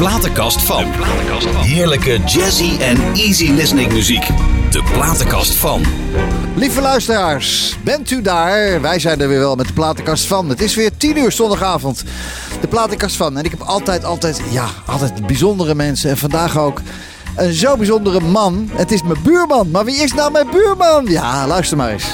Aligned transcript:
platenkast 0.00 0.62
van. 0.62 0.84
Heerlijke 1.56 2.18
jazzy 2.26 2.78
en 2.78 2.96
easy 3.14 3.50
listening 3.50 3.92
muziek. 3.92 4.26
De 4.70 4.82
platenkast 4.92 5.54
van. 5.54 5.82
Lieve 6.54 6.80
luisteraars, 6.80 7.76
bent 7.84 8.10
u 8.10 8.22
daar? 8.22 8.80
Wij 8.80 8.98
zijn 8.98 9.20
er 9.20 9.28
weer 9.28 9.38
wel 9.38 9.56
met 9.56 9.66
de 9.66 9.72
platenkast 9.72 10.26
van. 10.26 10.48
Het 10.48 10.60
is 10.60 10.74
weer 10.74 10.96
10 10.96 11.18
uur 11.18 11.32
zondagavond. 11.32 12.04
De 12.60 12.68
platenkast 12.68 13.16
van. 13.16 13.38
En 13.38 13.44
ik 13.44 13.50
heb 13.50 13.60
altijd, 13.60 14.04
altijd, 14.04 14.40
ja, 14.50 14.66
altijd 14.86 15.26
bijzondere 15.26 15.74
mensen. 15.74 16.10
En 16.10 16.18
vandaag 16.18 16.58
ook 16.58 16.80
een 17.36 17.52
zo 17.52 17.76
bijzondere 17.76 18.20
man. 18.20 18.70
Het 18.72 18.92
is 18.92 19.02
mijn 19.02 19.22
buurman. 19.22 19.70
Maar 19.70 19.84
wie 19.84 19.96
is 19.96 20.14
nou 20.14 20.32
mijn 20.32 20.50
buurman? 20.50 21.06
Ja, 21.06 21.46
luister 21.46 21.76
maar 21.76 21.90
eens. 21.90 22.04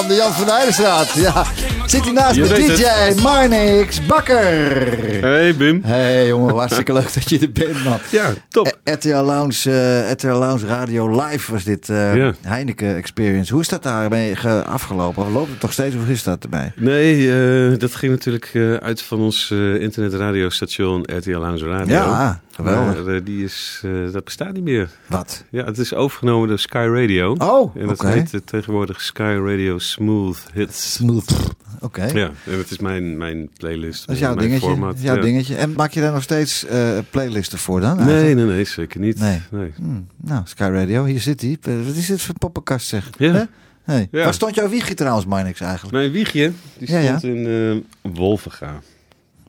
Van 0.00 0.08
de 0.08 0.14
Jan 0.14 0.32
van 0.32 0.48
Eydenstraat. 0.48 1.12
Ja, 1.12 1.44
zit 1.86 2.04
hij 2.04 2.12
naast 2.12 2.36
me 2.38 2.46
weet 2.46 2.76
DJ 2.76 3.20
Marnix 3.22 4.06
Bakker. 4.06 5.20
Hey 5.22 5.54
Bim. 5.56 5.80
Hey 5.84 6.26
jongen, 6.26 6.54
hartstikke 6.54 6.92
leuk 6.92 7.14
dat 7.14 7.28
je 7.30 7.38
er 7.38 7.52
bent 7.52 7.84
man. 7.84 7.98
Ja, 8.10 8.32
top. 8.48 8.78
Eh, 8.84 8.94
RTL 8.94 9.08
Lounge, 9.08 9.54
eh, 9.64 10.10
RTL 10.10 10.26
Lounge 10.26 10.66
Radio 10.66 11.24
Live 11.26 11.52
was 11.52 11.64
dit 11.64 11.88
eh, 11.88 12.16
Ja. 12.16 12.32
Heineken 12.42 12.96
Experience. 12.96 13.52
Hoe 13.52 13.60
is 13.62 13.68
dat 13.68 13.82
daarmee 13.82 14.36
ge- 14.36 14.64
afgelopen? 14.64 15.22
Of 15.26 15.32
loopt 15.32 15.50
het 15.50 15.62
nog 15.62 15.72
steeds 15.72 15.94
of 15.94 16.08
is 16.08 16.22
dat 16.22 16.42
erbij? 16.42 16.72
Nee, 16.76 17.32
eh, 17.72 17.78
dat 17.78 17.94
ging 17.94 18.12
natuurlijk 18.12 18.50
uit 18.82 19.02
van 19.02 19.18
ons 19.20 19.50
internetradiostation 19.80 21.02
RTL 21.16 21.30
Lounge 21.38 21.68
Radio. 21.68 21.94
Ja, 21.94 22.40
geweldig. 22.56 23.04
Maar, 23.04 23.14
eh, 23.14 23.24
die 23.24 23.44
is, 23.44 23.80
eh, 23.84 24.12
dat 24.12 24.24
bestaat 24.24 24.52
niet 24.52 24.62
meer. 24.62 24.88
Wat? 25.06 25.44
Ja, 25.50 25.64
het 25.64 25.78
is 25.78 25.94
overgenomen 25.94 26.48
door 26.48 26.58
Sky 26.58 26.88
Radio. 26.92 27.34
Oh, 27.38 27.76
En 27.76 27.86
dat 27.86 28.02
heet 28.02 28.34
eh, 28.34 28.40
tegenwoordig 28.44 29.00
Sky 29.00 29.38
Radio 29.44 29.78
Smooth 29.78 30.38
Hits. 30.52 30.92
Smooth. 30.92 31.54
Oké. 31.80 32.04
Ja, 32.04 32.30
en 32.44 32.58
het 32.58 32.70
is 32.70 32.78
mijn, 32.78 33.16
mijn 33.16 33.50
playlist. 33.58 34.06
Dat 34.06 34.14
is 34.14 34.20
jouw 34.20 34.34
mijn 34.34 34.46
dingetje. 34.48 34.68
format. 34.68 34.92
Dat 34.92 35.02
jouw 35.02 35.16
ja. 35.16 35.22
dingetje. 35.22 35.56
En 35.56 35.72
maak 35.72 35.90
je 35.92 36.00
daar 36.00 36.12
nog 36.12 36.22
steeds 36.22 36.64
eh, 36.66 36.98
playlisten 37.10 37.58
voor 37.58 37.80
dan? 37.80 37.96
Nee, 37.96 38.06
eigenlijk? 38.06 38.36
nee, 38.46 38.46
nee, 38.56 38.64
zeker 38.64 39.00
niet. 39.00 39.18
Nee. 39.18 39.40
nee. 39.50 39.72
Hmm, 39.76 40.06
nou, 40.16 40.42
Sky 40.44 40.70
Radio, 40.72 41.04
hier 41.04 41.20
zit 41.20 41.40
hij. 41.40 41.58
Wat 41.84 41.94
is 41.94 42.06
dit 42.06 42.20
voor 42.22 42.34
poppenkast 42.38 42.86
zeg? 42.86 43.10
Ja. 43.18 43.32
Hè? 43.32 43.42
Hey. 43.82 44.08
Ja. 44.10 44.24
Waar 44.24 44.34
stond 44.34 44.54
jouw 44.54 44.68
wiegje 44.68 44.94
trouwens, 44.94 45.26
Marnix, 45.26 45.60
eigenlijk? 45.60 45.92
Mijn 45.94 46.10
wiegje, 46.10 46.52
die 46.78 46.90
Ja, 46.90 47.18
stond 47.18 47.22
ja. 47.22 47.28
in 47.30 47.86
Wolvenga. 48.02 48.80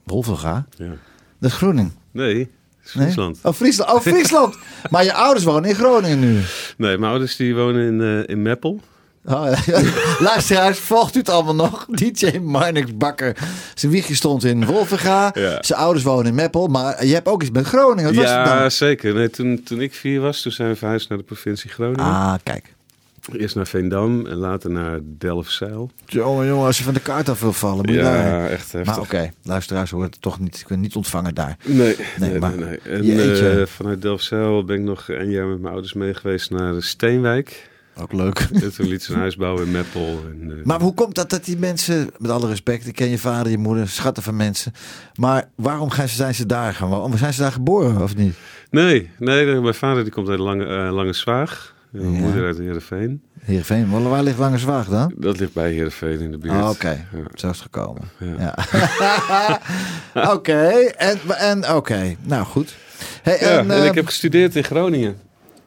Wolvenga. 0.03 0.65
Ja. 0.77 0.93
Dat 1.39 1.49
is 1.51 1.55
Groening. 1.57 1.91
Nee, 2.11 2.49
is 2.87 2.93
Nee? 2.93 3.03
Friesland. 3.03 3.37
Oh, 3.43 3.53
Friesland. 3.53 3.91
Oh, 3.91 4.01
Friesland. 4.13 4.55
maar 4.89 5.03
je 5.03 5.13
ouders 5.13 5.45
wonen 5.45 5.69
in 5.69 5.75
Groningen 5.75 6.19
nu. 6.19 6.33
Nee, 6.77 6.97
mijn 6.97 7.11
ouders 7.11 7.35
die 7.35 7.55
wonen 7.55 7.87
in, 7.87 8.01
eh, 8.01 8.29
in 8.35 8.41
Meppel. 8.41 8.79
Oh, 9.25 9.51
ja. 9.65 9.81
Luisteraars, 10.19 10.79
volgt 10.79 11.15
u 11.15 11.19
het 11.19 11.29
allemaal 11.29 11.55
nog? 11.55 11.85
DJ 12.01 12.37
Marnix 12.37 12.97
Bakker. 12.97 13.37
Zijn 13.73 13.91
wiegje 13.91 14.15
stond 14.15 14.43
in 14.43 14.65
Wolvenga. 14.65 15.31
Ja. 15.33 15.57
Zijn 15.61 15.79
ouders 15.79 16.03
wonen 16.05 16.25
in 16.25 16.35
Meppel. 16.35 16.67
Maar 16.67 17.05
je 17.05 17.13
hebt 17.13 17.27
ook 17.27 17.41
iets 17.41 17.51
met 17.51 17.65
Groningen. 17.65 18.03
Wat 18.03 18.15
was 18.15 18.23
het 18.33 18.33
Ja, 18.47 18.59
dan? 18.59 18.71
zeker. 18.71 19.13
Nee, 19.13 19.29
toen, 19.29 19.63
toen 19.63 19.81
ik 19.81 19.93
vier 19.93 20.21
was, 20.21 20.41
toen 20.41 20.51
zijn 20.51 20.69
we 20.69 20.75
verhuisd 20.75 21.09
naar 21.09 21.17
de 21.17 21.23
provincie 21.23 21.69
Groningen. 21.69 22.05
Ah, 22.05 22.33
kijk. 22.43 22.75
Eerst 23.31 23.55
naar 23.55 23.67
Veendam 23.67 24.25
en 24.25 24.35
later 24.35 24.69
naar 24.71 24.99
Delfzijl. 25.03 25.91
Jongen, 26.05 26.47
jongen, 26.47 26.65
als 26.65 26.77
je 26.77 26.83
van 26.83 26.93
de 26.93 26.99
kaart 26.99 27.29
af 27.29 27.39
wil 27.39 27.53
vallen, 27.53 27.77
moet 27.85 27.95
je 27.95 28.01
daar... 28.01 28.27
Ja, 28.27 28.47
echt 28.47 28.71
heftig. 28.71 28.85
Maar 28.95 29.03
oké, 29.03 29.31
luisteraars 29.43 29.91
horen 29.91 30.09
het 30.09 30.21
toch 30.21 30.39
niet, 30.39 30.63
kunnen 30.65 30.85
niet 30.85 30.95
ontvangen 30.95 31.35
daar. 31.35 31.57
Nee, 31.65 31.95
Nee, 32.19 32.39
maar 32.39 32.57
nee. 32.57 32.79
En 32.79 33.59
eh, 33.59 33.65
vanuit 33.65 34.01
Delfzijl 34.01 34.63
ben 34.65 34.75
ik 34.75 34.83
nog 34.83 35.07
een 35.07 35.31
jaar 35.31 35.47
met 35.47 35.59
mijn 35.59 35.73
ouders 35.73 35.93
mee 35.93 36.13
geweest 36.13 36.49
naar 36.49 36.81
Steenwijk. 36.81 37.69
Ook 37.99 38.13
leuk. 38.13 38.39
En 38.63 38.73
toen 38.73 38.87
liet 38.87 39.03
ze 39.03 39.13
een 39.13 39.19
huis 39.19 39.35
bouwen 39.35 39.65
in 39.65 39.71
Meppel. 39.71 40.23
En, 40.31 40.51
eh, 40.57 40.65
Maar 40.65 40.81
hoe 40.81 40.93
komt 40.93 41.15
dat 41.15 41.29
dat 41.29 41.45
die 41.45 41.57
mensen, 41.57 42.09
met 42.17 42.31
alle 42.31 42.47
respect, 42.47 42.87
ik 42.87 42.95
ken 42.95 43.09
je 43.09 43.17
vader, 43.17 43.51
je 43.51 43.57
moeder, 43.57 43.89
schatten 43.89 44.23
van 44.23 44.35
mensen. 44.35 44.73
Maar 45.15 45.49
waarom 45.55 45.89
gaan 45.89 46.07
ze, 46.07 46.15
zijn 46.15 46.35
ze 46.35 46.45
daar 46.45 46.73
gaan? 46.73 46.89
Waarom 46.89 47.17
zijn 47.17 47.33
ze 47.33 47.41
daar 47.41 47.51
geboren 47.51 48.01
of 48.01 48.15
niet? 48.15 48.35
Nee, 48.69 49.09
nee, 49.19 49.45
nee, 49.45 49.61
mijn 49.61 49.73
vader 49.73 50.03
die 50.03 50.13
komt 50.13 50.29
uit 50.29 50.39
Lange, 50.39 50.65
eh, 50.65 50.93
Lange 50.93 51.13
Zwaag. 51.13 51.75
Mijn 51.89 52.11
Ja. 52.13 52.19
moeder 52.19 52.45
uit 52.45 52.57
Heerenveen. 52.57 53.21
Heerenveen, 53.39 53.89
waar 53.89 54.01
waar 54.01 54.23
ligt 54.23 54.37
Lange 54.37 54.57
Zwaag 54.57 54.87
dan? 54.87 55.13
Dat 55.17 55.39
ligt 55.39 55.53
bij 55.53 55.71
Heerenveen 55.71 56.19
in 56.19 56.31
de 56.31 56.37
buurt. 56.37 56.53
Ah, 56.55 56.69
Oké, 56.69 56.89
Ja. 56.89 57.05
zo 57.35 57.49
is 57.49 57.53
het 57.53 57.61
gekomen. 57.61 58.01
Ja. 58.37 58.55
Oké, 60.33 60.67
en, 60.97 61.17
en 61.37 61.69
oké, 61.75 62.15
nou 62.21 62.45
goed. 62.45 62.75
Hey, 63.21 63.37
en, 63.39 63.71
en 63.71 63.83
ik 63.83 63.89
eh, 63.89 63.95
heb 63.95 64.05
gestudeerd 64.05 64.55
in 64.55 64.63
Groningen. 64.63 65.17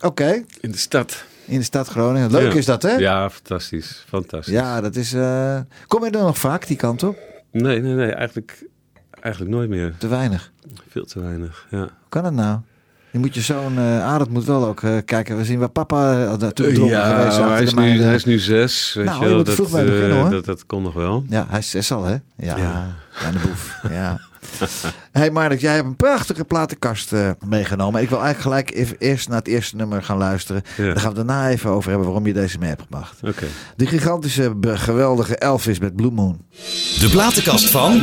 Oké, 0.00 0.44
In 0.60 0.70
de 0.70 0.76
stad. 0.78 1.24
in 1.44 1.58
de 1.58 1.64
stad 1.64 1.88
Groningen. 1.88 2.30
Leuk 2.30 2.52
is 2.54 2.64
dat, 2.64 2.82
hè? 2.82 2.90
Ja, 2.94 3.30
fantastisch. 3.30 4.04
Fantastisch. 4.08 4.54
Ja, 4.54 4.80
dat 4.80 4.96
is... 4.96 5.12
eh, 5.12 5.58
Kom 5.86 6.04
je 6.04 6.10
er 6.10 6.22
nog 6.22 6.38
vaak 6.38 6.66
die 6.66 6.76
kant 6.76 7.02
op? 7.02 7.18
Nee, 7.52 7.80
nee, 7.80 7.94
nee. 7.94 8.10
Eigenlijk, 8.12 8.64
eigenlijk 9.20 9.54
nooit 9.54 9.68
meer. 9.68 9.94
Te 9.98 10.08
weinig. 10.08 10.52
Veel 10.88 11.04
te 11.04 11.20
weinig. 11.20 11.66
Ja. 11.70 11.78
Hoe 11.78 11.88
kan 12.08 12.22
dat 12.22 12.32
nou? 12.32 12.58
Je 13.12 13.18
moet 13.18 13.34
je 13.34 13.40
zoon, 13.40 13.78
eh 13.78 14.04
Arend 14.06 14.30
moet 14.30 14.44
wel 14.44 14.66
ook 14.66 14.82
eh, 14.82 14.96
kijken. 15.04 15.36
We 15.36 15.44
zien 15.44 15.58
waar 15.58 15.68
papa 15.68 16.12
uh, 16.22 16.32
naartoe 16.38 16.72
dronken 16.72 17.02
geweest 17.04 17.36
hij, 17.36 17.46
achter 17.46 17.62
is 17.62 17.74
nu, 17.74 18.02
hij 18.02 18.14
is 18.14 18.24
nu 18.24 18.38
zes. 18.38 18.92
Weet 18.94 19.04
Nou, 19.04 19.16
je 19.18 19.22
je 19.22 19.28
wel. 19.28 19.36
moet 19.36 19.46
dat, 19.46 19.54
vroeg 19.54 19.70
beginnen, 19.70 20.10
eh, 20.10 20.20
hoor. 20.20 20.30
Dat, 20.30 20.44
dat 20.44 20.66
kon 20.66 20.82
nog 20.82 20.94
wel. 20.94 21.24
Ja, 21.28 21.46
hij 21.48 21.58
is 21.58 21.70
zes 21.70 21.92
al, 21.92 22.04
hè? 22.04 22.12
Ja, 22.12 22.20
Ja. 22.36 22.56
ja. 23.22 23.30
de 23.30 23.38
boef. 23.38 23.78
Ja. 23.90 24.20
hey 25.12 25.30
Mark, 25.30 25.60
jij 25.60 25.74
hebt 25.74 25.86
een 25.86 25.96
prachtige 25.96 26.44
platenkast 26.44 27.12
eh, 27.12 27.30
meegenomen. 27.46 28.02
Ik 28.02 28.08
wil 28.08 28.22
eigenlijk 28.22 28.66
gelijk 28.66 28.84
even 28.86 28.96
eerst 28.98 29.28
naar 29.28 29.38
het 29.38 29.48
eerste 29.48 29.76
nummer 29.76 30.02
gaan 30.02 30.18
luisteren. 30.18 30.62
Ja. 30.76 30.84
Daar 30.84 30.96
gaan 31.00 31.10
we 31.10 31.16
daarna 31.16 31.48
even 31.48 31.70
over 31.70 31.88
hebben 31.88 32.06
waarom 32.06 32.26
je 32.26 32.32
deze 32.32 32.58
mee 32.58 32.68
hebt 32.68 32.82
gebracht. 32.82 33.18
Oké. 33.26 33.46
De 33.76 33.86
gigantische, 33.86 34.54
geweldige 34.62 35.36
Elvis 35.36 35.78
met 35.78 35.96
Blue 35.96 36.10
Moon. 36.10 36.40
De 37.00 37.08
platenkast 37.10 37.70
van. 37.70 38.00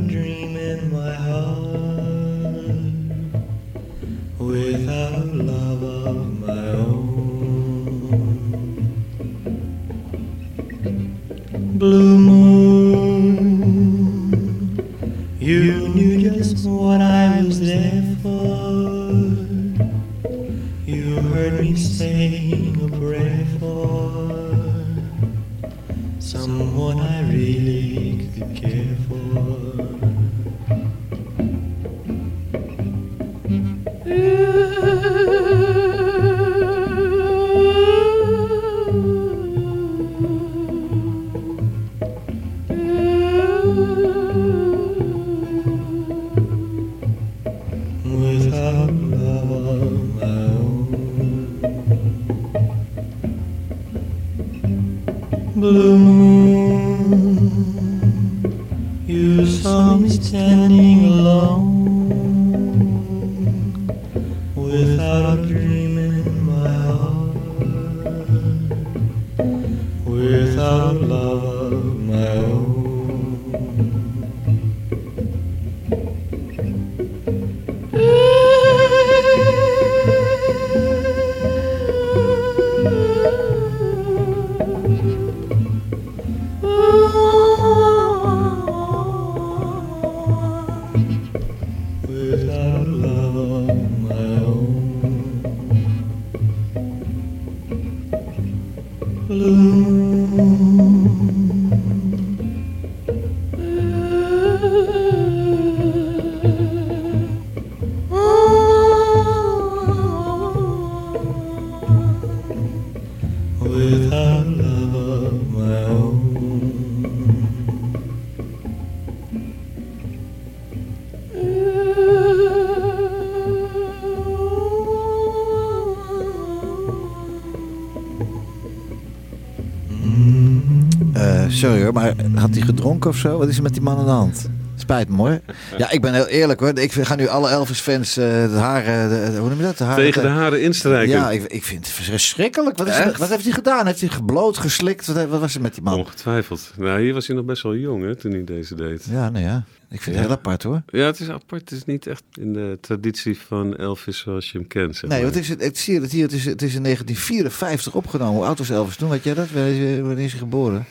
Had 132.54 132.62
hij 132.66 132.76
gedronken 132.76 133.10
of 133.10 133.18
zo? 133.18 133.38
Wat 133.38 133.48
is 133.48 133.58
er 133.58 133.64
met 133.64 133.74
die 133.74 133.82
man 133.82 133.98
aan 133.98 134.06
de 134.06 134.12
hand? 134.12 134.50
Spijt 134.76 135.10
me 135.10 135.16
hoor. 135.16 135.40
Ja, 135.78 135.92
ik 135.92 136.02
ben 136.02 136.14
heel 136.14 136.28
eerlijk 136.28 136.60
hoor. 136.60 136.80
Ik 136.80 136.92
ga 136.92 137.16
nu 137.16 137.28
alle 137.28 137.50
Elvis-fans 137.50 138.18
eh, 138.18 138.26
de 138.26 138.58
haren, 138.58 139.10
de, 139.10 139.38
hoe 139.38 139.50
noem 139.50 139.58
je 139.58 139.64
dat? 139.64 139.78
De 139.78 139.84
haren, 139.84 140.04
Tegen 140.04 140.22
de 140.22 140.28
haren 140.28 140.62
instrijken. 140.62 141.16
Ja, 141.16 141.32
ik, 141.32 141.44
ik 141.44 141.64
vind 141.64 141.86
het 141.86 141.96
verschrikkelijk. 141.96 142.78
Wat, 142.78 142.88
is 142.88 143.18
wat 143.18 143.30
heeft 143.30 143.44
hij 143.44 143.52
gedaan? 143.52 143.86
Heeft 143.86 144.00
hij 144.00 144.10
gebloot, 144.10 144.58
geslikt? 144.58 145.08
Wat, 145.08 145.28
wat 145.28 145.40
was 145.40 145.56
er 145.56 145.62
met 145.62 145.74
die 145.74 145.84
man? 145.84 145.98
Ongetwijfeld. 145.98 146.72
Nou, 146.78 147.02
hier 147.02 147.14
was 147.14 147.28
hij 147.28 147.36
nog 147.36 147.46
best 147.46 147.64
wel 147.64 147.76
jong 147.76 148.04
hè, 148.04 148.16
toen 148.16 148.32
hij 148.32 148.44
deze 148.44 148.76
deed. 148.76 149.06
Ja, 149.12 149.30
nou 149.30 149.46
ja. 149.46 149.64
Ik 149.90 150.02
vind 150.02 150.16
het 150.16 150.26
heel 150.26 150.36
apart 150.36 150.64
hoor. 150.64 150.82
Ja, 150.88 151.06
het 151.06 151.20
is 151.20 151.30
apart. 151.30 151.62
Het 151.62 151.72
is 151.72 151.86
niet 151.86 152.08
echt 152.08 152.24
in 152.34 152.54
de 152.54 152.78
traditie 152.82 153.38
van 153.48 153.76
Elvis 153.76 154.20
zoals 154.20 154.52
je 154.52 154.58
hem 154.58 154.68
kent. 154.68 154.96
Zeg 154.96 155.10
Nee, 155.10 155.24
wat 155.24 155.36
is 155.36 155.50
het? 155.50 155.62
Ik 155.64 155.78
zie 155.78 156.02
het 156.02 156.12
hier. 156.12 156.24
Het 156.24 156.32
is, 156.32 156.46
het 156.46 156.62
is 156.62 156.76
in 156.76 156.84
1954 156.84 157.96
opgenomen. 157.96 158.36
Hoe 158.36 158.46
oud 158.46 158.58
was 158.58 158.70
Elvis 158.70 158.96
toen? 158.96 159.10
Weet 159.10 159.24
jij 159.24 159.34
dat? 159.34 159.52
Wanneer 159.52 160.20
is 160.20 160.32
hij 160.32 160.40
geboren? 160.40 160.86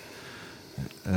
Eh, 1.03 1.13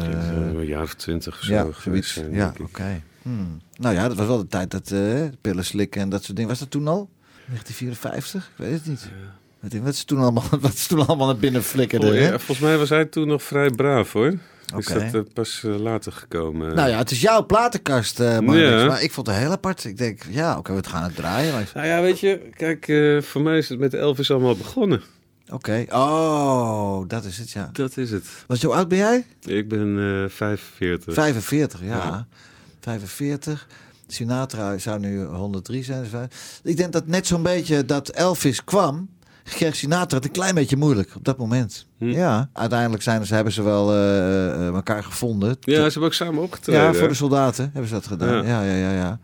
zou 0.00 0.58
een 0.58 0.66
jaar 0.66 0.82
of 0.82 0.94
twintig 0.94 1.34
of 1.38 1.42
zo 1.44 1.52
ja, 1.52 1.60
geweest 1.62 1.82
zoiets. 1.82 2.12
zijn, 2.12 2.34
Ja, 2.34 2.52
oké. 2.62 3.02
Hmm. 3.22 3.60
Nou 3.78 3.94
ja, 3.94 4.08
dat 4.08 4.16
was 4.16 4.26
wel 4.26 4.38
de 4.38 4.46
tijd 4.46 4.70
dat 4.70 4.90
eh, 4.90 5.22
pillen 5.40 5.64
slikken 5.64 6.00
en 6.00 6.08
dat 6.08 6.22
soort 6.24 6.36
dingen. 6.36 6.50
Was 6.50 6.58
dat 6.58 6.70
toen 6.70 6.88
al? 6.88 7.08
1954? 7.46 8.50
Ik 8.56 8.64
weet 8.64 8.72
het 8.72 8.86
niet. 8.86 9.82
Wat 9.82 9.94
ze 9.96 10.04
toen 10.04 10.18
allemaal, 10.18 10.44
wat 10.60 10.76
ze 10.76 10.88
toen 10.88 11.06
allemaal 11.06 11.26
naar 11.26 11.36
binnen 11.36 11.62
flikkerden. 11.62 12.14
Ja, 12.14 12.28
volgens 12.28 12.58
mij 12.58 12.78
was 12.78 12.88
hij 12.88 13.04
toen 13.04 13.28
nog 13.28 13.42
vrij 13.42 13.70
braaf 13.70 14.12
hoor. 14.12 14.34
Is 14.78 14.86
dat 14.86 15.02
eh, 15.14 15.20
pas 15.34 15.62
eh, 15.64 15.78
later 15.78 16.12
gekomen? 16.12 16.74
Nou 16.74 16.88
ja, 16.88 16.98
het 16.98 17.10
is 17.10 17.20
jouw 17.20 17.46
platenkast, 17.46 18.20
eh 18.20 18.38
Marnix, 18.38 18.68
Ja. 18.68 18.86
maar 18.86 19.02
ik 19.02 19.12
vond 19.12 19.26
het 19.26 19.36
heel 19.36 19.50
apart. 19.50 19.84
Ik 19.84 19.96
denk, 19.98 20.22
ja, 20.30 20.58
oké, 20.58 20.74
we 20.74 20.84
gaan 20.88 21.02
het 21.02 21.16
draaien. 21.16 21.52
maar- 21.52 21.70
Nou 21.74 21.86
ja, 21.86 22.00
weet 22.02 22.20
je, 22.20 22.48
kijk, 22.56 22.88
eh, 22.88 23.22
voor 23.22 23.42
mij 23.42 23.58
is 23.58 23.68
het 23.68 23.78
met 23.78 23.94
Elvis 23.94 24.30
allemaal 24.30 24.56
begonnen. 24.56 25.02
Oké, 25.52 25.84
oh, 25.88 27.08
dat 27.08 27.24
is 27.24 27.38
het, 27.38 27.50
ja. 27.50 27.70
Dat 27.72 27.96
is 27.96 28.10
het. 28.10 28.24
Wat, 28.46 28.62
hoe 28.62 28.74
oud 28.74 28.88
ben 28.88 28.98
jij? 28.98 29.24
Ik 29.44 29.68
ben 29.68 30.22
eh 30.22 30.30
45. 30.30 31.14
45, 31.14 31.80
ja. 31.80 31.86
Ja. 31.88 32.26
45. 32.80 33.66
Sinatra 34.06 34.78
zou 34.78 34.98
nu 34.98 35.24
103 35.24 35.84
zijn. 35.84 36.02
dus 36.02 36.20
Ik 36.62 36.76
denk 36.76 36.92
dat 36.92 37.06
net 37.06 37.26
zo'n 37.26 37.42
beetje 37.42 37.84
dat 37.84 38.08
Elvis 38.08 38.64
kwam, 38.64 39.08
kreeg 39.44 39.76
Sinatra 39.76 40.16
het 40.16 40.26
een 40.26 40.32
klein 40.32 40.54
beetje 40.54 40.76
moeilijk 40.76 41.10
op 41.16 41.24
dat 41.24 41.38
moment. 41.38 41.86
Hm. 41.98 42.04
Ja, 42.10 42.50
uiteindelijk 42.52 43.02
zijn 43.02 43.26
ze, 43.26 43.34
hebben 43.34 43.52
ze 43.52 43.62
wel 43.62 43.92
eh, 43.92 44.48
eh, 44.48 44.66
elkaar 44.66 45.04
gevonden. 45.04 45.56
Ja, 45.60 45.74
ze 45.74 45.80
hebben 45.82 46.02
ook 46.02 46.12
samen 46.12 46.42
opgetreden. 46.42 46.82
Ja, 46.82 46.94
voor 46.94 47.08
de 47.08 47.14
soldaten 47.14 47.70
hebben 47.72 47.88
ze 47.88 47.94
dat 47.94 48.06
gedaan. 48.06 48.46
Ja, 48.46 48.62
Ja. 48.62 48.62
ja, 48.62 48.74
ja, 48.74 48.92
ja. 48.92 49.18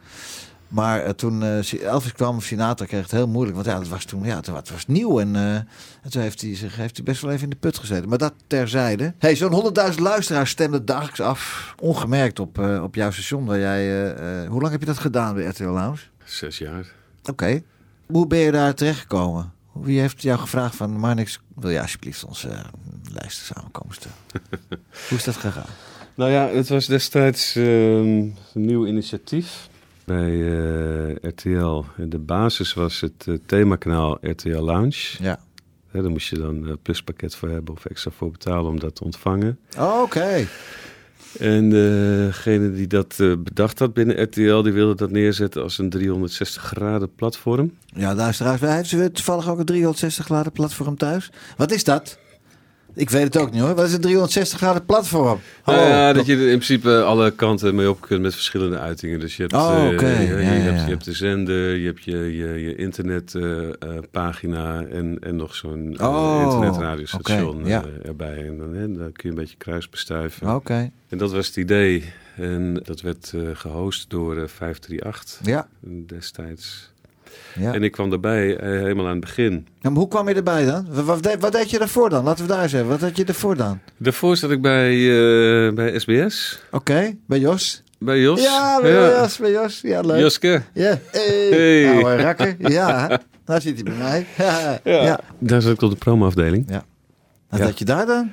Maar 0.72 1.02
eh, 1.02 1.10
toen 1.10 1.42
eh, 1.42 1.82
Elvis 1.82 2.12
kwam, 2.12 2.40
Sinatra 2.40 2.86
kreeg 2.86 3.02
het 3.02 3.10
heel 3.10 3.28
moeilijk. 3.28 3.54
Want 3.56 3.68
ja, 3.68 3.78
het 3.78 3.88
was 3.88 4.04
toen 4.04 4.24
ja, 4.24 4.36
het, 4.36 4.46
wa- 4.46 4.56
het 4.56 4.70
was 4.70 4.86
nieuw. 4.86 5.20
En, 5.20 5.36
eh, 5.36 5.54
en 5.54 6.10
toen 6.10 6.22
heeft 6.22 6.40
hij, 6.40 6.56
zich, 6.56 6.76
heeft 6.76 6.96
hij 6.96 7.04
best 7.04 7.22
wel 7.22 7.30
even 7.30 7.44
in 7.44 7.50
de 7.50 7.56
put 7.56 7.78
gezeten. 7.78 8.08
Maar 8.08 8.18
dat 8.18 8.34
terzijde. 8.46 9.14
Hey, 9.18 9.36
zo'n 9.36 9.72
100.000 9.92 9.98
luisteraars 9.98 10.50
stemden 10.50 10.84
dagelijks 10.84 11.20
af. 11.20 11.74
Ongemerkt 11.80 12.38
op, 12.38 12.58
op 12.58 12.94
jouw 12.94 13.10
station. 13.10 13.44
Waar 13.44 13.58
jij, 13.58 14.08
hoe 14.46 14.60
lang 14.60 14.72
heb 14.72 14.80
je 14.80 14.86
dat 14.86 14.98
gedaan 14.98 15.34
bij 15.34 15.44
RTL 15.44 15.64
Lounge? 15.64 15.98
Zes 16.24 16.58
jaar. 16.58 16.92
Oké. 17.24 17.62
Hoe 18.06 18.26
ben 18.26 18.38
je 18.38 18.52
daar 18.52 18.74
terechtgekomen? 18.74 19.52
Wie 19.72 20.00
heeft 20.00 20.22
jou 20.22 20.38
gevraag 20.38 20.74
van... 20.76 20.90
Marnix, 20.90 21.40
wil 21.54 21.70
je 21.70 21.80
alsjeblieft 21.80 22.24
onze 22.24 22.48
lijsten 23.12 23.54
samenkomsten? 23.54 24.10
hoe 25.08 25.18
is 25.18 25.24
dat 25.24 25.36
gegaan? 25.36 25.70
Nou 26.14 26.30
ja, 26.30 26.48
het 26.48 26.68
was 26.68 26.86
destijds 26.86 27.56
ehm, 27.56 27.66
een 27.66 28.36
nieuw 28.52 28.86
initiatief 28.86 29.70
bij 30.04 30.30
eh, 30.30 31.14
RTL. 31.30 31.84
En 31.96 32.08
de 32.08 32.18
basis 32.18 32.74
was 32.74 33.00
het 33.00 33.24
eh, 33.26 33.34
themakanaal 33.46 34.18
RTL 34.20 34.60
Lounge. 34.60 35.16
Ja. 35.18 35.40
Hè, 35.90 36.02
daar 36.02 36.10
moest 36.10 36.28
je 36.28 36.38
dan 36.38 36.66
een 36.66 36.78
pluspakket 36.82 37.34
voor 37.34 37.48
hebben 37.48 37.74
of 37.74 37.84
extra 37.84 38.10
voor 38.10 38.30
betalen 38.30 38.70
om 38.70 38.80
dat 38.80 38.94
te 38.94 39.04
ontvangen. 39.04 39.58
Oh, 39.78 40.00
Oké. 40.02 40.46
En 41.38 41.70
degene 41.70 42.72
die 42.72 42.86
dat 42.86 43.14
eh, 43.18 43.32
bedacht 43.38 43.78
had 43.78 43.94
binnen 43.94 44.22
RTL, 44.22 44.62
die 44.62 44.72
wilde 44.72 44.94
dat 44.94 45.10
neerzetten 45.10 45.62
als 45.62 45.78
een 45.78 45.90
360 45.90 46.62
graden 46.62 47.14
platform. 47.14 47.72
Ja, 47.86 48.14
luisteraars, 48.14 48.60
wij 48.60 48.84
ze 48.84 49.10
toevallig 49.12 49.48
ook 49.48 49.58
een 49.58 49.64
360 49.64 50.24
graden 50.24 50.52
platform 50.52 50.96
thuis. 50.96 51.30
Wat 51.56 51.72
is 51.72 51.84
dat? 51.84 52.18
Ik 52.94 53.10
weet 53.10 53.22
het 53.22 53.36
ook 53.36 53.50
niet 53.50 53.60
hoor. 53.60 53.74
Wat 53.74 53.86
is 53.86 53.92
een 53.92 54.00
360 54.00 54.58
graden 54.58 54.84
platform? 54.84 55.40
Hallo. 55.62 55.78
Nou 55.80 55.90
ja, 55.90 56.12
dat 56.12 56.26
je 56.26 56.32
er 56.34 56.40
in 56.40 56.46
principe 56.46 57.02
alle 57.02 57.30
kanten 57.30 57.74
mee 57.74 57.90
op 57.90 58.00
kunt 58.00 58.22
met 58.22 58.34
verschillende 58.34 58.78
uitingen. 58.78 59.20
Dus 59.20 59.36
je 59.36 59.42
hebt, 59.42 59.54
Oh, 59.54 59.84
eh, 59.86 59.92
oké. 59.92 60.06
je, 60.08 60.26
Ja, 60.28 60.36
je 60.38 60.44
ja, 60.44 60.50
hebt, 60.50 60.82
je 60.84 60.90
hebt 60.90 61.04
de 61.04 61.12
zender, 61.12 61.74
je 61.76 61.86
hebt 61.86 62.04
je, 62.04 62.36
je, 62.36 62.74
internetpagina 62.76 64.84
en, 64.84 65.16
en 65.20 65.36
nog 65.36 65.54
zo'n 65.54 65.96
eh, 65.98 66.08
Oh, 66.08 66.40
internetradiostation 66.44 67.66
ja. 67.66 67.82
eh, 67.84 68.08
erbij. 68.08 68.46
En 68.46 68.58
dan, 68.58 68.74
hè, 68.74 68.92
dan 68.92 69.12
kun 69.12 69.22
je 69.22 69.28
een 69.28 69.34
beetje 69.34 69.56
kruisbestuiven. 69.56 70.54
Oké. 70.54 70.90
En 71.08 71.18
dat 71.18 71.32
was 71.32 71.46
het 71.46 71.56
idee. 71.56 72.12
En 72.36 72.80
dat 72.84 73.00
werd 73.00 73.32
eh, 73.34 73.40
gehost 73.54 74.10
door 74.10 74.36
eh, 74.36 74.42
538 74.48 75.40
Ja. 75.44 75.68
destijds. 76.06 76.91
Ja. 77.54 77.72
En 77.72 77.82
ik 77.82 77.92
kwam 77.92 78.10
daarbij 78.10 78.56
eh, 78.56 78.68
helemaal 78.68 79.04
aan 79.04 79.10
het 79.10 79.20
begin. 79.20 79.66
Ja, 79.80 79.92
hoe 79.92 80.08
kwam 80.08 80.28
je 80.28 80.34
erbij 80.34 80.64
dan? 80.64 80.86
Wat, 80.90 81.04
wat, 81.04 81.22
deed, 81.22 81.40
wat 81.40 81.52
deed 81.52 81.70
je 81.70 81.78
daarvoor 81.78 82.10
dan? 82.10 82.24
Laten 82.24 82.46
we 82.46 82.52
daar 82.52 82.62
eens 82.62 82.72
even. 82.72 82.88
Wat 82.88 83.00
had 83.00 83.16
je 83.16 83.24
ervoor 83.24 83.56
dan? 83.56 83.80
Daarvoor 83.96 84.36
zat 84.36 84.50
ik 84.50 84.62
bij, 84.62 84.92
eh, 84.92 85.74
bij 85.74 85.98
SBS, 85.98 86.62
Oké, 86.70 87.16
bij 87.26 87.38
Jos? 87.38 87.82
bij 87.98 88.20
Jos. 88.20 88.42
Ja, 88.42 88.80
bij 88.80 88.92
Jos, 88.92 89.38
bij 89.38 89.50
Jos. 89.50 89.80
Ja, 89.80 90.00
leuk. 90.00 90.20
Joske. 90.20 90.62
Ja. 90.72 90.98
Hey. 91.10 91.48
Hey. 91.50 91.92
Oude 91.92 92.22
rakker. 92.22 92.56
Ja, 92.58 93.20
daar 93.44 93.60
zit 93.60 93.74
hij 93.74 93.82
bij 93.82 93.94
mij. 93.98 94.26
Ja. 94.38 94.80
ja. 94.84 95.02
ja. 95.02 95.20
Daar 95.38 95.62
zat 95.62 95.72
ik 95.72 95.82
op 95.82 95.90
de 95.90 95.96
promoafdeling. 95.96 96.70
Wat 97.52 97.60
Ja. 97.60 97.66
had 97.66 97.78
je 97.78 97.84
daar 97.84 98.06
dan? 98.06 98.30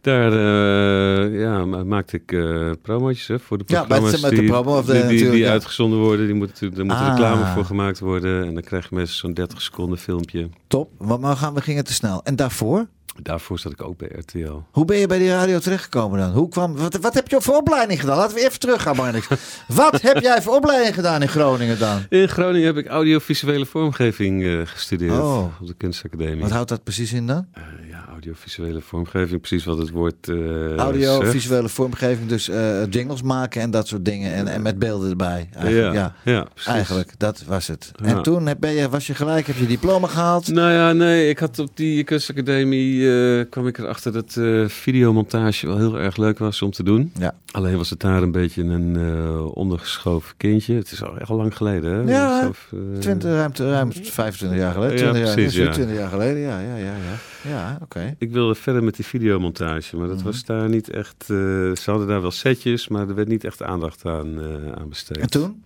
Daar 0.00 0.32
eh, 0.32 1.40
ja, 1.40 1.64
ma- 1.64 1.84
maakte 1.84 2.16
ik 2.16 2.32
eh 2.32 2.70
promotjes 2.82 3.26
hè, 3.26 3.38
voor 3.38 3.58
de 3.58 3.64
Ja, 3.66 3.78
met- 3.78 3.88
programma's 3.88 4.20
met 4.20 4.30
de 4.30 4.36
die, 4.36 4.48
promo-afdeling 4.50 5.08
die, 5.08 5.18
die, 5.18 5.30
die 5.30 5.40
ja. 5.40 5.50
uitgezonden 5.50 5.98
worden. 5.98 6.26
Die 6.26 6.34
moeten, 6.34 6.74
daar 6.74 6.84
moet 6.84 6.94
Ah. 6.94 7.08
reclame 7.08 7.44
voor 7.46 7.64
gemaakt 7.64 7.98
worden. 7.98 8.46
En 8.46 8.54
dan 8.54 8.62
krijg 8.62 8.88
je 8.88 8.94
meestal 8.94 9.16
zo'n 9.18 9.34
30 9.34 9.62
seconden 9.62 9.98
filmpje. 9.98 10.48
Top. 10.66 10.90
Maar 10.98 11.20
maar 11.20 11.36
gaan, 11.36 11.54
we 11.54 11.60
gingen 11.60 11.84
te 11.84 11.92
snel. 11.92 12.20
En 12.24 12.36
daarvoor? 12.36 12.86
Daarvoor 13.22 13.58
zat 13.58 13.72
ik 13.72 13.82
ook 13.82 13.96
bij 13.96 14.08
RTL. 14.18 14.62
Hoe 14.70 14.84
ben 14.84 14.96
je 14.96 15.06
bij 15.06 15.18
die 15.18 15.28
radio 15.28 15.58
terechtgekomen 15.58 16.18
dan? 16.18 16.30
Hoe 16.30 16.48
kwam, 16.48 16.76
wat, 16.76 16.96
wat 16.96 17.14
heb 17.14 17.28
je 17.28 17.40
voor 17.40 17.56
opleiding 17.56 18.00
gedaan? 18.00 18.16
Laten 18.16 18.34
we 18.36 18.44
even 18.44 18.58
teruggaan, 18.58 18.96
Marnix. 18.96 19.26
wat 19.66 20.00
heb 20.00 20.18
jij 20.18 20.42
voor 20.42 20.54
opleiding 20.54 20.94
gedaan 20.94 21.22
in 21.22 21.28
Groningen 21.28 21.78
dan? 21.78 22.02
In 22.08 22.28
Groningen 22.28 22.66
heb 22.66 22.76
ik 22.76 22.86
audiovisuele 22.86 23.66
vormgeving 23.66 24.44
eh, 24.44 24.60
gestudeerd 24.64 25.12
Oh. 25.12 25.44
op 25.60 25.66
de 25.66 25.74
kunstacademie. 25.74 26.40
Wat 26.40 26.50
houdt 26.50 26.68
dat 26.68 26.82
precies 26.84 27.12
in 27.12 27.26
dan? 27.26 27.46
Eh, 27.52 27.62
ja, 27.90 28.04
audiovisuele 28.10 28.80
vormgeving, 28.80 29.40
precies 29.40 29.64
wat 29.64 29.78
het 29.78 29.90
woord 29.90 30.28
eh 30.28 30.76
Audio, 30.76 31.20
zegt. 31.20 31.30
visuele 31.30 31.68
vormgeving, 31.68 32.28
dus 32.28 32.50
jingles 32.90 33.22
maken 33.22 33.60
en 33.60 33.70
dat 33.70 33.88
soort 33.88 34.04
dingen. 34.04 34.32
En, 34.34 34.46
en 34.48 34.62
met 34.62 34.78
beelden 34.78 35.10
erbij. 35.10 35.48
Eigenlijk, 35.56 35.94
ja, 35.94 36.14
ja, 36.24 36.46
eigenlijk 36.66 37.12
dat 37.18 37.42
was 37.46 37.66
het. 37.66 37.90
Ja. 37.96 38.06
En 38.06 38.22
toen 38.22 38.46
heb, 38.46 38.60
ben 38.60 38.72
je, 38.72 38.88
was 38.88 39.06
je 39.06 39.14
gelijk, 39.14 39.46
heb 39.46 39.56
je 39.56 39.66
diploma 39.66 40.06
gehaald. 40.06 40.48
Nou 40.48 40.72
ja, 40.72 40.92
nee, 40.92 41.28
ik 41.28 41.38
had 41.38 41.58
op 41.58 41.76
die 41.76 42.04
kunstacademie 42.04 43.01
eh, 43.08 43.50
kwam 43.50 43.66
ik 43.66 43.78
erachter 43.78 44.12
dat 44.12 44.36
eh, 44.36 44.68
videomontage 44.68 45.66
wel 45.66 45.76
heel 45.78 45.98
erg 45.98 46.16
leuk 46.16 46.38
was 46.38 46.62
om 46.62 46.70
te 46.70 46.82
doen. 46.82 47.12
Ja. 47.18 47.34
Alleen 47.50 47.76
was 47.76 47.90
het 47.90 48.00
daar 48.00 48.22
een 48.22 48.32
beetje 48.32 48.62
een 48.62 48.96
eh, 48.96 49.56
ondergeschoven 49.56 50.34
kindje. 50.36 50.74
Het 50.74 50.92
is 50.92 51.02
al 51.02 51.18
echt 51.18 51.30
al 51.30 51.36
lang 51.36 51.56
geleden, 51.56 51.92
hè? 52.06 52.12
Ja, 52.12 52.42
eh, 52.72 52.78
20, 52.98 53.30
ruim, 53.30 53.50
ruim 53.54 53.92
25 53.92 54.58
jaar 54.58 54.72
geleden. 54.72 54.96
Ja, 54.98 55.02
20 55.10 55.22
jaar, 55.24 55.34
precies, 55.34 55.54
ja. 55.56 55.72
20 55.72 55.96
jaar 55.96 56.08
geleden, 56.10 56.40
ja, 56.40 56.60
ja, 56.60 56.76
ja. 56.76 56.84
Ja, 56.84 57.50
ja 57.50 57.78
oké. 57.82 58.14
Ik 58.18 58.30
wilde 58.32 58.54
verder 58.54 58.84
met 58.84 58.96
die 58.96 59.04
videomontage, 59.04 59.96
maar 59.96 60.08
dat 60.08 60.16
Mhm. 60.16 60.24
was 60.26 60.44
daar 60.44 60.68
niet 60.68 60.90
echt... 60.90 61.24
ze 61.26 61.82
hadden 61.84 62.06
daar 62.06 62.20
wel 62.22 62.30
setjes, 62.30 62.88
maar 62.88 63.08
er 63.08 63.14
werd 63.14 63.28
niet 63.28 63.44
echt 63.44 63.62
aandacht 63.62 64.04
aan, 64.06 64.40
aan 64.78 64.88
besteed. 64.88 65.16
En 65.18 65.30
toen? 65.30 65.62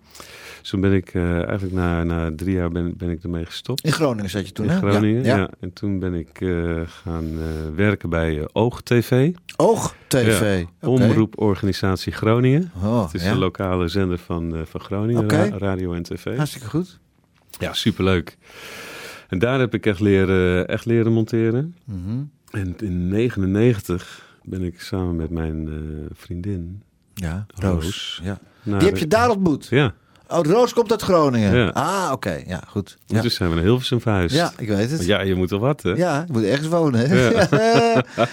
Dus 0.66 0.74
toen 0.74 0.84
ben 0.90 0.92
ik 0.96 1.14
eh, 1.14 1.34
eigenlijk 1.44 1.72
na, 1.72 2.04
na 2.04 2.30
drie 2.36 2.54
jaar 2.54 2.70
ben, 2.70 2.96
ben 2.96 3.10
ik 3.10 3.22
ermee 3.22 3.44
gestopt. 3.44 3.84
In 3.84 3.92
Groningen 3.92 4.30
zat 4.30 4.46
je 4.46 4.52
toen, 4.52 4.64
in 4.64 4.70
hè? 4.70 4.78
Groningen, 4.78 5.24
ja. 5.24 5.36
ja. 5.36 5.50
En 5.60 5.72
toen 5.72 5.98
ben 5.98 6.14
ik 6.14 6.40
eh, 6.40 6.80
gaan 6.86 7.24
eh, 7.24 7.74
werken 7.76 8.08
bij 8.10 8.48
Oog 8.52 8.82
TV. 8.82 9.32
Oog 9.56 9.94
TV. 10.06 10.64
Ja. 10.80 10.88
Omroeporganisatie 10.88 12.12
Groningen. 12.12 12.70
Oh, 12.82 13.02
Het 13.04 13.14
is 13.14 13.24
een 13.24 13.38
lokale 13.38 13.88
zender 13.88 14.18
van, 14.18 14.54
van 14.64 14.80
Groningen, 14.80 15.28
ra- 15.30 15.58
radio 15.58 15.92
en 15.92 16.02
tv. 16.02 16.36
Hartstikke 16.36 16.68
goed. 16.68 16.98
Ja, 17.58 17.72
superleuk. 17.72 18.36
En 19.28 19.38
daar 19.38 19.58
heb 19.58 19.74
ik 19.74 19.86
echt 19.86 20.00
leren, 20.00 20.68
echt 20.68 20.84
leren 20.84 21.12
monteren. 21.12 21.74
Mhm. 21.84 22.22
En 22.50 22.74
in 22.78 23.08
99 23.08 24.34
ben 24.42 24.62
ik 24.62 24.80
samen 24.80 25.16
met 25.16 25.30
mijn 25.30 25.68
vriendin... 26.12 26.82
Ja, 27.14 27.46
Roos. 27.54 27.84
Roos. 27.84 28.20
Ja. 28.24 28.38
Die 28.62 28.74
heb 28.74 28.94
de- 28.94 29.00
je 29.00 29.06
daar 29.06 29.30
ontmoet? 29.30 29.66
Ja, 29.70 29.94
Oh, 30.28 30.40
Roos 30.42 30.72
komt 30.72 30.90
uit 30.90 31.02
Groningen. 31.02 31.56
Ja. 31.56 31.68
Ah, 31.68 32.12
oké. 32.12 32.42
Ja, 32.46 32.60
goed. 32.68 32.98
ja. 33.06 33.20
Dus 33.20 33.34
zijn 33.34 33.48
we 33.48 33.54
naar 33.54 33.64
Hilversum 33.64 34.00
verhuisd. 34.00 34.34
ja, 34.34 34.52
ik 34.58 34.68
weet 34.68 34.90
het. 34.90 35.04
Ja, 35.06 35.20
je 35.20 35.34
moet 35.34 35.48
toch 35.48 35.60
wat, 35.60 35.82
hè? 35.82 35.90
Ja, 35.90 36.24
je 36.26 36.32
moet 36.32 36.42
ergens 36.44 36.68
wonen. 36.68 37.08
Hè? 37.08 37.30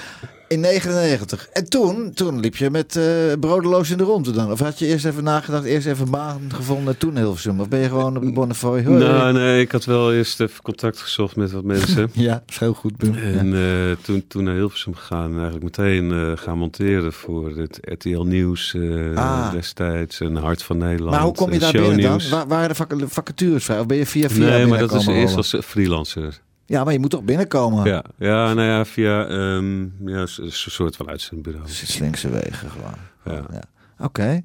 in 0.53 0.59
99. 0.59 1.47
En 1.53 1.69
toen, 1.69 2.11
toen 2.13 2.39
liep 2.39 2.55
je 2.55 2.69
met 2.69 2.99
brodeloos 3.39 3.89
in 3.89 3.97
de 3.97 4.03
ronde 4.03 4.31
dan? 4.31 4.51
Of 4.51 4.59
had 4.59 4.79
je 4.79 4.85
eerst 4.87 5.05
even 5.05 5.23
nagedacht, 5.23 5.63
eerst 5.63 5.87
even 5.87 6.05
een 6.05 6.11
baan 6.11 6.41
gevonden, 6.53 6.97
toen 6.97 7.17
Hilversum? 7.17 7.59
Of 7.59 7.67
ben 7.67 7.79
je 7.79 7.87
gewoon 7.87 8.17
op 8.17 8.33
Bonnefoy? 8.33 8.83
Hoi. 8.83 8.97
Nou, 9.03 9.33
nee, 9.33 9.61
ik 9.61 9.71
had 9.71 9.85
wel 9.85 10.13
eerst 10.13 10.39
even 10.39 10.61
contact 10.63 10.97
gezocht 10.99 11.35
met 11.35 11.51
wat 11.51 11.63
mensen. 11.63 12.09
Ja, 12.13 12.43
is 12.47 12.57
heel 12.57 12.73
goed. 12.73 12.93
En 13.03 13.51
Ja. 13.51 13.89
eh, 13.89 13.95
toen, 14.01 14.23
toen 14.27 14.43
naar 14.43 14.55
Hilversum 14.55 14.95
gegaan 14.95 15.25
en 15.31 15.39
eigenlijk 15.41 15.63
meteen 15.63 16.11
eh, 16.11 16.31
gaan 16.35 16.57
monteren 16.57 17.13
voor 17.13 17.57
het 17.57 17.77
RTL 17.81 18.21
Nieuws 18.21 18.75
Ah. 19.15 19.51
destijds. 19.51 20.19
En 20.19 20.35
Hart 20.35 20.63
van 20.63 20.77
Nederland. 20.77 21.11
Maar 21.11 21.21
hoe 21.21 21.33
kom 21.33 21.51
je 21.51 21.59
daar 21.59 21.71
binnen 21.71 22.01
dan? 22.01 22.21
Waar, 22.29 22.47
waren 22.47 22.69
de 22.69 22.75
vac- 22.75 22.93
vacatures 23.07 23.63
vrij? 23.65 23.79
Of 23.79 23.85
ben 23.85 23.97
je 23.97 24.05
via 24.05 24.29
via 24.29 24.49
Nee, 24.49 24.65
maar 24.65 24.79
dat 24.79 24.93
is 24.93 25.07
eerst 25.07 25.35
als 25.37 25.55
freelancer. 25.63 26.39
Ja, 26.73 26.83
maar 26.83 26.93
je 26.93 26.99
moet 26.99 27.09
toch 27.09 27.23
binnenkomen? 27.23 27.85
Ja, 27.85 28.03
ja, 28.17 28.53
nou 28.53 28.67
ja, 28.67 28.85
via 28.85 29.25
ehm, 29.27 29.81
ja, 30.09 30.19
een 30.19 30.51
soort 30.51 30.95
van 30.95 31.09
uitzendbureau. 31.09 31.67
Slinkse 31.67 32.29
wegen 32.29 32.69
gewoon. 32.69 32.93
Ja. 33.25 33.45
Ja. 33.51 33.63
Oké. 34.05 34.41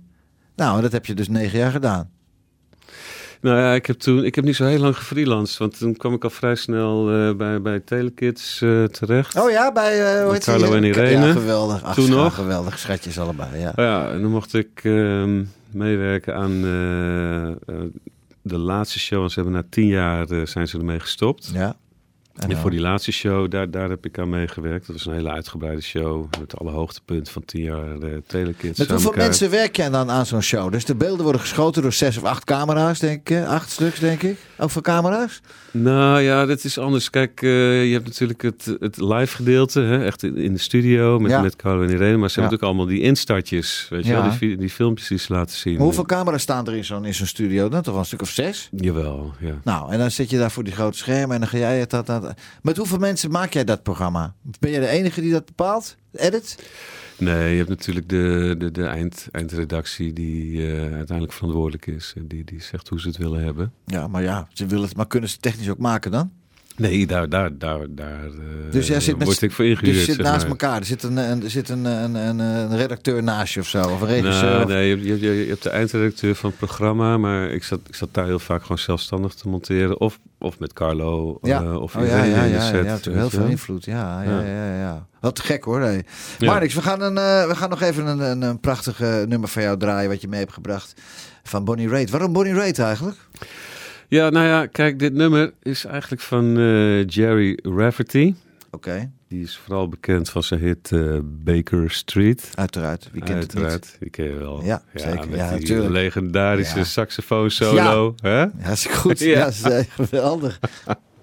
Nou, 0.56 0.80
dat 0.82 0.92
heb 0.92 1.06
je 1.06 1.14
dus 1.14 1.28
negen 1.28 1.58
jaar 1.58 1.70
gedaan. 1.70 2.10
Nou 3.40 3.58
ja, 3.58 3.74
ik 3.74 3.86
heb 3.86 3.98
toen, 3.98 4.24
ik 4.24 4.34
heb 4.34 4.44
niet 4.44 4.56
zo 4.56 4.64
heel 4.64 4.78
lang 4.78 4.96
gefreelanced, 4.96 5.58
want 5.58 5.78
toen 5.78 5.96
kwam 5.96 6.14
ik 6.14 6.24
al 6.24 6.30
vrij 6.30 6.54
snel 6.54 7.10
eh, 7.12 7.34
bij, 7.36 7.62
bij 7.62 7.80
Telekids 7.80 8.60
eh, 8.60 8.84
terecht. 8.84 9.40
Oh 9.40 9.50
ja, 9.50 9.72
bij 9.72 10.16
uh, 10.16 10.22
hoe 10.22 10.32
heet? 10.32 10.44
Carlo 10.44 10.72
en 10.74 10.84
Irene. 10.84 11.26
Ja, 11.26 11.32
geweldig. 11.32 11.82
Ach, 11.82 11.94
Toen 11.94 12.04
scha- 12.06 12.14
nog. 12.14 12.34
Geweldig, 12.34 12.78
schatjes 12.78 13.18
allebei. 13.18 13.58
Ja. 13.60 13.72
Ja, 13.76 14.10
en 14.10 14.22
dan 14.22 14.30
mocht 14.30 14.54
ik 14.54 14.80
ehm, 14.82 15.44
meewerken 15.70 16.34
aan 16.34 16.60
de 18.42 18.58
laatste 18.58 18.98
show. 18.98 19.22
En 19.22 19.28
ze 19.30 19.34
hebben 19.40 19.52
na 19.60 19.64
tien 19.70 19.86
jaar 19.86 20.26
zijn 20.46 20.68
ze 20.68 20.78
ermee 20.78 21.00
gestopt. 21.00 21.50
ja. 21.54 21.76
En 22.46 22.56
voor 22.56 22.70
die 22.70 22.80
laatste 22.80 23.12
show, 23.12 23.50
daar, 23.50 23.70
daar 23.70 23.88
heb 23.88 24.06
ik 24.06 24.18
aan 24.18 24.28
meegewerkt. 24.28 24.86
Dat 24.86 24.96
was 24.96 25.06
een 25.06 25.12
hele 25.12 25.30
uitgebreide 25.30 25.80
show 25.80 26.26
met 26.40 26.58
alle 26.58 26.70
hoogtepunten 26.70 27.32
van 27.32 27.44
tien 27.44 27.62
jaar 27.62 27.98
eh 27.98 28.08
Telekids. 28.26 28.78
Met 28.78 28.90
hoeveel 28.90 29.12
mensen 29.16 29.50
werk 29.50 29.76
jij 29.76 29.90
dan 29.90 30.10
aan 30.10 30.26
zo'n 30.26 30.42
show? 30.42 30.72
Dus 30.72 30.84
de 30.84 30.94
beelden 30.94 31.22
worden 31.22 31.40
geschoten 31.40 31.82
door 31.82 31.92
zes 31.92 32.16
of 32.16 32.24
acht 32.24 32.44
camera's, 32.44 32.98
denk 32.98 33.20
ik. 33.20 33.28
hè? 33.28 33.46
Acht 33.46 33.70
stuks, 33.70 33.98
denk 34.00 34.22
ik. 34.22 34.36
Ook 34.58 34.70
voor 34.70 34.82
camera's? 34.82 35.40
Nou 35.70 36.20
ja, 36.20 36.46
dat 36.46 36.64
is 36.64 36.78
anders. 36.78 37.10
Kijk, 37.10 37.42
eh, 37.42 37.86
je 37.86 37.92
hebt 37.92 38.04
natuurlijk 38.06 38.42
het, 38.42 38.76
het 38.80 38.96
live 39.00 39.36
gedeelte, 39.36 39.80
hè, 39.80 40.04
echt 40.04 40.22
in, 40.22 40.36
in 40.36 40.52
de 40.52 40.58
studio 40.60 41.18
met, 41.18 41.30
Ja. 41.30 41.40
met 41.40 41.56
Carlo 41.56 41.82
en 41.82 41.90
Irene. 41.90 42.16
Maar 42.16 42.30
ze 42.30 42.34
Ja. 42.40 42.40
hebben 42.40 42.60
ook 42.62 42.68
allemaal 42.68 42.86
die 42.86 43.00
instartjes, 43.00 43.86
weet 43.90 44.04
je 44.06 44.12
Ja. 44.12 44.22
wel, 44.22 44.38
die, 44.38 44.56
die 44.56 44.70
filmpjes 44.70 45.08
die 45.08 45.18
ze 45.18 45.32
laten 45.32 45.56
zien. 45.56 45.72
Maar 45.74 45.82
hoeveel 45.82 46.04
camera's 46.06 46.42
staan 46.42 46.66
er 46.66 46.74
in 46.74 46.84
zo'n 46.84 47.04
in 47.04 47.14
zo'n 47.14 47.26
studio? 47.26 47.68
Dan 47.68 47.82
toch 47.82 47.92
wel 47.92 48.00
een 48.02 48.06
stuk 48.08 48.22
of 48.22 48.30
zes? 48.30 48.68
Jawel, 48.76 49.32
ja. 49.40 49.54
Nou, 49.64 49.92
en 49.92 49.98
dan 49.98 50.10
zit 50.10 50.30
je 50.30 50.38
daar 50.38 50.50
voor 50.50 50.64
die 50.64 50.72
grote 50.72 50.98
schermen 50.98 51.34
en 51.34 51.40
dan 51.40 51.48
ga 51.48 51.58
jij 51.58 51.78
het... 51.78 51.90
Dat, 51.90 52.06
dat. 52.06 52.27
Met 52.62 52.76
hoeveel 52.76 52.98
mensen 52.98 53.30
maak 53.30 53.52
jij 53.52 53.64
dat 53.64 53.82
programma? 53.82 54.34
Ben 54.60 54.70
jij 54.70 54.80
de 54.80 54.88
enige 54.88 55.20
die 55.20 55.32
dat 55.32 55.44
bepaalt? 55.44 55.96
Edit? 56.12 56.58
Nee, 57.18 57.50
je 57.50 57.56
hebt 57.56 57.68
natuurlijk 57.68 58.08
de, 58.08 58.54
de, 58.58 58.70
de 58.70 58.86
eind, 58.86 59.28
eindredactie 59.32 60.12
die 60.12 60.66
eh, 60.66 60.80
uiteindelijk 60.80 61.32
verantwoordelijk 61.32 61.86
is. 61.86 62.12
En 62.16 62.26
die, 62.26 62.44
die 62.44 62.62
zegt 62.62 62.88
hoe 62.88 63.00
ze 63.00 63.08
het 63.08 63.16
willen 63.16 63.44
hebben. 63.44 63.72
Ja, 63.84 64.08
maar 64.08 64.22
ja, 64.22 64.48
ze 64.52 64.66
willen 64.66 64.84
het, 64.84 64.96
maar 64.96 65.06
kunnen 65.06 65.28
ze 65.28 65.34
het 65.34 65.44
technisch 65.44 65.70
ook 65.70 65.78
maken 65.78 66.10
dan? 66.10 66.32
Nee, 66.78 67.06
daar, 67.06 67.28
daar, 67.28 67.58
daar, 67.58 67.78
daar 67.88 68.24
eh, 68.24 68.70
Dus 68.72 68.86
jij 68.86 69.00
zit 69.00 69.18
met 69.18 69.26
word 69.26 69.42
ik 69.42 69.52
voor 69.52 69.64
Dus 69.64 69.74
ingehuurd. 69.74 69.96
je 70.06 70.12
zit 70.12 70.22
naast 70.22 70.40
maar. 70.40 70.48
elkaar. 70.48 70.78
Er 70.78 70.84
zit 70.84 71.02
een, 71.02 71.16
een, 71.16 71.42
er 71.44 71.50
zit 71.50 71.68
een, 71.68 71.84
een, 71.84 72.14
een, 72.14 72.38
een 72.38 72.76
redacteur 72.76 73.22
naast 73.22 73.54
je 73.54 73.60
of 73.60 73.66
zo. 73.68 73.82
Of 73.82 74.00
een 74.00 74.06
regisseur. 74.08 74.50
Nou, 74.50 74.62
of- 74.62 74.68
nee, 74.68 74.88
je, 74.88 74.94
hebt- 74.94 75.04
je, 75.04 75.10
hebt- 75.28 75.38
je 75.44 75.48
hebt 75.48 75.62
de 75.62 75.70
eindredacteur 75.70 76.34
van 76.34 76.48
het 76.50 76.58
programma, 76.58 77.16
maar 77.18 77.50
ik 77.50 77.64
zat, 77.64 77.80
ik 77.88 77.94
zat 77.94 78.08
daar 78.12 78.24
heel 78.26 78.38
vaak 78.38 78.62
gewoon 78.62 78.78
zelfstandig 78.78 79.34
te 79.34 79.48
monteren. 79.48 80.00
Of, 80.00 80.18
of 80.38 80.58
met 80.58 80.72
Carlo, 80.72 81.38
Ja. 81.42 81.62
eh, 81.62 81.80
of 81.82 81.96
oh 81.96 82.06
ja, 82.06 82.22
ja, 82.24 82.42
in 82.42 82.50
de 82.50 82.56
ja, 82.56 82.60
set. 82.66 82.84
ja, 82.84 82.90
natuurlijk 82.90 83.30
heel 83.30 83.40
veel 83.40 83.50
invloed. 83.50 83.84
Ja, 83.84 84.22
ja, 84.22 84.40
Ja. 84.40 84.78
ja. 84.78 85.06
Wat 85.20 85.40
gek 85.40 85.64
hoor. 85.64 85.90
Marnix, 86.38 86.74
we 86.74 86.82
gaan, 86.82 87.00
een, 87.00 87.18
eh, 87.18 87.46
we 87.48 87.56
gaan 87.56 87.70
nog 87.70 87.82
even 87.82 88.06
een, 88.06 88.20
een, 88.20 88.42
een 88.42 88.60
prachtig 88.60 89.00
eh, 89.00 89.22
nummer 89.22 89.48
van 89.48 89.62
jou 89.62 89.78
draaien. 89.78 90.10
Wat 90.10 90.20
je 90.20 90.28
mee 90.28 90.40
hebt 90.40 90.52
gebracht. 90.52 90.94
Van 91.42 91.64
Bonnie 91.64 91.88
Raitt. 91.88 92.10
Waarom 92.10 92.32
Bonnie 92.32 92.54
Raitt 92.54 92.78
eigenlijk? 92.78 93.16
Ja, 94.08 94.30
nou 94.30 94.46
ja, 94.46 94.66
kijk, 94.66 94.98
dit 94.98 95.12
nummer 95.12 95.52
is 95.62 95.84
eigenlijk 95.84 96.22
van 96.22 96.58
eh, 96.58 97.06
Jerry 97.06 97.58
Rafferty. 97.62 98.34
Oké, 98.70 99.10
Die 99.28 99.42
is 99.42 99.56
vooral 99.56 99.88
bekend 99.88 100.30
van 100.30 100.42
zijn 100.42 100.60
hit 100.60 100.92
eh, 100.92 101.18
Baker 101.22 101.90
Street. 101.90 102.50
uiteraard. 102.54 103.08
Wie 103.12 103.22
kent 103.22 103.42
het 103.42 103.54
niet? 103.54 103.62
Uiteraard, 103.62 103.96
die 104.00 104.10
ken 104.10 104.24
je 104.24 104.34
wel. 104.34 104.62
Ja, 104.64 104.82
zeker. 104.94 105.28
Met 105.28 105.38
Ja, 105.38 105.50
die 105.50 105.58
natuurlijk. 105.60 105.90
legendarische 105.90 106.78
Ja. 106.78 106.84
saxofoon 106.84 107.50
solo. 107.50 108.14
Hè? 108.20 108.38
Ja, 108.40 108.50
is 108.70 108.86
goed. 108.86 109.18
Ja. 109.28 109.28
Ja, 109.28 109.50
ja 109.68 109.68
is, 109.76 109.86
geweldig. 109.88 110.58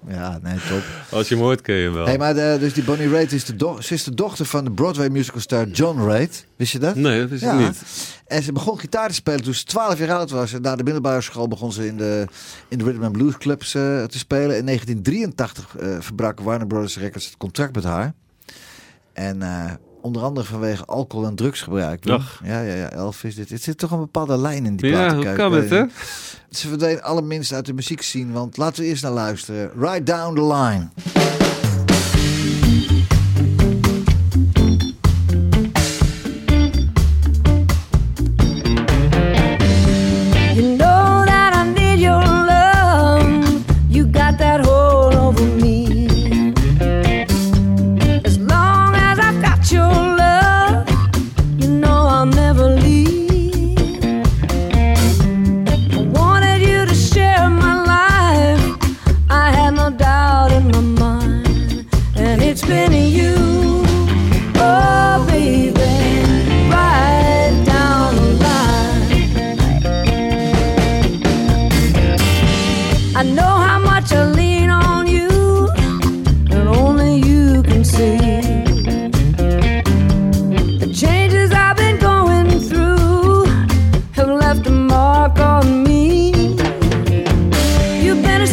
Ja, 0.08 0.38
nee, 0.42 0.54
top. 0.68 0.82
Als 1.10 1.28
je 1.28 1.34
hem 1.34 1.44
hoort, 1.44 1.60
ken 1.60 1.74
je 1.74 1.82
hem 1.84 1.92
wel. 1.92 2.06
Hey, 2.06 2.18
maar 2.18 2.34
de, 2.34 2.56
dus 2.60 2.72
die 2.74 2.84
Bonnie 2.84 3.08
Raitt 3.08 3.32
is 3.32 3.44
de, 3.44 3.76
is 3.88 4.04
dochter 4.04 4.44
van 4.46 4.64
de 4.64 4.70
Broadway 4.70 5.08
musicalstar 5.08 5.66
John 5.68 6.00
Raitt. 6.00 6.46
Wist 6.56 6.72
je 6.72 6.78
dat? 6.78 6.94
Nee, 6.94 7.20
dat 7.20 7.30
is 7.30 7.40
Ja. 7.40 7.56
het 7.56 7.66
niet. 7.66 7.82
En 8.26 8.42
ze 8.42 8.52
begon 8.52 8.78
gitaar 8.80 9.08
te 9.08 9.14
spelen 9.14 9.42
toen 9.42 9.54
ze 9.54 9.64
12 9.64 9.98
jaar 9.98 10.12
oud 10.12 10.30
was. 10.30 10.52
En 10.52 10.62
na 10.62 10.76
de 10.76 10.82
middelbare 10.82 11.20
school 11.20 11.48
begon 11.48 11.72
ze 11.72 11.86
in 11.86 11.96
de, 11.96 12.26
in 12.68 12.78
de 12.78 12.84
Rhythm 12.84 13.02
and 13.02 13.12
Blues 13.12 13.38
clubs 13.38 13.74
eh, 13.74 14.04
te 14.04 14.18
spelen. 14.18 14.56
In 14.56 14.64
1983 14.66 15.76
eh, 15.76 15.96
verbrak 16.00 16.40
Warner 16.40 16.66
Brothers 16.66 16.96
Records 16.98 17.26
het 17.26 17.36
contract 17.36 17.74
met 17.74 17.84
haar. 17.84 18.12
En 19.12 19.42
eh, 19.42 19.72
onder 20.06 20.22
andere 20.22 20.46
vanwege 20.46 20.84
alcohol 20.84 21.26
en 21.26 21.34
drugsgebruik. 21.34 22.08
Ach. 22.08 22.40
Ja, 22.44 22.60
ja, 22.60 22.74
ja, 22.74 22.90
Elvis. 22.92 23.34
Dit, 23.34 23.48
dit 23.48 23.62
zit 23.62 23.78
toch 23.78 23.90
een 23.90 23.98
bepaalde 23.98 24.38
lijn 24.38 24.66
in 24.66 24.76
die 24.76 24.90
Ja, 24.90 24.96
platen. 24.96 25.20
Kijk, 25.20 25.36
kan 25.36 25.52
het, 25.52 25.70
hè? 25.70 25.84
Ze 26.50 26.68
verdween 26.68 27.02
allerminst 27.02 27.52
uit 27.52 27.66
de 27.66 27.72
muziek 27.72 28.02
zien. 28.02 28.32
Want 28.32 28.56
laten 28.56 28.82
we 28.82 28.88
eerst 28.88 29.02
naar 29.02 29.12
luisteren. 29.12 29.70
Right 29.78 30.06
Down 30.06 30.34
the 30.34 30.46
Line. 30.54 31.45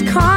car. 0.06 0.33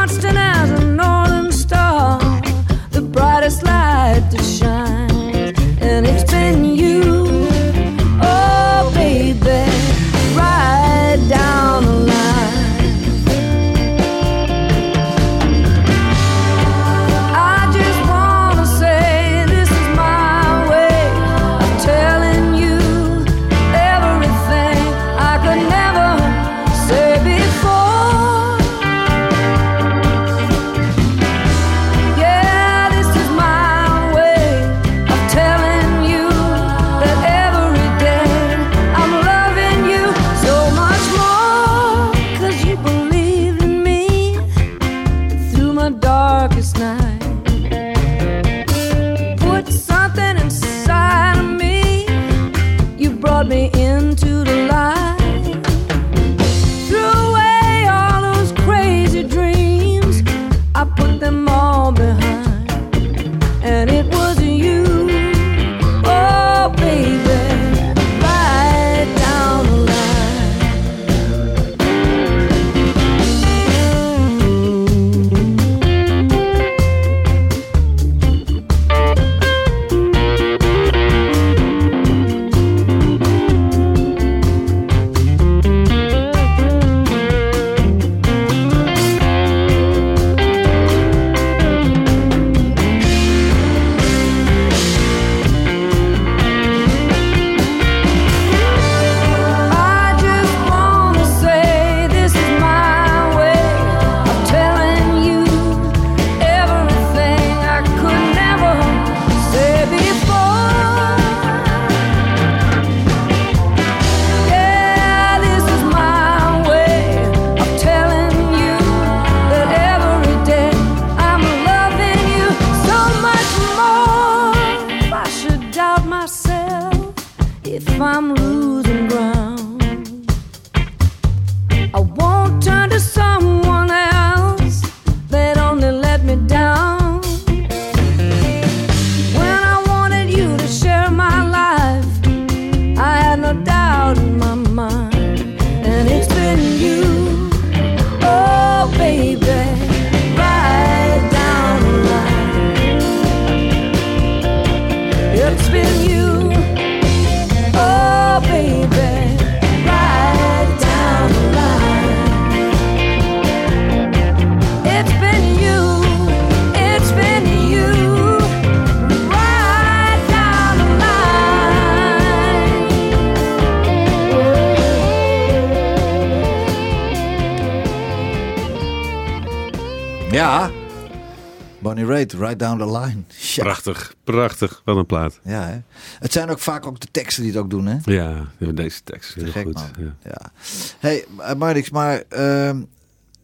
Prachtig. 184.37 184.83
Wat 184.85 184.97
een 184.97 185.07
plaat. 185.07 185.41
ja 185.45 185.67
hè? 185.67 185.79
Het 186.19 186.33
zijn 186.33 186.51
ook 186.51 186.59
vaak 186.59 186.87
ook 186.87 187.01
de 187.01 187.09
teksten 187.11 187.43
die 187.43 187.53
het 187.53 187.61
ook 187.61 187.71
doen, 187.71 187.87
hè? 187.87 187.97
Ja, 188.05 188.45
deze 188.59 189.01
tekst 189.05 189.37
is 189.37 189.43
heel 189.43 189.53
Gek, 189.53 189.65
goed. 189.65 189.75
man. 189.75 189.91
Ja. 189.99 190.15
Ja. 190.25 190.51
hey, 190.99 191.25
eh, 191.39 191.55
Marnix, 191.55 191.91
maar 191.91 192.23
ehm, 192.29 192.81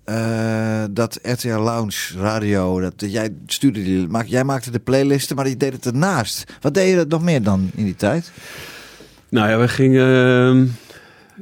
eh, 0.04 0.84
dat 0.90 1.18
RTL 1.22 1.48
Lounge 1.48 1.96
radio, 2.16 2.80
dat, 2.80 3.00
dat 3.00 3.12
jij 3.12 3.32
stuurde 3.46 3.82
die, 3.82 4.06
maak, 4.08 4.26
jij 4.26 4.44
maakte 4.44 4.70
de 4.70 4.78
playlisten, 4.78 5.36
maar 5.36 5.48
je 5.48 5.56
deed 5.56 5.72
het 5.72 5.86
ernaast. 5.86 6.52
Wat 6.60 6.74
deed 6.74 6.88
je 6.90 6.96
dat 6.96 7.08
nog 7.08 7.22
meer 7.22 7.42
dan 7.42 7.70
in 7.74 7.84
die 7.84 7.96
tijd? 7.96 8.30
Nou 9.28 9.48
ja, 9.48 9.58
we 9.58 9.68
gingen 9.68 10.06
ehm, 10.06 10.66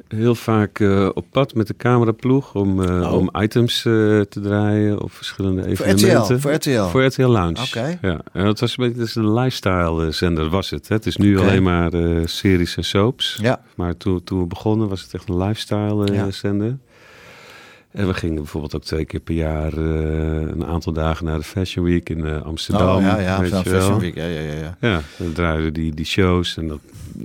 heel 0.08 0.34
vaak 0.34 0.78
eh, 0.80 1.08
op 1.14 1.26
pad 1.30 1.54
met 1.54 1.66
de 1.66 1.76
cameraploeg 1.76 2.54
om, 2.54 2.82
eh, 2.82 3.00
Oh. 3.00 3.12
om 3.12 3.30
items 3.40 3.76
eh, 3.76 3.92
te 4.20 4.40
draaien 4.42 5.02
op 5.02 5.12
verschillende 5.12 5.62
Voor 5.62 5.70
evenementen. 5.86 6.36
RTL, 6.36 6.40
voor 6.40 6.52
RTL. 6.52 6.82
Voor 6.84 7.04
RTL 7.04 7.22
Lounge. 7.26 7.62
Oké. 7.62 7.98
Ja, 8.02 8.20
en 8.32 8.44
dat 8.44 8.60
was 8.60 8.76
een 8.78 8.84
beetje 8.84 9.00
dus 9.00 9.14
een 9.14 9.32
lifestyle 9.32 10.10
zender 10.10 10.48
was 10.48 10.70
het. 10.70 10.88
Hè. 10.88 10.94
Het 10.94 11.06
is 11.06 11.16
nu 11.16 11.38
alleen 11.38 11.62
maar 11.62 11.90
series 12.24 12.76
en 12.76 12.84
soaps. 12.84 13.38
Ja. 13.42 13.60
Maar 13.74 13.96
toen, 13.96 14.24
toen 14.24 14.40
we 14.40 14.46
begonnen 14.46 14.88
was 14.88 15.02
het 15.02 15.14
echt 15.14 15.28
een 15.28 15.36
lifestyle 15.38 16.12
Ja. 16.12 16.30
zender. 16.30 16.78
En 17.90 18.06
we 18.06 18.14
gingen 18.14 18.34
bijvoorbeeld 18.36 18.74
ook 18.74 18.84
twee 18.84 19.04
keer 19.04 19.20
per 19.20 19.34
jaar 19.34 19.72
eh, 19.72 20.40
een 20.40 20.64
aantal 20.66 20.92
dagen 20.92 21.24
naar 21.24 21.38
de 21.38 21.44
Fashion 21.44 21.84
Week 21.84 22.08
in 22.08 22.26
eh, 22.26 22.42
Amsterdam. 22.42 22.96
Oh, 22.96 23.02
ja, 23.02 23.18
ja, 23.20 23.40
weet 23.40 23.50
je. 23.50 23.70
Fashion 23.70 23.98
Week. 23.98 24.14
Ja, 24.14 24.24
ja, 24.24 24.40
ja, 24.40 24.52
ja. 24.52 24.76
Ja, 24.80 25.00
dan 25.18 25.32
draaiden 25.32 25.72
die, 25.72 25.94
die 25.94 26.04
shows 26.04 26.56
en 26.56 26.68
dat, 26.68 26.78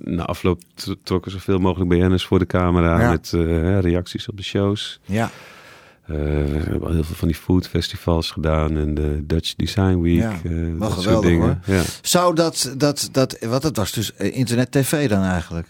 na 0.04 0.24
afloop 0.26 0.62
tr- 0.74 0.92
trokken 1.04 1.32
zoveel 1.32 1.60
mogelijk 1.60 1.90
BN'ers 1.90 2.26
voor 2.26 2.40
de 2.40 2.46
camera 2.46 3.00
Ja. 3.02 3.10
met 3.10 3.32
eh, 3.34 3.80
reacties 3.80 4.30
op 4.30 4.38
de 4.38 4.44
shows. 4.44 5.00
Ja, 5.06 5.30
we 6.06 6.14
hebben 6.16 6.88
al 6.88 6.94
heel 6.94 7.04
veel 7.04 7.16
van 7.16 7.28
die 7.28 7.38
food 7.38 7.68
festivals 7.68 8.32
gedaan 8.32 8.78
en 8.78 8.94
de 8.94 9.24
Dutch 9.26 9.54
Design 9.56 10.00
Week. 10.02 10.16
Ja, 10.22 10.34
dat 10.80 10.92
soort 10.92 11.04
geweldig, 11.04 11.30
dingen. 11.30 11.62
Ja. 11.66 11.82
Zou 12.02 12.36
dat, 12.36 12.74
dat, 12.78 13.10
dat, 13.12 13.38
wat 13.40 13.64
het 13.64 13.78
was 13.78 13.92
dus 13.92 14.12
internet 14.16 14.72
tv 14.72 15.10
dan 15.10 15.24
eigenlijk? 15.24 15.68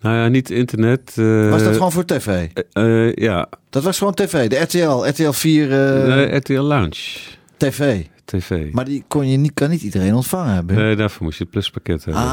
Nou 0.00 0.16
ja, 0.16 0.28
niet 0.28 0.50
internet. 0.50 1.12
eh, 1.18 1.50
Was 1.50 1.62
dat 1.62 1.72
gewoon 1.74 1.92
voor 1.92 2.04
tv? 2.04 2.48
eh, 2.72 3.06
eh, 3.08 3.14
ja, 3.14 3.48
Dat 3.70 3.82
was 3.82 3.98
gewoon 3.98 4.14
tv, 4.14 4.48
de 4.48 4.56
RTL, 4.56 5.06
RTL 5.08 5.30
4 5.30 5.70
eh, 5.72 6.22
Eh, 6.24 6.36
RTL 6.36 6.60
Lounge. 6.60 7.20
tv. 7.56 8.04
TV. 8.24 8.72
Maar 8.72 8.84
die 8.84 9.04
kon 9.08 9.28
je 9.28 9.36
niet, 9.36 9.54
kan 9.54 9.70
niet 9.70 9.82
iedereen 9.82 10.14
ontvangen 10.14 10.54
hebben. 10.54 10.76
Nee, 10.76 10.96
daarvoor 10.96 11.22
moest 11.24 11.38
je 11.38 11.42
het 11.44 11.52
pluspakket 11.52 12.04
hebben. 12.04 12.22
Ah, 12.22 12.28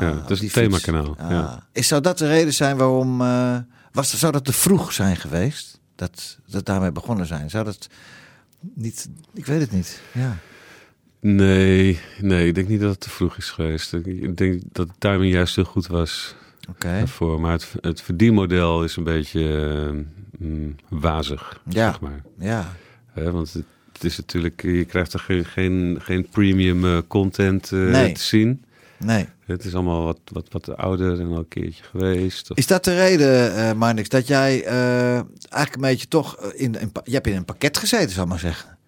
Ja, 0.00 0.18
het 0.20 0.30
is 0.30 0.40
een 0.40 0.48
themakanaal, 0.48 1.16
Ah. 1.18 1.30
ja. 1.30 1.66
Is, 1.72 1.86
zou 1.88 2.00
dat 2.00 2.18
de 2.18 2.28
reden 2.28 2.52
zijn 2.52 2.76
waarom... 2.76 3.18
was, 3.92 4.18
zou 4.18 4.32
dat 4.32 4.44
te 4.44 4.52
vroeg 4.52 4.92
zijn 4.92 5.16
geweest? 5.16 5.80
Dat, 5.96 6.38
dat 6.46 6.66
daarmee 6.66 6.92
begonnen 6.92 7.26
zijn? 7.26 7.50
Zou 7.50 7.64
dat 7.64 7.86
niet... 8.74 9.08
Ik 9.34 9.46
weet 9.46 9.60
het 9.60 9.72
niet. 9.72 10.00
Ja. 10.12 10.36
Nee, 11.26 11.98
nee, 12.20 12.46
ik 12.46 12.54
denk 12.54 12.68
niet 12.68 12.80
dat 12.80 12.90
het 12.90 13.00
te 13.00 13.10
vroeg 13.10 13.36
is 13.36 13.50
geweest. 13.50 13.92
Ik- 13.92 14.36
denk 14.36 14.62
dat 14.72 14.88
de 14.88 14.94
timing 14.98 15.32
juist 15.32 15.54
heel 15.56 15.64
goed 15.64 15.86
was 15.86 16.34
Oké. 16.70 16.86
daarvoor. 16.86 17.40
Maar 17.40 17.52
het, 17.52 17.74
het 17.80 18.00
verdienmodel 18.02 18.84
is 18.84 18.96
een 18.96 19.04
beetje 19.04 19.70
eh, 19.88 19.98
mm, 20.38 20.76
wazig, 20.88 21.60
Ja. 21.68 21.90
zeg 21.90 22.00
maar. 22.00 22.22
Ja. 22.38 22.72
Hè, 23.12 23.30
want 23.30 23.52
het, 23.52 23.64
het 23.92 24.04
is 24.04 24.16
natuurlijk, 24.16 24.62
je 24.62 24.84
krijgt 24.84 25.12
er 25.12 25.18
geen, 25.20 25.44
geen, 25.44 25.98
geen 26.00 26.28
premium 26.28 26.84
eh, 26.84 26.98
content 27.08 27.72
eh, 27.72 27.78
Nee. 27.78 28.12
te 28.12 28.22
zien. 28.22 28.64
Nee. 28.98 29.26
Het 29.46 29.64
is 29.64 29.74
allemaal 29.74 30.04
wat, 30.04 30.18
wat, 30.32 30.46
wat 30.50 30.76
ouder 30.76 31.20
en 31.20 31.26
al 31.26 31.36
een 31.38 31.48
keertje 31.48 31.82
geweest. 31.82 32.50
Of- 32.50 32.56
Is 32.56 32.66
dat 32.66 32.84
de 32.84 32.94
reden, 32.94 33.54
eh 33.56 33.72
Marnix, 33.72 34.08
dat 34.08 34.26
jij 34.26 34.64
eigenlijk 34.64 35.74
een 35.74 35.80
beetje 35.80 36.08
toch 36.08 36.52
in, 36.52 36.74
in... 36.80 36.92
Je 37.04 37.12
hebt 37.12 37.26
in 37.26 37.36
een 37.36 37.44
pakket 37.44 37.78
gezeten, 37.78 38.10
zal 38.10 38.22
ik 38.22 38.28
maar 38.28 38.38
zeggen. 38.38 38.78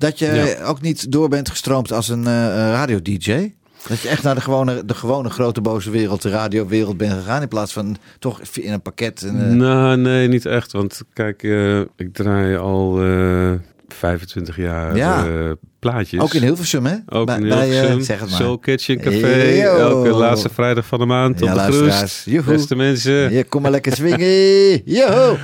Dat 0.00 0.18
je 0.18 0.26
Ja. 0.26 0.64
ook 0.64 0.80
niet 0.80 1.12
door 1.12 1.28
bent 1.28 1.48
gestroomd 1.50 1.92
als 1.92 2.08
een 2.08 2.26
eh, 2.26 2.32
radio-dj? 2.54 3.52
Dat 3.88 4.00
je 4.00 4.08
echt 4.08 4.22
naar 4.22 4.34
de 4.34 4.40
gewone, 4.40 4.84
de 4.84 4.94
gewone 4.94 5.30
grote 5.30 5.60
boze 5.60 5.90
wereld, 5.90 6.22
de 6.22 6.30
radiowereld 6.30 6.96
bent 6.96 7.12
gegaan... 7.12 7.42
in 7.42 7.48
plaats 7.48 7.72
van 7.72 7.96
toch 8.18 8.40
in 8.40 8.72
een 8.72 8.82
pakket... 8.82 9.22
En, 9.22 9.48
eh, 9.48 9.54
Nou, 9.56 9.96
nee, 9.96 10.28
niet 10.28 10.46
echt. 10.46 10.72
Want 10.72 11.02
kijk, 11.12 11.42
eh, 11.42 11.80
ik 11.80 12.12
draai 12.12 12.56
al 12.56 13.02
eh 13.02 13.52
25 13.94 14.56
jaar 14.56 14.96
Ja. 14.96 15.26
eh, 15.26 15.50
plaatjes. 15.78 16.20
ook 16.20 16.34
in 16.34 16.42
Hilversum, 16.42 16.86
hè? 16.86 16.96
Ook 17.08 17.26
Bij- 17.26 17.38
in 17.38 17.48
bij, 17.48 17.82
eh, 17.88 17.96
zeg 17.98 18.20
het 18.20 18.30
maar. 18.30 18.38
Soul 18.38 18.58
Kitchen 18.58 19.00
Café. 19.00 19.36
Yo. 19.42 19.76
Elke 19.76 20.08
laatste 20.10 20.48
vrijdag 20.52 20.86
van 20.86 20.98
de 20.98 21.04
maand 21.06 21.40
Ja, 21.40 21.66
op 21.66 21.72
de. 21.72 22.06
Joehoe. 22.24 22.54
Beste 22.54 22.76
mensen. 22.76 23.32
Ja, 23.32 23.42
kom 23.48 23.62
maar 23.62 23.70
lekker 23.70 23.92
swingen. 23.92 24.82
Joho. 24.98 25.36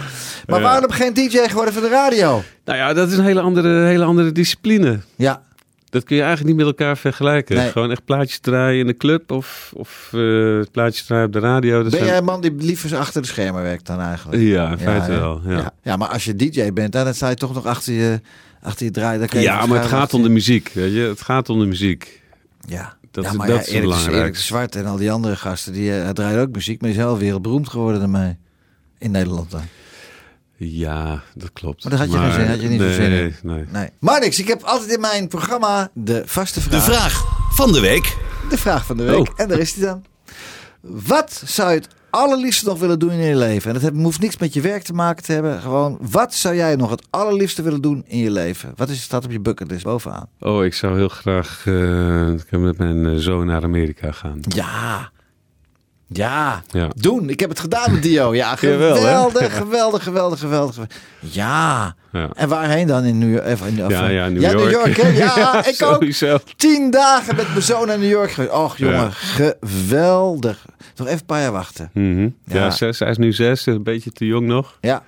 Maar 0.46 0.60
waarom 0.60 0.90
geen 0.90 1.14
DJ 1.14 1.38
geworden 1.38 1.72
voor 1.74 1.82
de 1.82 1.88
radio? 1.88 2.42
Nou 2.64 2.78
ja, 2.78 2.92
dat 2.92 3.10
is 3.10 3.16
een 3.18 3.24
hele 3.24 3.40
andere, 3.40 3.86
hele 3.86 4.04
andere 4.04 4.32
discipline. 4.32 4.98
Ja, 5.16 5.42
Dat 5.96 6.04
kun 6.04 6.16
je 6.16 6.22
eigenlijk 6.22 6.56
niet 6.56 6.66
met 6.66 6.76
elkaar 6.78 6.96
vergelijken. 6.98 7.56
Nee. 7.56 7.70
Gewoon 7.70 7.90
echt 7.90 8.04
plaatjes 8.04 8.38
draaien 8.38 8.80
in 8.80 8.86
de 8.86 8.96
club 8.96 9.30
of, 9.30 9.72
of 9.76 10.10
eh, 10.12 10.60
plaatjes 10.72 11.04
draaien 11.06 11.26
op 11.26 11.32
de 11.32 11.38
radio. 11.38 11.72
Dat 11.82 11.82
ben 11.82 11.92
zijn- 11.92 12.04
jij 12.04 12.16
een 12.18 12.24
man 12.24 12.40
die 12.40 12.54
liever 12.58 12.96
achter 12.96 13.22
de 13.22 13.28
schermen 13.28 13.62
werkt 13.62 13.86
dan 13.86 14.00
eigenlijk? 14.00 14.42
Ja, 14.42 14.70
in 14.70 14.78
feite 14.78 15.10
hè? 15.10 15.18
wel. 15.18 15.40
Ja. 15.44 15.56
Ja. 15.56 15.72
Ja, 15.82 15.96
maar 15.96 16.08
als 16.08 16.24
je 16.24 16.36
DJ 16.36 16.72
bent, 16.72 16.92
dan 16.92 17.14
sta 17.14 17.28
je 17.28 17.34
toch 17.34 17.54
nog 17.54 17.66
achter 17.66 17.92
je, 17.92 18.20
achter 18.62 18.84
je 18.86 18.90
draai. 18.92 19.18
Dan 19.18 19.28
kan 19.28 19.40
je 19.40 19.46
Ja, 19.46 19.66
maar 19.66 19.78
het 19.80 19.88
gaat 19.88 20.14
om 20.14 20.22
de 20.22 20.28
muziek. 20.28 20.70
Weet 20.74 20.92
je? 20.92 21.00
Het 21.00 21.20
gaat 21.22 21.48
om 21.48 21.58
de 21.58 21.66
muziek. 21.66 22.22
Ja, 22.68 22.96
Dat 23.10 23.24
ja 23.24 23.30
is- 23.30 23.36
maar 23.36 23.46
dat 23.46 23.56
ja, 23.56 23.62
is 23.62 24.08
Erik, 24.12 24.32
de 24.34 24.38
Zwart 24.40 24.76
en 24.76 24.86
al 24.86 24.96
die 24.96 25.12
andere 25.12 25.36
gasten, 25.36 25.72
die 25.72 26.00
eh, 26.00 26.08
draaien 26.08 26.40
ook 26.40 26.50
muziek, 26.52 26.80
maar 26.80 26.90
die 26.90 26.98
zijn 27.00 27.16
wereldberoemd 27.18 27.68
geworden 27.68 28.00
daarmee. 28.00 28.36
In 28.98 29.10
Nederland 29.10 29.50
dan. 29.50 29.60
Ja, 30.58 31.22
dat 31.34 31.50
klopt. 31.52 31.82
Maar 31.82 31.92
daar 31.92 32.00
had 32.00 32.12
je 32.12 32.18
geen 32.18 32.32
zin- 32.32 32.46
had 32.48 32.60
je 32.60 32.68
niet 32.68 32.80
zo 32.80 32.86
nee, 32.86 32.94
zin 32.94 33.10
in. 33.12 33.34
Nee, 33.42 33.64
Nee. 33.72 33.88
Maar 33.98 34.20
niks, 34.20 34.38
ik 34.40 34.48
heb 34.48 34.62
altijd 34.62 34.90
in 34.92 35.00
mijn 35.00 35.28
programma 35.28 35.90
de 35.94 36.22
vaste 36.26 36.60
De 36.60 36.80
vraag. 36.80 36.84
vraag 36.84 37.24
van 37.54 37.72
de 37.72 37.80
week. 37.80 38.16
De 38.50 38.58
vraag 38.58 38.86
van 38.86 38.96
de 38.96 39.02
week. 39.04 39.18
Oh. 39.18 39.26
En 39.36 39.48
daar 39.48 39.58
is 39.58 39.72
die 39.74 39.84
dan. 39.84 40.04
Wat 40.80 41.42
zou 41.46 41.70
je 41.70 41.76
het 41.76 41.88
allerliefste 42.10 42.64
nog 42.66 42.78
willen 42.78 42.98
doen 42.98 43.10
in 43.10 43.18
je 43.26 43.36
leven? 43.36 43.74
En 43.74 43.80
dat 43.80 43.92
hoeft 44.02 44.20
niks 44.20 44.36
met 44.38 44.54
je 44.54 44.60
werk 44.60 44.82
te 44.82 44.92
maken 44.92 45.24
te 45.24 45.32
hebben. 45.32 45.60
Gewoon, 45.60 45.98
wat 46.00 46.34
zou 46.34 46.54
jij 46.54 46.76
nog 46.76 46.90
het 46.90 47.06
allerliefste 47.10 47.62
willen 47.62 47.80
doen 47.80 48.04
in 48.06 48.18
je 48.18 48.30
leven? 48.30 48.72
Wat 48.76 48.88
is, 48.88 49.02
staat 49.02 49.24
op 49.24 49.30
je 49.30 49.40
bucketlist 49.40 49.84
bovenaan? 49.84 50.28
Oh, 50.40 50.64
ik 50.64 50.74
zou 50.74 50.96
heel 50.96 51.08
graag 51.08 51.62
eh, 51.66 52.58
met 52.58 52.78
mijn 52.78 53.06
eh, 53.06 53.14
zoon 53.16 53.46
naar 53.46 53.62
Amerika 53.62 54.12
gaan. 54.12 54.38
Ja. 54.40 55.10
Ja. 56.08 56.62
Ja. 56.70 56.88
Doen. 56.96 57.28
Ik 57.30 57.40
heb 57.40 57.48
het 57.48 57.60
gedaan 57.60 57.92
met 57.92 58.02
Dio. 58.02 58.34
Ja, 58.34 58.50
hè? 58.54 58.56
geweldig, 58.56 59.56
geweldig, 59.56 60.02
geweldig, 60.02 60.38
geweldig. 60.38 60.76
Ja. 61.20 61.94
Ja. 62.12 62.28
En 62.34 62.48
waarheen 62.48 62.86
dan 62.86 63.04
in 63.04 63.18
New 63.18 63.30
York? 63.32 63.44
Even 63.46 63.66
in- 63.66 63.88
Ja, 63.88 64.08
ja, 64.08 64.28
New 64.28 64.40
ja, 64.42 64.50
York. 64.50 64.62
New 64.64 64.70
York 64.72 64.96
hè? 64.96 65.08
Ja, 65.24 65.58
ik 65.66 65.82
ook. 65.82 65.92
Sowieso. 65.94 66.38
Tien 66.56 66.90
dagen 66.90 67.36
met 67.36 67.48
mijn 67.48 67.62
zoon 67.62 67.86
naar 67.86 67.98
New 67.98 68.10
York 68.10 68.30
geweest. 68.32 68.52
Och, 68.54 68.76
jongen, 68.78 69.12
geweldig. 69.12 70.64
Nog 70.96 71.06
even 71.06 71.18
een 71.20 71.26
paar 71.26 71.40
jaar 71.40 71.52
wachten. 71.52 71.90
Mhm. 71.92 72.20
ja. 72.44 72.54
Ja. 72.64 72.70
zes, 72.70 72.98
hij 72.98 73.10
is 73.10 73.16
nu 73.16 73.32
zes, 73.32 73.66
een 73.66 73.82
beetje 73.82 74.10
te 74.10 74.26
jong 74.26 74.46
nog. 74.46 74.78
Ja. 74.80 75.02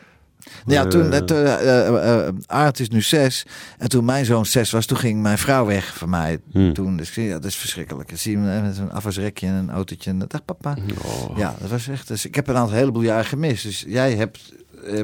Ja, 0.66 0.82
Eh. 0.82 0.88
toen, 0.88 1.10
het, 1.12 1.30
eh, 1.30 1.54
eh, 1.86 2.26
eh, 2.26 2.34
Arendt 2.46 2.80
is 2.80 2.88
nu 2.88 3.02
zes. 3.02 3.46
En 3.78 3.88
toen 3.88 4.04
mijn 4.04 4.24
zoon 4.24 4.46
zes 4.46 4.70
was, 4.70 4.86
toen 4.86 4.96
ging 4.98 5.22
mijn 5.22 5.38
vrouw 5.38 5.66
weg 5.66 5.96
van 5.96 6.08
mij. 6.10 6.38
Hmm. 6.52 6.72
Toen, 6.72 6.96
dus 6.96 7.08
ik 7.08 7.14
ja, 7.24 7.32
dat 7.32 7.44
is 7.44 7.56
verschrikkelijk. 7.56 8.08
Dan 8.08 8.18
zie 8.18 8.38
je 8.38 8.44
hem 8.46 8.62
met 8.62 8.76
zo'n 8.76 8.92
afwasrekje 8.92 9.46
en 9.46 9.52
een 9.54 9.70
autootje. 9.70 10.10
En 10.10 10.18
dag 10.28 10.44
papa. 10.44 10.76
Oh. 11.04 11.38
Ja, 11.38 11.54
dat 11.60 11.70
was 11.70 11.88
echt. 11.88 12.08
Dus 12.08 12.26
ik 12.26 12.34
heb 12.34 12.48
een 12.48 12.56
aantal 12.56 12.76
heleboel 12.76 13.02
jaren 13.02 13.24
gemist. 13.24 13.62
Dus 13.62 13.84
jij 13.86 14.14
hebt, 14.14 14.38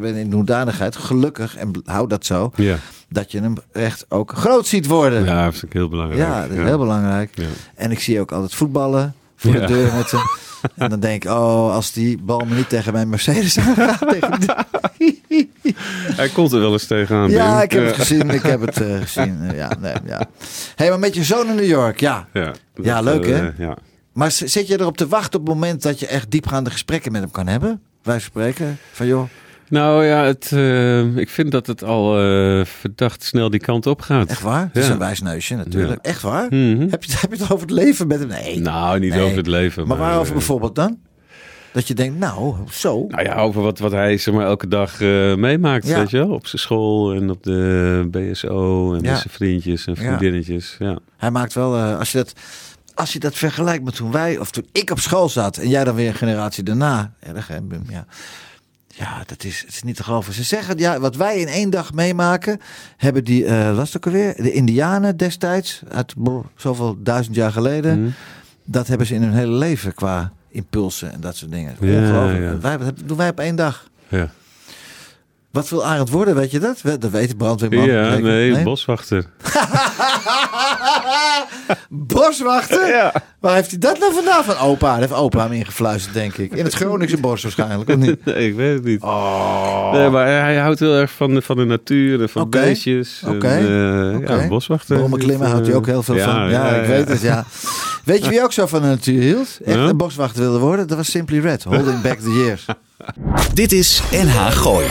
bent 0.01 0.17
in 0.17 0.33
hoedanigheid 0.33 0.97
gelukkig, 0.97 1.57
en 1.57 1.71
hou 1.85 2.09
dat 2.09 2.27
zo, 2.27 2.53
Ja. 2.57 2.77
dat 3.09 3.33
je 3.33 3.41
hem 3.41 3.55
echt 3.73 4.07
ook 4.09 4.33
groot 4.37 4.67
ziet 4.67 4.87
worden. 4.87 5.25
ja, 5.25 5.45
dat 5.45 5.63
ik 5.63 5.73
heel 5.73 5.89
belangrijk. 5.89 6.21
Ja, 6.21 6.41
dat 6.49 6.57
is 6.57 6.65
heel 6.65 6.79
belangrijk. 6.79 7.31
Ja. 7.35 7.47
En 7.75 7.91
ik 7.91 8.01
zie 8.01 8.21
ook 8.21 8.33
altijd 8.33 8.55
voetballen 8.55 9.15
voor 9.37 9.53
Ja. 9.55 9.61
de 9.61 9.67
deur 9.67 9.95
met 9.95 10.11
hem. 10.11 10.21
En 10.77 10.91
dan 10.91 11.01
denk 11.01 11.25
ik, 11.25 11.31
oh, 11.31 11.73
als 11.75 11.93
die 11.93 12.19
bal 12.19 12.41
me 12.49 12.55
niet 12.55 12.69
tegen 12.69 12.93
mijn 12.93 13.09
Mercedes 13.09 13.59
aangaat. 13.67 14.09
tegen 14.09 14.41
die- 14.41 14.53
Hij 16.17 16.29
komt 16.29 16.53
er 16.53 16.61
wel 16.61 16.73
eens 16.73 16.87
tegenaan. 16.87 17.31
ja, 17.31 17.63
ik 17.63 17.71
heb 17.73 17.85
het 17.87 17.95
gezien. 17.95 18.31
Ik 18.31 18.43
heb 18.43 18.61
het 18.61 18.81
eh, 18.81 19.01
gezien. 19.01 19.51
Ja, 19.55 19.73
nee, 19.81 19.95
ja. 20.07 20.27
hey, 20.75 20.89
maar 20.89 20.99
met 20.99 21.15
je 21.15 21.25
zoon 21.25 21.47
in 21.49 21.55
New 21.55 21.65
York, 21.67 22.01
ja. 22.01 22.27
Ja, 22.33 22.45
dat, 22.75 22.85
Ja, 22.85 23.01
leuk, 23.01 23.25
eh, 23.27 23.37
hè? 23.39 23.51
Ja. 23.65 23.77
Maar 24.13 24.31
zit 24.31 24.67
je 24.67 24.81
erop 24.81 24.97
te 24.97 25.09
wachten 25.09 25.41
op 25.41 25.47
het 25.47 25.55
moment 25.55 25.83
dat 25.83 26.01
je 26.01 26.07
echt 26.07 26.31
diepgaande 26.31 26.71
gesprekken 26.71 27.13
met 27.13 27.21
hem 27.21 27.31
kan 27.31 27.47
hebben? 27.47 27.81
Wij 28.03 28.19
spreken 28.21 28.79
van, 28.93 29.07
joh, 29.07 29.29
Nou 29.69 30.05
ja, 30.05 30.25
het, 30.25 30.51
eh, 30.53 31.17
ik 31.17 31.29
vind 31.29 31.51
dat 31.51 31.67
het 31.67 31.85
al 31.85 32.19
eh, 32.21 32.65
verdacht 32.65 33.23
snel 33.23 33.51
die 33.51 33.61
kant 33.61 33.87
op 33.87 34.01
gaat. 34.01 34.29
echt 34.29 34.41
waar? 34.43 34.63
Het 34.73 34.77
is 34.77 34.87
Ja. 34.87 34.93
een 34.93 34.99
wijs 34.99 35.21
neusje 35.21 35.55
natuurlijk. 35.57 36.07
Echt 36.07 36.23
waar? 36.23 36.47
Mhm. 36.51 36.87
Heb, 36.91 37.05
je, 37.05 37.17
heb 37.21 37.33
je 37.35 37.43
het 37.43 37.53
over 37.53 37.61
het 37.67 37.71
leven 37.71 38.07
met 38.07 38.19
hem? 38.19 38.29
Nee. 38.29 38.61
Nou, 38.61 38.99
niet 38.99 39.11
Nee. 39.13 39.23
over 39.23 39.37
het 39.37 39.47
leven. 39.47 39.87
maar 39.87 39.97
waarover 39.97 40.27
eh, 40.29 40.33
bijvoorbeeld 40.33 40.75
dan? 40.75 40.99
Dat 41.73 41.89
je 41.89 41.95
denkt, 41.95 42.19
nou, 42.19 42.55
zo. 42.71 43.05
Nou 43.09 43.23
ja, 43.25 43.35
over 43.35 43.63
wat, 43.63 43.79
wat 43.79 43.93
hij 43.93 44.17
zeg 44.17 44.35
maar, 44.35 44.47
elke 44.47 44.69
dag 44.69 45.01
meemaakt, 45.37 45.87
Ja. 45.87 45.99
weet 45.99 46.11
je 46.11 46.17
wel? 46.19 46.29
Op 46.31 46.47
zijn 46.47 46.63
school 46.63 47.13
en 47.15 47.31
op 47.31 47.43
de 47.43 48.09
BSO 48.11 48.95
en 48.95 49.01
Ja. 49.03 49.11
met 49.11 49.19
zijn 49.21 49.35
vriendjes 49.35 49.87
en 49.87 49.95
Ja. 49.95 50.01
vriendinnetjes. 50.03 50.77
Ja. 50.79 50.99
Hij 51.17 51.31
maakt 51.31 51.53
wel, 51.55 51.77
als, 51.77 52.13
je 52.13 52.19
dat, 52.19 52.33
als 52.95 53.13
je 53.13 53.19
dat 53.19 53.35
vergelijkt 53.35 53.85
met 53.85 53.95
toen 53.95 54.13
wij, 54.13 54.39
of 54.39 54.51
toen 54.51 54.67
ik 54.73 54.91
op 54.91 54.99
school 54.99 55.29
zat 55.29 55.57
en 55.57 55.69
jij 55.69 55.85
dan 55.85 55.95
weer 55.95 56.09
een 56.09 56.15
generatie 56.15 56.63
daarna. 56.63 57.13
Erg, 57.21 57.49
hè, 57.49 57.63
Bum? 57.63 57.83
Ja, 57.89 58.07
ja 58.97 59.23
dat 59.27 59.45
is, 59.45 59.61
het 59.67 59.75
is 59.75 59.83
niet 59.83 59.97
te 59.97 60.03
geloven. 60.05 60.33
Ze 60.33 60.43
zeggen, 60.43 60.79
ja, 60.79 61.01
wat 61.01 61.17
wij 61.17 61.39
in 61.39 61.49
één 61.49 61.71
dag 61.71 61.93
meemaken, 61.93 62.61
hebben 62.97 63.25
die, 63.25 63.45
was 63.49 63.93
het 63.93 63.97
ook 63.97 64.07
alweer, 64.07 64.35
de 64.37 64.53
Indianen 64.53 65.17
destijds, 65.17 65.83
uit 65.89 66.15
brr, 66.17 66.41
zoveel 66.57 66.97
duizend 66.99 67.37
jaar 67.37 67.53
geleden, 67.53 68.01
Mhm. 68.03 68.11
dat 68.65 68.87
hebben 68.87 69.07
ze 69.07 69.15
in 69.15 69.23
hun 69.23 69.33
hele 69.35 69.53
leven 69.57 69.95
qua 69.95 70.33
impulsen 70.49 71.13
en 71.13 71.21
dat 71.21 71.37
soort 71.37 71.51
dingen. 71.53 71.77
Ja, 71.81 71.99
Ongelooflijk. 72.01 72.43
ja. 72.43 72.59
Wij, 72.59 72.77
dat 72.79 72.95
doen 73.05 73.17
wij 73.17 73.29
op 73.29 73.41
één 73.41 73.57
dag. 73.57 73.89
Ja, 74.09 74.31
Wat 75.51 75.69
wil 75.69 75.85
Arend 75.87 76.11
worden, 76.11 76.35
weet 76.35 76.51
je 76.51 76.59
dat? 76.59 76.81
Dat 76.83 77.11
weet 77.11 77.37
brandweerman. 77.37 77.87
ja 77.87 78.11
zeker? 78.11 78.23
nee, 78.23 78.63
boswachter. 78.63 79.27
Boswachter? 81.89 82.87
Ja. 82.89 83.13
Waar 83.41 83.55
heeft 83.55 83.71
hij 83.71 83.79
dat 83.79 83.99
nou 83.99 84.15
vandaan? 84.15 84.45
Van 84.45 84.59
opa. 84.59 84.91
Dat 84.91 84.99
heeft 85.09 85.21
opa 85.21 85.43
hem 85.43 85.53
ingefluisterd, 85.53 86.15
denk 86.15 86.37
ik. 86.37 86.53
In 86.53 86.65
het 86.65 86.75
Groningse 86.75 87.17
bos 87.17 87.43
waarschijnlijk, 87.43 87.91
of 87.91 87.97
niet? 87.97 88.25
Nee, 88.25 88.49
ik 88.49 88.55
weet 88.55 88.75
het 88.75 88.85
niet. 88.85 89.03
Oh. 89.03 89.93
Nee, 89.93 90.09
maar 90.11 90.27
hij 90.27 90.57
houdt 90.57 90.81
heel 90.81 90.95
erg 90.95 91.11
van, 91.13 91.35
de- 91.35 91.43
van 91.43 91.57
de 91.57 91.65
natuur 91.65 92.21
en 92.23 92.29
van 92.29 92.43
Oké. 92.43 92.61
beestjes. 92.61 93.23
En, 93.25 93.35
Oké. 93.35 93.47
eh, 93.49 94.17
Oké. 94.17 94.35
Ja, 94.43 94.49
boswachter. 94.49 94.97
Bomen 94.99 95.19
klimmen 95.19 95.49
houdt 95.51 95.67
hij 95.67 95.77
ook 95.77 95.87
heel 95.87 96.03
veel 96.03 96.15
ja, 96.15 96.25
van. 96.25 96.51
Ja, 96.51 96.69
ik 96.75 96.87
weet 96.87 97.09
het, 97.09 97.21
ja. 97.21 97.45
Weet 98.05 98.25
je 98.25 98.31
wie 98.31 98.43
ook 98.43 98.53
zo 98.53 98.67
van 98.67 98.83
de 98.83 98.87
natuur 98.89 99.21
hield? 99.21 99.59
Echt 99.65 99.77
Ja? 99.77 99.83
een 99.89 99.97
boswachter 99.97 100.43
wilde 100.43 100.59
worden? 100.59 100.87
Dat 100.89 100.97
was 100.97 101.11
Simply 101.11 101.39
Red. 101.39 101.63
Holding 101.65 102.01
back 102.03 102.19
the 102.19 102.33
years. 102.33 102.65
Dit 103.55 103.73
is 103.73 104.03
NH 104.11 104.47
Gooi. 104.51 104.87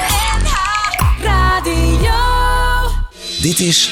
Radio. 1.23 2.11
Dit 3.41 3.59
is 3.59 3.91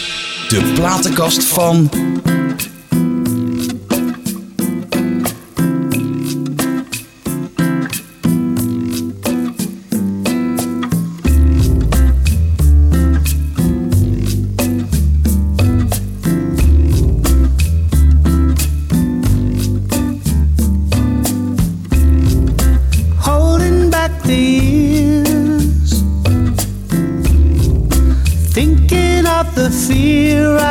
de 0.49 0.71
platenkast 0.75 1.43
van. 1.43 1.89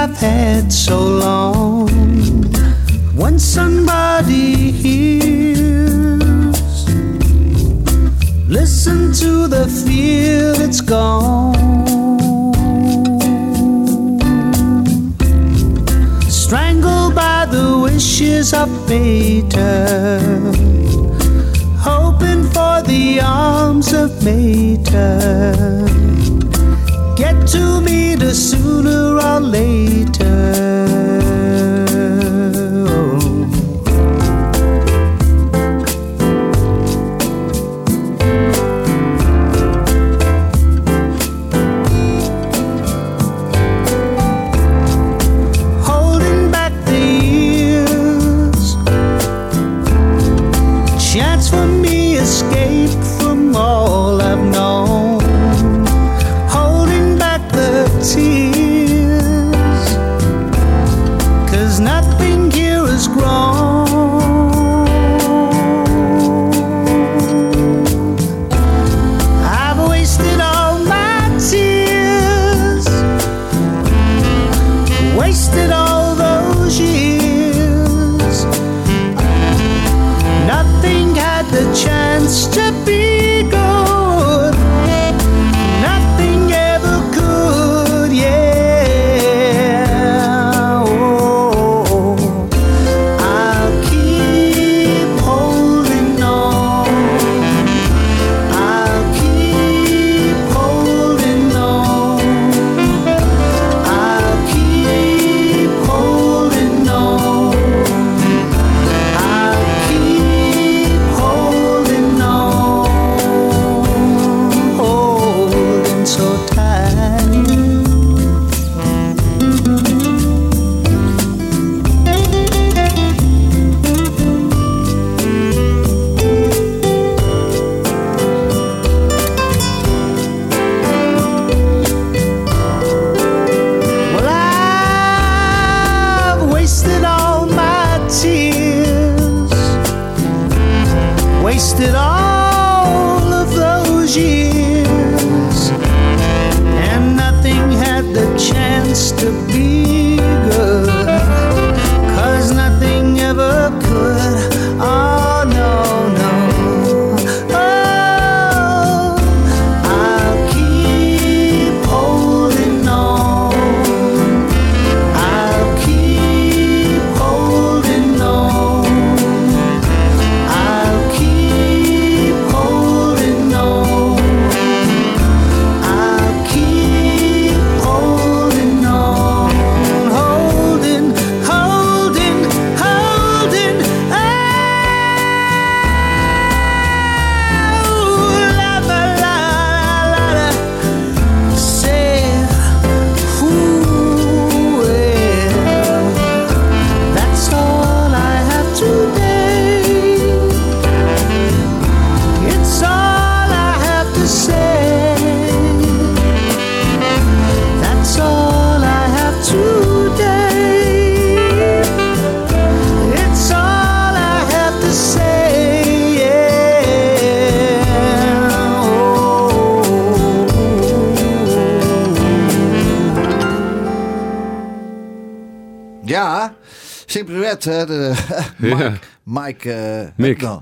I've 0.03 0.17
had 0.17 0.73
so 0.73 0.99
long. 0.99 1.91
When 3.15 3.39
somebody 3.39 4.71
hears, 4.71 6.17
listen 8.49 9.13
to 9.13 9.47
the 9.47 9.67
fear 9.69 10.55
that's 10.55 10.81
gone. 10.81 11.55
Strangled 16.31 17.15
by 17.15 17.45
the 17.51 17.79
wishes 17.83 18.55
of 18.55 18.71
Peter 18.89 20.19
hoping 21.77 22.45
for 22.55 22.81
the 22.89 23.21
arms 23.23 23.93
of 23.93 24.11
Mater. 24.25 25.81
Get 27.21 27.47
to 27.49 27.83
meet 27.83 28.23
us 28.23 28.39
sooner 28.39 29.19
or 29.21 29.41
later. 29.41 30.60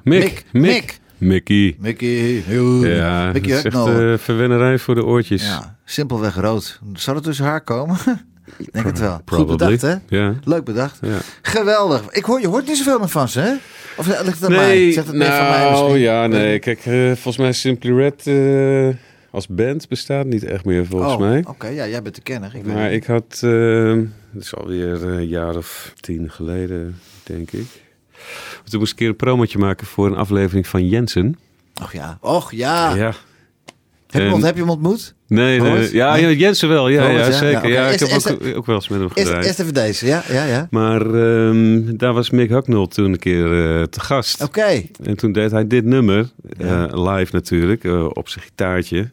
Mick. 0.08 0.22
Mick. 0.22 0.44
Mick. 0.52 0.72
Mick. 0.72 0.98
Mickey. 1.18 1.76
Mickey. 1.78 2.42
Ja, 2.80 3.24
dat 3.24 3.34
Mickey 3.34 3.56
is 3.56 3.64
echt 3.64 3.76
eh, 3.76 4.14
verwennerij 4.16 4.78
voor 4.78 4.94
de 4.94 5.04
oortjes. 5.04 5.42
Ja, 5.42 5.76
simpelweg 5.84 6.34
rood. 6.34 6.80
Zou 6.92 7.16
dat 7.16 7.24
tussen 7.24 7.44
haar 7.44 7.60
komen? 7.60 7.96
Denk 8.72 8.86
het 8.86 8.98
wel. 8.98 9.20
Goed 9.26 9.46
bedacht, 9.46 9.82
hè? 9.82 9.96
Leuk 10.44 10.64
bedacht. 10.64 11.00
Geweldig. 11.42 12.10
Ik 12.10 12.24
hoor, 12.24 12.40
je 12.40 12.48
hoort 12.48 12.66
niet 12.66 12.76
zoveel 12.76 12.98
meer 12.98 13.08
van 13.08 13.28
ze, 13.28 13.40
hè? 13.40 13.54
Of 13.96 14.06
ligt 14.06 14.40
het 14.40 14.44
aan 14.44 14.52
mij? 14.52 14.66
Nee, 14.66 14.92
Zegt 14.92 15.06
het 15.06 15.16
meer 15.16 15.26
van 15.26 15.48
mij 15.48 15.60
nou 15.60 15.82
misschien? 15.82 16.00
ja, 16.00 16.26
nee. 16.26 16.58
Kijk, 16.58 16.78
eh, 16.78 17.06
volgens 17.06 17.36
mij 17.36 17.52
Simply 17.52 17.92
Red 17.92 18.26
eh, 18.26 18.96
als 19.30 19.46
band 19.46 19.88
bestaat 19.88 20.26
niet 20.26 20.44
echt 20.44 20.64
meer 20.64 20.86
volgens 20.86 21.12
oh, 21.12 21.18
mij. 21.18 21.44
Oké, 21.46 21.66
ja, 21.68 21.86
jij 21.86 22.02
bent 22.02 22.14
de 22.14 22.22
kenner. 22.22 22.54
Ik 22.54 22.66
Maar 22.66 22.82
het 22.82 22.92
ik 22.92 23.04
had, 23.04 23.38
dat 23.40 24.42
is 24.42 24.54
alweer 24.54 25.02
een 25.02 25.26
jaar 25.26 25.56
of 25.56 25.92
tien 26.00 26.30
geleden, 26.30 26.98
denk 27.22 27.50
ik. 27.50 27.66
Toen 28.64 28.78
moest 28.78 28.92
ik 28.92 28.98
een 28.98 29.04
keer 29.04 29.08
een 29.08 29.16
promotje 29.16 29.58
maken 29.58 29.86
voor 29.86 30.06
een 30.06 30.16
aflevering 30.16 30.66
van 30.66 30.88
Jensen. 30.88 31.38
Och 31.82 31.92
ja. 31.92 32.18
Och 32.20 32.52
ja. 32.52 32.94
Ja. 32.94 33.14
Heb, 34.10 34.22
je 34.22 34.28
En- 34.28 34.42
heb 34.42 34.54
je 34.54 34.60
hem 34.60 34.70
ontmoet? 34.70 35.14
Nee, 35.26 35.60
nee, 35.60 35.94
ja, 35.94 36.14
Nee? 36.14 36.36
Jensen 36.36 36.68
wel. 36.68 36.88
Ja, 36.88 37.08
ja, 37.08 37.32
zeker. 37.32 37.68
Ja, 37.68 37.88
ik 37.88 37.98
heb 38.00 38.10
ook, 38.56 38.66
wel 38.66 38.74
eens 38.74 38.88
met 38.88 38.98
hem 39.00 39.10
gedraaid. 39.10 39.44
eerst 39.44 39.60
even 39.60 39.74
deze, 39.74 40.06
ja? 40.06 40.22
Ja, 40.28 40.44
ja. 40.44 40.66
Maar 40.70 41.00
ehm, 41.00 41.96
daar 41.96 42.12
was 42.12 42.30
Mick 42.30 42.50
Hucknall 42.50 42.86
toen 42.86 43.12
een 43.12 43.18
keer 43.18 43.44
eh, 43.44 43.82
te 43.82 44.00
gast. 44.00 44.42
Oké. 44.42 44.82
En 45.02 45.16
toen 45.16 45.32
deed 45.32 45.50
hij 45.50 45.66
dit 45.66 45.84
nummer, 45.84 46.30
eh, 46.58 46.84
live 46.90 47.34
natuurlijk, 47.34 47.84
eh, 47.84 48.06
op 48.12 48.28
zijn 48.28 48.44
gitaartje. 48.44 49.10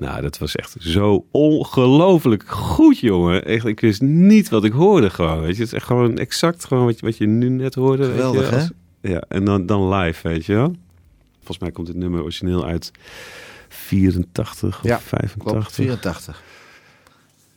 Nou, 0.00 0.22
dat 0.22 0.38
was 0.38 0.56
echt 0.56 0.76
zo 0.78 1.26
ongelooflijk 1.30 2.48
goed, 2.48 2.98
jongen. 2.98 3.44
Echt, 3.44 3.64
ik 3.66 3.80
wist 3.80 4.00
niet 4.00 4.48
wat 4.48 4.64
ik 4.64 4.72
hoorde 4.72 5.10
gewoon, 5.10 5.40
weet 5.40 5.56
je. 5.56 5.62
Het 5.62 5.72
is 5.72 5.78
echt 5.78 5.86
gewoon 5.86 6.18
exact 6.18 6.64
gewoon 6.64 6.84
wat 6.84 6.98
je, 7.00 7.06
wat 7.06 7.16
je 7.16 7.26
nu 7.26 7.48
net 7.48 7.74
hoorde. 7.74 8.06
weet 8.06 8.16
je, 8.16 8.22
Geweldig, 8.22 8.50
hè? 8.50 8.66
Ja, 9.10 9.24
en 9.28 9.44
dan, 9.44 9.66
dan 9.66 9.88
live, 9.94 10.28
weet 10.28 10.46
je 10.46 10.54
wel. 10.54 10.74
Volgens 11.36 11.58
mij 11.58 11.70
komt 11.70 11.86
dit 11.86 11.96
nummer 11.96 12.22
origineel 12.22 12.64
uit 12.66 12.90
84 13.68 14.78
of 14.78 14.82
Ja, 14.84 15.00
85. 15.00 15.52
Klopt, 15.52 15.72
84. 15.72 16.42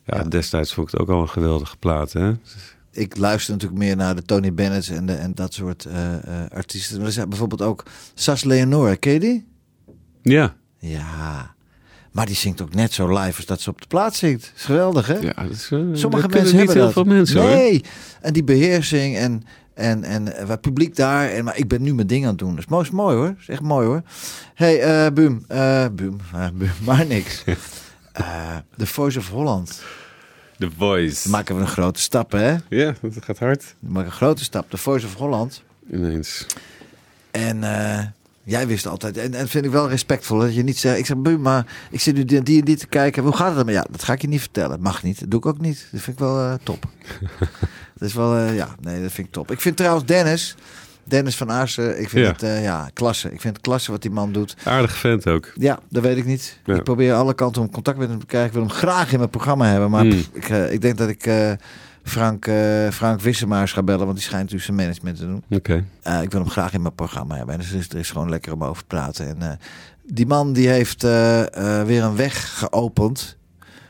Ja, 0.06 0.18
Ja. 0.18 0.24
destijds 0.24 0.74
vond 0.74 0.88
ik 0.88 0.94
het 0.94 1.02
ook 1.02 1.10
al 1.16 1.22
een 1.22 1.30
geweldige 1.30 1.78
plaat, 1.78 2.14
hè? 2.14 2.32
Ik 2.92 3.18
luister 3.18 3.54
natuurlijk 3.54 3.82
meer 3.82 3.96
naar 3.96 4.16
de 4.16 4.22
Tony 4.24 4.54
Bennett's 4.54 4.90
en, 4.90 5.06
de, 5.06 5.14
en 5.14 5.36
dat 5.36 5.54
soort 5.54 5.86
eh, 5.86 6.14
eh, 6.44 6.50
artiesten. 6.52 6.98
Maar 6.98 7.06
er 7.06 7.12
zijn 7.12 7.30
bijvoorbeeld 7.30 7.62
ook 7.62 7.84
Sas 8.14 8.44
Leonore, 8.44 8.96
ken 8.96 9.14
je 9.14 9.20
die? 9.20 9.46
Ja, 10.22 10.56
Ja. 10.80 11.56
Maar 12.14 12.26
die 12.26 12.36
zingt 12.36 12.62
ook 12.62 12.74
net 12.74 12.94
zo 12.94 13.08
live 13.20 13.38
als 13.38 13.46
dat 13.46 13.62
ze 13.62 13.70
op 13.70 13.82
de 13.82 13.88
plaat 13.88 14.16
zingt. 14.16 14.52
is 14.56 14.64
geweldig, 14.64 15.08
hè? 15.08 15.14
ja 15.14 15.34
dat 15.34 15.50
is, 15.50 15.70
eh, 15.72 15.80
Sommige 15.94 16.28
mensen 16.28 16.44
niet 16.44 16.56
hebben 16.56 16.76
heel 16.76 16.84
dat. 16.84 16.94
veel 16.94 17.04
mensen, 17.04 17.42
hoor. 17.42 17.50
Nee. 17.50 17.84
En 18.22 18.34
die 18.34 18.44
beheersing 18.44 19.16
en, 19.18 19.44
en, 19.74 20.04
en 20.04 20.36
eh, 20.38 20.46
wat 20.46 20.62
publiek 20.62 20.96
daar. 20.96 21.30
En, 21.30 21.44
maar 21.44 21.58
ik 21.58 21.68
ben 21.68 21.82
nu 21.82 21.94
mijn 21.94 22.08
ding 22.08 22.24
aan 22.24 22.30
het 22.30 22.40
doen. 22.40 22.50
Dat 22.56 22.60
is 22.60 22.66
mooi, 22.70 22.84
is 22.84 22.92
mooi 22.92 23.16
hoor. 23.16 23.28
Dat 23.28 23.36
is 23.40 23.48
echt 23.50 23.62
mooi 23.62 23.88
hoor. 23.88 24.02
hey, 24.54 25.14
Bum. 25.14 25.46
eh, 25.48 25.86
Bum. 25.94 26.18
Maar 26.84 27.06
niks. 27.06 27.44
Eh 28.14 28.56
The 28.78 28.86
Voice 28.88 29.20
of 29.20 29.30
Holland. 29.30 29.82
The 30.58 30.70
Voice. 30.78 31.22
Dan 31.24 31.32
maken 31.32 31.56
we 31.56 31.62
een 31.62 31.68
grote 31.68 32.00
stap, 32.02 32.32
hè? 32.32 32.56
Ja, 32.70 32.94
dat 33.02 33.14
gaat 33.24 33.40
hard. 33.40 33.76
We 33.80 33.92
maken 33.92 34.06
een 34.10 34.16
grote 34.16 34.44
stap. 34.44 34.70
The 34.70 34.78
Voice 34.78 35.06
of 35.06 35.14
Holland. 35.16 35.64
Ineens. 35.92 36.46
En 37.32 37.64
jij 38.44 38.68
wist 38.68 38.88
altijd, 38.88 39.18
en, 39.18 39.34
en 39.34 39.48
vind 39.48 39.66
ik 39.66 39.72
wel 39.72 39.90
respectvol 39.90 40.40
dat 40.40 40.56
je 40.56 40.64
niet 40.64 40.78
zegt, 40.78 40.98
ik 40.98 41.06
zeg, 41.06 41.18
"Bu, 41.18 41.38
maar 41.38 41.66
ik 41.92 42.00
zit 42.02 42.16
nu 42.16 42.26
die, 42.26 42.42
die 42.44 42.60
en 42.60 42.66
die 42.66 42.78
te 42.78 42.88
kijken, 42.88 43.24
hoe 43.24 43.36
gaat 43.36 43.50
het 43.50 43.58
ermee? 43.60 43.76
Ja, 43.76 43.86
dat 43.92 44.04
ga 44.04 44.14
ik 44.14 44.22
je 44.22 44.28
niet 44.28 44.40
vertellen. 44.40 44.82
Mag 44.82 45.04
niet, 45.04 45.20
dat 45.20 45.32
doe 45.32 45.40
ik 45.40 45.46
ook 45.46 45.60
niet. 45.60 45.88
Dat 45.92 46.02
vind 46.02 46.20
ik 46.20 46.24
wel 46.24 46.40
eh, 46.40 46.54
top. 46.64 46.86
dat 47.98 48.08
is 48.10 48.14
wel, 48.14 48.36
eh, 48.36 48.56
ja, 48.56 48.76
nee, 48.82 49.02
dat 49.02 49.12
vind 49.12 49.28
ik 49.28 49.34
top. 49.34 49.52
Ik 49.52 49.62
vind 49.62 49.78
trouwens 49.78 50.06
Dennis, 50.06 50.56
Dennis 51.04 51.36
van 51.38 51.52
Aarsen, 51.52 52.02
ik 52.02 52.10
vind 52.10 52.26
Ja. 52.26 52.32
het, 52.32 52.44
eh, 52.44 52.64
ja, 52.64 52.90
klasse. 52.94 53.32
Ik 53.32 53.42
vind 53.42 53.54
het 53.56 53.64
klasse 53.66 53.92
wat 53.92 54.02
die 54.02 54.12
man 54.12 54.32
doet. 54.32 54.56
Aardige 54.64 54.98
vent 54.98 55.28
ook. 55.28 55.52
Ja, 55.56 55.80
dat 55.90 56.04
weet 56.04 56.18
ik 56.18 56.26
niet. 56.26 56.60
Ja. 56.66 56.76
Ik 56.76 56.84
probeer 56.84 57.14
alle 57.14 57.34
kanten 57.34 57.62
om 57.62 57.72
contact 57.72 57.98
met 57.98 58.10
hem 58.10 58.20
te 58.20 58.26
krijgen. 58.26 58.50
Ik 58.50 58.56
wil 58.56 58.68
hem 58.68 58.76
graag 58.78 59.12
in 59.12 59.18
mijn 59.18 59.30
programma 59.30 59.66
hebben, 59.66 59.90
maar 59.90 60.06
pff, 60.06 60.30
ik, 60.34 60.48
ik 60.48 60.82
denk 60.82 60.98
dat 60.98 61.10
ik 61.10 61.26
Frank, 62.04 62.46
eh 62.48 62.90
Frank 62.90 63.22
Wissemaars 63.22 63.72
ga 63.74 63.84
bellen, 63.84 64.06
want 64.06 64.18
die 64.18 64.26
schijnt 64.26 64.50
dus 64.50 64.64
zijn 64.66 64.78
management 64.78 65.18
te 65.18 65.26
doen. 65.26 65.44
Oké. 65.50 65.84
Eh, 66.02 66.22
ik 66.22 66.32
wil 66.32 66.42
hem 66.42 66.50
graag 66.50 66.74
in 66.74 66.82
mijn 66.82 66.96
programma 66.96 67.36
hebben. 67.36 67.54
En 67.56 67.60
dus 67.62 67.72
er 67.72 67.78
is, 67.80 67.90
er 67.90 67.98
is 67.98 68.12
gewoon 68.12 68.30
lekker 68.30 68.54
om 68.54 68.64
over 68.64 68.82
te 68.82 68.88
praten. 68.88 69.28
En 69.28 69.42
eh, 69.42 69.58
die 70.04 70.26
man 70.28 70.54
die 70.54 70.68
heeft 70.68 71.02
weer 71.86 72.04
een 72.04 72.16
weg 72.16 72.58
geopend. 72.60 73.38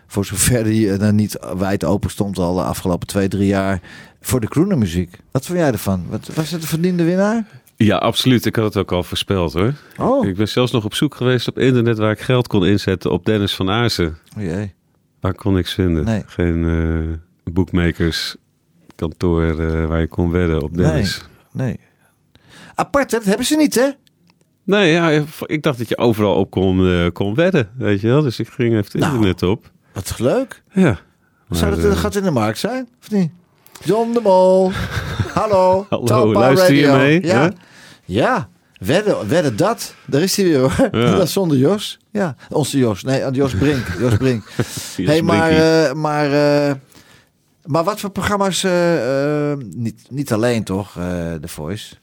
Voor 0.07 0.25
zover 0.25 0.63
die 0.63 0.97
dan 0.97 1.15
niet 1.15 1.37
wijd 1.57 1.83
open 1.83 2.09
stond 2.09 2.37
al 2.37 2.55
de 2.55 2.61
afgelopen 2.63 3.07
twee, 3.07 3.27
drie 3.27 3.47
jaar. 3.47 3.81
Voor 4.21 4.39
de 4.39 4.47
croonermuziek. 4.47 5.17
Wat 5.31 5.45
vond 5.45 5.59
jij 5.59 5.71
ervan? 5.71 6.05
Wat, 6.09 6.29
was 6.33 6.51
het 6.51 6.61
een 6.61 6.67
verdiende 6.67 7.03
winnaar? 7.03 7.45
Ja, 7.75 7.97
absoluut. 7.97 8.45
Ik 8.45 8.55
had 8.55 8.65
het 8.65 8.77
ook 8.77 8.91
al 8.91 9.03
voorspeld 9.03 9.53
hoor. 9.53 9.73
Oh, 9.97 10.27
Ik 10.27 10.35
ben 10.35 10.47
zelfs 10.47 10.71
nog 10.71 10.85
op 10.85 10.93
zoek 10.93 11.15
geweest 11.15 11.47
op 11.47 11.59
internet 11.59 11.97
waar 11.97 12.11
ik 12.11 12.19
geld 12.19 12.47
kon 12.47 12.65
inzetten 12.65 13.11
op 13.11 13.25
Dennis 13.25 13.55
van 13.55 13.69
Aarsen. 13.69 14.17
o 14.37 14.41
jee. 14.41 14.73
Daar 15.19 15.33
kon 15.33 15.53
niks 15.53 15.73
vinden. 15.73 16.05
Nee. 16.05 16.23
Geen 16.25 17.21
boekmakers 17.43 18.35
kantoor 18.95 19.59
eh, 19.59 19.85
waar 19.85 19.99
je 19.99 20.07
kon 20.07 20.31
wedden 20.31 20.61
op 20.61 20.77
Dennis. 20.77 21.21
Nee. 21.51 21.79
Apart, 22.75 23.11
hè? 23.11 23.17
dat 23.17 23.27
hebben 23.27 23.45
ze 23.45 23.55
niet, 23.55 23.75
hè? 23.75 23.89
Nee, 24.63 24.91
ja, 24.91 25.23
ik 25.45 25.63
dacht 25.63 25.77
dat 25.77 25.89
je 25.89 25.97
overal 25.97 26.35
op 26.35 26.51
kon, 26.51 26.87
eh, 26.87 27.07
kon 27.13 27.35
wedden, 27.35 27.69
weet 27.77 28.01
je 28.01 28.07
wel. 28.07 28.21
Dus 28.21 28.39
ik 28.39 28.47
ging 28.47 28.69
even 28.71 28.83
het 28.83 28.93
Nou. 28.93 29.11
internet 29.11 29.43
op. 29.43 29.71
Wat 29.93 30.19
leuk. 30.19 30.63
Ja. 30.71 30.99
Zou 31.49 31.75
dat, 31.75 31.85
eh, 31.85 31.97
gaat 31.97 32.15
in 32.15 32.23
de 32.23 32.31
markt 32.31 32.57
zijn, 32.57 32.87
of 33.01 33.11
niet? 33.11 33.31
John 33.83 34.13
de 34.13 34.19
Mol. 34.19 34.71
Hallo. 35.39 35.85
Hallo, 35.89 36.05
Talpa 36.05 36.39
luister 36.39 36.73
je 36.73 36.85
Radio. 36.85 36.97
mee? 36.97 37.25
Ja. 37.25 37.41
Hè? 37.41 37.49
Ja. 38.05 38.49
Wedden, 38.77 39.27
wedden 39.27 39.55
dat. 39.55 39.95
Daar 40.05 40.21
is 40.21 40.35
hij 40.35 40.45
weer 40.45 40.59
hoor. 40.59 40.89
Ja. 40.91 41.15
Dat 41.17 41.29
zonder 41.29 41.57
Jos. 41.57 41.99
Ja, 42.11 42.35
onze 42.49 42.77
Jos. 42.77 43.03
Nee, 43.03 43.31
Jos 43.31 43.53
Brink. 43.55 43.85
Jos 43.99 44.17
Brink. 44.17 44.43
Jos 44.97 45.07
hey, 45.07 45.21
maar, 45.21 45.97
maar, 45.97 46.29
maar 47.65 47.83
wat 47.83 47.99
voor 47.99 48.09
programma's? 48.09 48.63
eh, 48.63 49.51
eh, 49.51 49.57
niet, 49.75 50.05
niet 50.09 50.33
alleen 50.33 50.63
toch, 50.63 50.97
eh 50.97 51.33
The 51.33 51.47
Voice. 51.47 51.95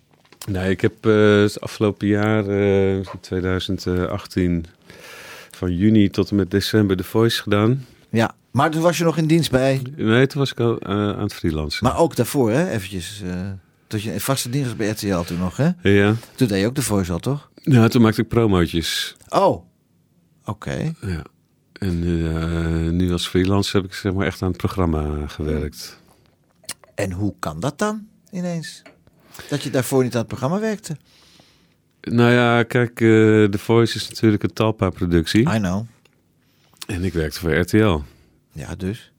Nee, 0.49 0.70
ik 0.70 0.81
heb 0.81 1.05
het 1.05 1.61
afgelopen 1.61 2.07
jaar, 2.07 2.46
eh 2.49 3.07
2018, 3.20 4.64
van 5.51 5.77
juni 5.77 6.09
tot 6.11 6.31
en 6.31 6.37
met 6.37 6.51
december 6.51 6.96
de 6.96 7.05
Voice 7.05 7.42
gedaan. 7.42 7.87
Ja, 8.11 8.35
maar 8.51 8.70
toen 8.70 8.83
was 8.83 8.99
je 8.99 9.05
nog 9.05 9.16
in 9.16 9.27
dienst 9.27 9.51
bij. 9.51 9.83
Nee, 9.96 10.27
toen 10.27 10.40
was 10.40 10.51
ik 10.53 10.61
al 10.61 10.83
aan 10.83 11.20
het 11.23 11.35
freelancen. 11.35 11.87
Maar 11.87 11.99
ook 11.99 12.16
daarvoor, 12.16 12.51
hè? 12.51 12.70
Eventjes. 12.70 13.23
eh 13.27 13.51
tot 13.87 14.03
je 14.03 14.20
vaste 14.20 14.51
dienst 14.51 14.68
was 14.68 14.77
bij 14.77 14.88
RTL 14.88 15.20
toen 15.20 15.38
nog, 15.38 15.57
hè? 15.57 15.70
Ja, 15.83 16.14
Toen 16.35 16.49
deed 16.49 16.61
je 16.61 16.66
ook 16.66 16.75
The 16.75 16.83
Voice 16.83 17.12
al, 17.12 17.18
toch? 17.18 17.51
Ja, 17.55 17.88
toen 17.88 18.03
maakte 18.03 18.20
ik 18.23 18.29
promootjes. 18.29 19.16
Oh, 19.29 19.64
oké. 20.44 20.92
Ja. 21.01 21.23
En 21.81 22.03
eh, 22.05 22.90
nu 22.90 23.12
als 23.12 23.29
freelance 23.29 23.77
heb 23.77 23.87
ik 23.87 23.95
zeg 23.95 24.12
maar 24.12 24.27
echt 24.27 24.43
aan 24.43 24.49
het 24.49 24.57
programma 24.57 25.27
gewerkt. 25.27 25.99
En 26.95 27.12
hoe 27.12 27.35
kan 27.38 27.61
dat 27.61 27.79
dan 27.79 28.07
ineens? 28.31 28.83
Dat 29.49 29.62
je 29.62 29.71
daarvoor 29.71 30.03
niet 30.03 30.12
aan 30.12 30.19
het 30.19 30.29
programma 30.29 30.61
werkte? 30.61 30.97
Nou 32.01 32.31
ja, 32.31 32.62
kijk, 32.62 33.01
eh 33.01 33.07
The 33.45 33.59
Voice 33.59 33.97
is 33.97 34.09
natuurlijk 34.09 34.43
een 34.43 34.53
Talpa-productie. 34.53 35.40
I 35.40 35.59
know. 35.59 35.87
En 36.87 37.05
ik 37.05 37.12
werkte 37.12 37.38
voor 37.38 37.55
RTL. 37.55 37.99
Ja, 38.53 38.75
dus. 38.75 39.10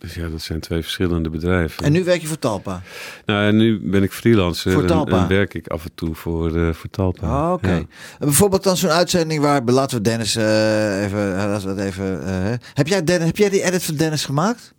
Dus 0.00 0.14
ja, 0.14 0.28
dat 0.28 0.40
zijn 0.42 0.60
twee 0.60 0.82
verschillende 0.82 1.30
bedrijven. 1.30 1.84
En 1.84 1.92
nu 1.92 2.04
werk 2.04 2.20
je 2.20 2.26
voor 2.26 2.38
Talpa? 2.38 2.82
Nou, 3.26 3.46
en 3.46 3.56
nu 3.56 3.80
ben 3.82 4.02
ik 4.02 4.12
freelancer 4.12 4.72
Voor 4.72 4.82
en- 4.82 4.88
Talpa? 4.88 5.22
En, 5.22 5.28
werk 5.28 5.54
ik 5.54 5.66
af 5.68 5.84
en 5.84 5.90
toe 5.94 6.14
voor, 6.14 6.56
eh 6.56 6.72
voor 6.72 6.90
Talpa. 6.90 7.46
Oh, 7.46 7.52
Oké. 7.52 7.70
Ja. 7.72 7.82
Bijvoorbeeld 8.18 8.62
dan 8.62 8.76
zo'n 8.76 8.90
uitzending 8.90 9.40
waar, 9.42 9.62
laten 9.64 9.96
we 9.96 10.02
Dennis 10.02 10.36
eh, 10.36 11.04
even, 11.04 11.38
eh, 11.38 11.44
laten 11.46 11.68
we 11.68 11.74
dat 11.74 11.84
even. 11.84 12.20
heb, 12.74 12.86
jij 12.86 13.04
Dennis, 13.04 13.26
heb 13.26 13.36
jij 13.36 13.48
die 13.48 13.62
edit 13.62 13.82
van 13.84 13.94
Dennis 13.94 14.24
gemaakt? 14.24 14.74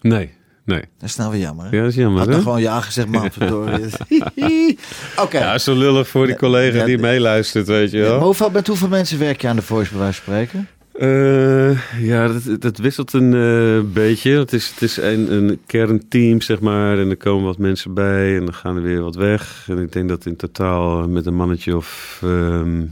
Nee, 0.00 0.34
nee. 0.64 0.80
Dat 0.98 1.08
is 1.08 1.16
nou 1.16 1.30
weer 1.30 1.40
jammer. 1.40 1.64
Hè? 1.64 1.76
Ja, 1.76 1.80
dat 1.82 1.90
is 1.90 1.96
jammer, 1.96 2.20
Had 2.20 2.30
dan 2.30 2.42
gewoon 2.42 2.60
ja 2.60 2.80
gezegd, 2.80 3.08
man. 3.08 3.30
Oké. 5.24 5.38
Ja, 5.38 5.58
zo 5.58 5.74
lullig 5.74 6.08
voor 6.08 6.26
die 6.26 6.36
collega 6.36 6.78
ja, 6.78 6.84
die 6.84 6.98
meeluistert, 6.98 7.66
weet 7.66 7.90
je 7.90 7.98
wel. 8.00 8.20
hoeveel, 8.20 8.50
met 8.50 8.66
hoeveel 8.66 8.88
mensen 8.88 9.18
werk 9.18 9.40
je 9.40 9.48
aan 9.48 9.56
de 9.56 9.62
Voice 9.62 9.90
bij 9.90 9.98
wijze 10.00 10.22
van 10.22 10.34
spreken? 10.34 10.68
Eh, 10.98 12.00
ja, 12.02 12.28
dat, 12.28 12.60
dat 12.60 12.78
wisselt 12.78 13.12
een 13.12 13.34
eh, 13.34 13.92
beetje. 13.92 14.30
Het 14.30 14.52
is, 14.52 14.68
het 14.68 14.82
is 14.82 14.96
een, 14.96 15.32
een 15.32 15.60
kernteam, 15.66 16.40
zeg 16.40 16.60
maar. 16.60 16.98
En 16.98 17.10
er 17.10 17.16
komen 17.16 17.44
wat 17.44 17.58
mensen 17.58 17.94
bij 17.94 18.36
en 18.36 18.44
dan 18.44 18.54
gaan 18.54 18.76
er 18.76 18.82
weer 18.82 19.02
wat 19.02 19.14
weg. 19.14 19.66
En 19.68 19.78
ik 19.78 19.92
denk 19.92 20.08
dat 20.08 20.26
in 20.26 20.36
totaal 20.36 21.08
met 21.08 21.26
een 21.26 21.34
mannetje 21.34 21.76
of 21.76 22.20
ehm, 22.22 22.82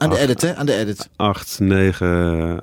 Aan 0.00 0.10
de 0.10 0.18
edit, 0.18 0.42
hè? 0.42 0.54
Aan 0.56 0.66
de 0.66 0.74
edit. 0.74 1.08
acht, 1.16 1.58
negen 1.60 2.08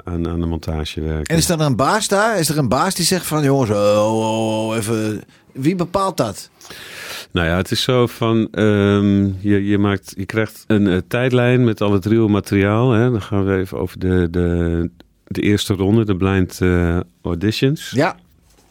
aan, 0.03 0.27
aan 0.27 0.39
de 0.39 0.45
montage 0.45 1.01
werken. 1.01 1.25
En 1.25 1.37
is 1.37 1.49
er 1.49 1.59
een 1.59 1.75
baas 1.75 2.07
daar? 2.07 2.39
Is 2.39 2.49
er 2.49 2.57
een 2.57 2.69
baas 2.69 2.95
die 2.95 3.05
zegt 3.05 3.25
van, 3.25 3.43
jongens, 3.43 3.69
oh, 3.69 3.75
oh, 3.77 4.67
oh, 4.67 4.75
even... 4.75 5.23
Wie 5.57 5.75
bepaalt 5.75 6.17
dat? 6.17 6.49
Nou 7.31 7.47
ja, 7.47 7.57
het 7.57 7.71
is 7.71 7.81
zo 7.81 8.07
van, 8.07 8.47
ehm, 8.51 9.25
je, 9.39 9.65
je, 9.65 9.77
maakt, 9.77 10.13
je 10.17 10.25
krijgt 10.25 10.63
een 10.67 10.87
eh, 10.87 10.97
tijdlijn 11.07 11.63
met 11.63 11.81
al 11.81 11.93
het 11.93 12.05
ruwe 12.05 12.29
materiaal. 12.29 12.91
Hè. 12.91 13.11
Dan 13.11 13.21
gaan 13.21 13.45
we 13.45 13.57
even 13.57 13.77
over 13.77 13.99
de, 13.99 14.27
de, 14.31 14.89
de 15.27 15.41
eerste 15.41 15.73
ronde, 15.73 16.05
de 16.05 16.15
blind 16.15 16.61
eh, 16.61 16.99
auditions. 17.21 17.91
Ja. 17.91 18.15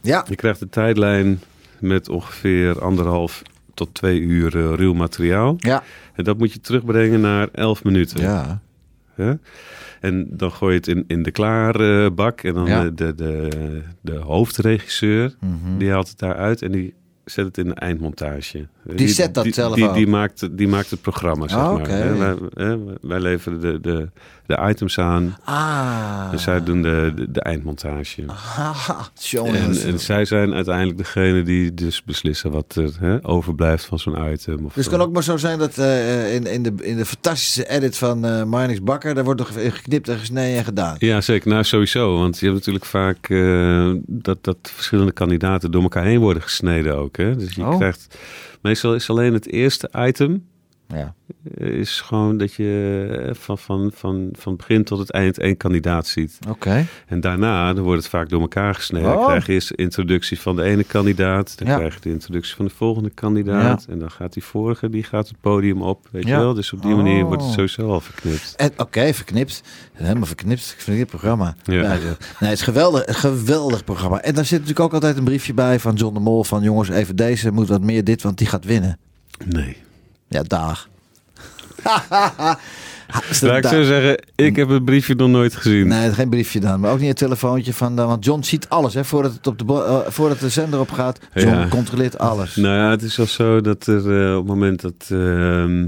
Ja. 0.01 0.25
Je 0.29 0.35
krijgt 0.35 0.61
een 0.61 0.69
tijdlijn 0.69 1.41
met 1.79 2.09
ongeveer 2.09 2.81
anderhalf 2.81 3.43
tot 3.75 3.95
twee 3.95 4.21
uur 4.21 4.57
eh, 4.57 4.75
ruw 4.75 4.95
materiaal. 4.95 5.55
Ja. 5.59 5.83
En 6.15 6.25
dat 6.25 6.39
moet 6.39 6.53
je 6.53 6.61
terugbrengen 6.61 7.21
naar 7.21 7.49
elf 7.53 7.85
minuten. 7.85 8.21
Ja. 8.21 8.61
Hè? 9.17 9.33
En 10.01 10.27
dan 10.31 10.51
gooi 10.53 10.73
je 10.73 10.79
het 10.79 10.89
in, 10.89 11.05
in 11.07 11.23
de 11.23 11.31
klaarbak. 11.31 12.43
en 12.43 12.55
dan 12.55 12.67
Ja. 12.67 12.83
de, 12.85 12.95
de, 12.95 13.15
de, 13.15 13.83
de 14.01 14.17
hoofdregisseur, 14.17 15.35
Mhm. 15.41 15.79
die 15.79 15.91
haalt 15.91 16.09
het 16.09 16.19
daaruit 16.19 16.63
en 16.63 16.73
die 16.73 16.95
zet 17.25 17.45
het 17.45 17.59
in 17.59 17.65
de 17.69 17.75
eindmontage. 17.75 18.67
Die 18.85 19.09
zet 19.09 19.35
dat 19.35 19.45
die, 19.45 19.53
zelf 19.53 19.75
die, 19.75 19.89
ook? 19.89 19.95
die, 19.95 20.07
maakt, 20.07 20.57
die 20.59 20.69
maakt 20.69 20.91
het 20.91 21.01
programma, 21.01 21.49
zeg 21.49 21.59
Oh, 21.59 21.73
maar. 21.75 21.89
hè. 21.89 22.17
Wij, 22.17 22.37
hè, 22.55 22.77
wij 23.01 23.21
leveren 23.21 23.61
de, 23.61 23.81
de, 23.81 24.09
de 24.47 24.67
items 24.69 24.99
aan. 24.99 25.37
Ah. 25.45 26.29
En 26.33 26.39
zij 26.39 26.65
doen 26.65 26.83
de, 26.83 27.13
de, 27.17 27.31
de 27.31 27.41
eindmontage. 27.41 28.25
Show 29.21 29.47
En, 29.47 29.81
en 29.87 30.01
zij 30.01 30.25
zijn 30.25 30.55
uiteindelijk 30.55 30.99
degene 30.99 31.43
die 31.43 31.75
dus 31.75 32.03
beslissen 32.05 32.51
wat 32.51 32.75
er 32.77 32.91
hè, 33.01 33.27
overblijft 33.29 33.85
van 33.85 33.99
zo'n 33.99 34.33
item. 34.33 34.65
Of 34.65 34.73
Dus 34.75 34.85
het 34.85 34.95
kan 34.95 35.07
ook 35.07 35.13
maar 35.13 35.23
zo 35.25 35.37
zijn 35.37 35.59
dat 35.59 35.79
eh, 35.79 36.35
in, 36.35 36.47
in, 36.47 36.63
de, 36.63 36.73
in 36.81 36.97
de 36.97 37.07
fantastische 37.07 37.69
edit 37.69 37.97
van 37.99 38.49
Marnix 38.49 38.83
Bakker... 38.83 39.15
daar 39.15 39.25
wordt 39.25 39.41
nog 39.41 39.53
geknipt 39.53 40.09
en 40.09 40.19
gesneden 40.19 40.59
en 40.59 40.65
gedaan. 40.65 40.97
Ja, 40.99 41.21
zeker. 41.21 41.49
Nou, 41.51 41.65
sowieso. 41.65 42.19
Want 42.19 42.39
je 42.39 42.45
hebt 42.45 42.59
natuurlijk 42.59 42.85
vaak 42.85 43.29
eh, 43.29 43.93
dat, 44.07 44.45
dat 44.45 44.57
verschillende 44.63 45.13
kandidaten 45.13 45.71
door 45.71 45.83
elkaar 45.83 46.05
heen 46.05 46.21
worden 46.21 46.43
gesneden 46.43 46.97
ook. 46.97 47.17
Hè? 47.17 47.37
Dus 47.37 47.55
je 47.55 47.65
Oh. 47.67 47.77
krijgt... 47.77 48.19
Meestal 48.63 48.95
is 48.95 49.11
alleen 49.11 49.33
het 49.33 49.47
eerste 49.53 49.91
item... 49.97 50.47
Ja. 50.89 51.15
eh, 51.59 51.67
is 51.69 52.01
gewoon 52.01 52.37
dat 52.39 52.53
je 52.55 53.23
eh, 53.29 53.35
van, 53.35 53.59
van, 53.59 53.91
van, 53.95 54.29
van 54.33 54.57
begin 54.57 54.85
tot 54.85 54.99
het 54.99 55.11
eind 55.11 55.39
één 55.39 55.57
kandidaat 55.57 56.07
ziet. 56.07 56.39
Oké. 56.49 56.87
En 57.07 57.21
daarna 57.21 57.73
dan 57.73 57.85
wordt 57.85 58.01
het 58.03 58.11
vaak 58.11 58.29
door 58.29 58.41
elkaar 58.41 58.75
gesneden. 58.75 59.09
Dan 59.09 59.19
Oh. 59.19 59.27
krijg 59.27 59.47
je 59.47 59.53
eerst 59.53 59.69
de 59.69 59.75
introductie 59.77 60.41
van 60.41 60.57
de 60.57 60.63
ene 60.63 60.85
kandidaat. 60.85 61.59
Dan 61.59 61.69
Ja. 61.69 61.77
krijg 61.77 61.95
je 61.95 62.01
de 62.01 62.09
introductie 62.11 62.55
van 62.55 62.65
de 62.65 62.71
volgende 62.71 63.11
kandidaat. 63.11 63.87
En 63.89 63.99
dan 63.99 64.11
gaat 64.11 64.33
die 64.33 64.45
vorige, 64.45 64.89
die 64.91 65.03
gaat 65.03 65.29
het 65.29 65.41
podium 65.41 65.83
op. 65.83 66.09
Weet 66.11 66.25
Ja. 66.27 66.37
je 66.37 66.43
wel? 66.43 66.55
Dus 66.55 66.73
op 66.73 66.83
die 66.83 66.95
manier 66.95 67.23
Oh. 67.23 67.29
wordt 67.29 67.43
het 67.43 67.53
sowieso 67.53 67.89
al 67.91 68.01
verknipt. 68.01 68.55
Oké, 68.77 69.13
verknipt. 69.15 69.63
Helemaal 69.93 70.27
verknipt. 70.27 70.73
Ik 70.77 70.83
vind 70.83 70.97
dit 70.97 71.07
programma. 71.07 71.55
Ja. 71.65 71.81
nee, 71.83 71.99
het 72.39 72.53
is 72.53 72.63
geweldig, 72.63 73.07
een 73.07 73.15
geweldig 73.15 73.85
programma. 73.85 74.21
En 74.23 74.35
daar 74.35 74.45
zit 74.45 74.59
natuurlijk 74.61 74.87
ook 74.87 74.95
altijd 74.95 75.17
een 75.17 75.25
briefje 75.25 75.55
bij 75.55 75.81
van 75.81 75.95
John 75.95 76.15
de 76.15 76.21
Mol. 76.21 76.45
Van 76.45 76.63
jongens, 76.63 76.89
even 76.89 77.17
deze 77.17 77.51
moet 77.51 77.69
wat 77.69 77.83
meer 77.83 78.05
dit, 78.05 78.23
want 78.23 78.39
die 78.39 78.47
gaat 78.47 78.65
winnen. 78.65 78.99
Nee. 79.45 79.77
Ja, 80.29 80.43
dat 80.43 80.89
Laat 83.41 83.57
ik 83.57 83.63
da- 83.63 83.69
zo 83.69 83.83
zeggen, 83.83 84.25
ik 84.35 84.57
heb 84.57 84.69
het 84.69 84.85
briefje 84.85 85.15
nog 85.15 85.29
nooit 85.29 85.57
gezien. 85.57 85.89
Nee, 85.89 86.13
geen 86.13 86.29
briefje 86.31 86.61
dan. 86.61 86.81
Maar 86.81 86.93
ook 86.93 86.99
niet 86.99 87.09
een 87.09 87.15
telefoontje 87.15 87.73
van... 87.75 87.99
eh, 87.99 88.07
want 88.07 88.25
John 88.25 88.43
ziet 88.43 88.69
alles, 88.69 88.95
hè. 88.95 89.05
Voordat, 89.05 89.33
het 89.33 89.47
op 89.47 89.59
de, 89.59 89.65
eh, 89.85 89.99
voordat 90.13 90.41
de 90.41 90.49
zender 90.49 90.81
op 90.81 90.91
gaat. 90.91 91.19
John 91.35 91.49
Ja. 91.57 91.69
controleert 91.69 92.19
alles. 92.19 92.57
Nou 92.57 92.75
ja, 92.77 92.91
het 92.91 93.03
is 93.03 93.17
wel 93.17 93.27
zo 93.27 93.61
dat 93.61 93.87
er 93.87 94.23
eh, 94.31 94.33
op 94.37 94.39
het 94.39 94.47
moment 94.55 94.81
dat... 94.81 94.95
ehm, 95.09 95.87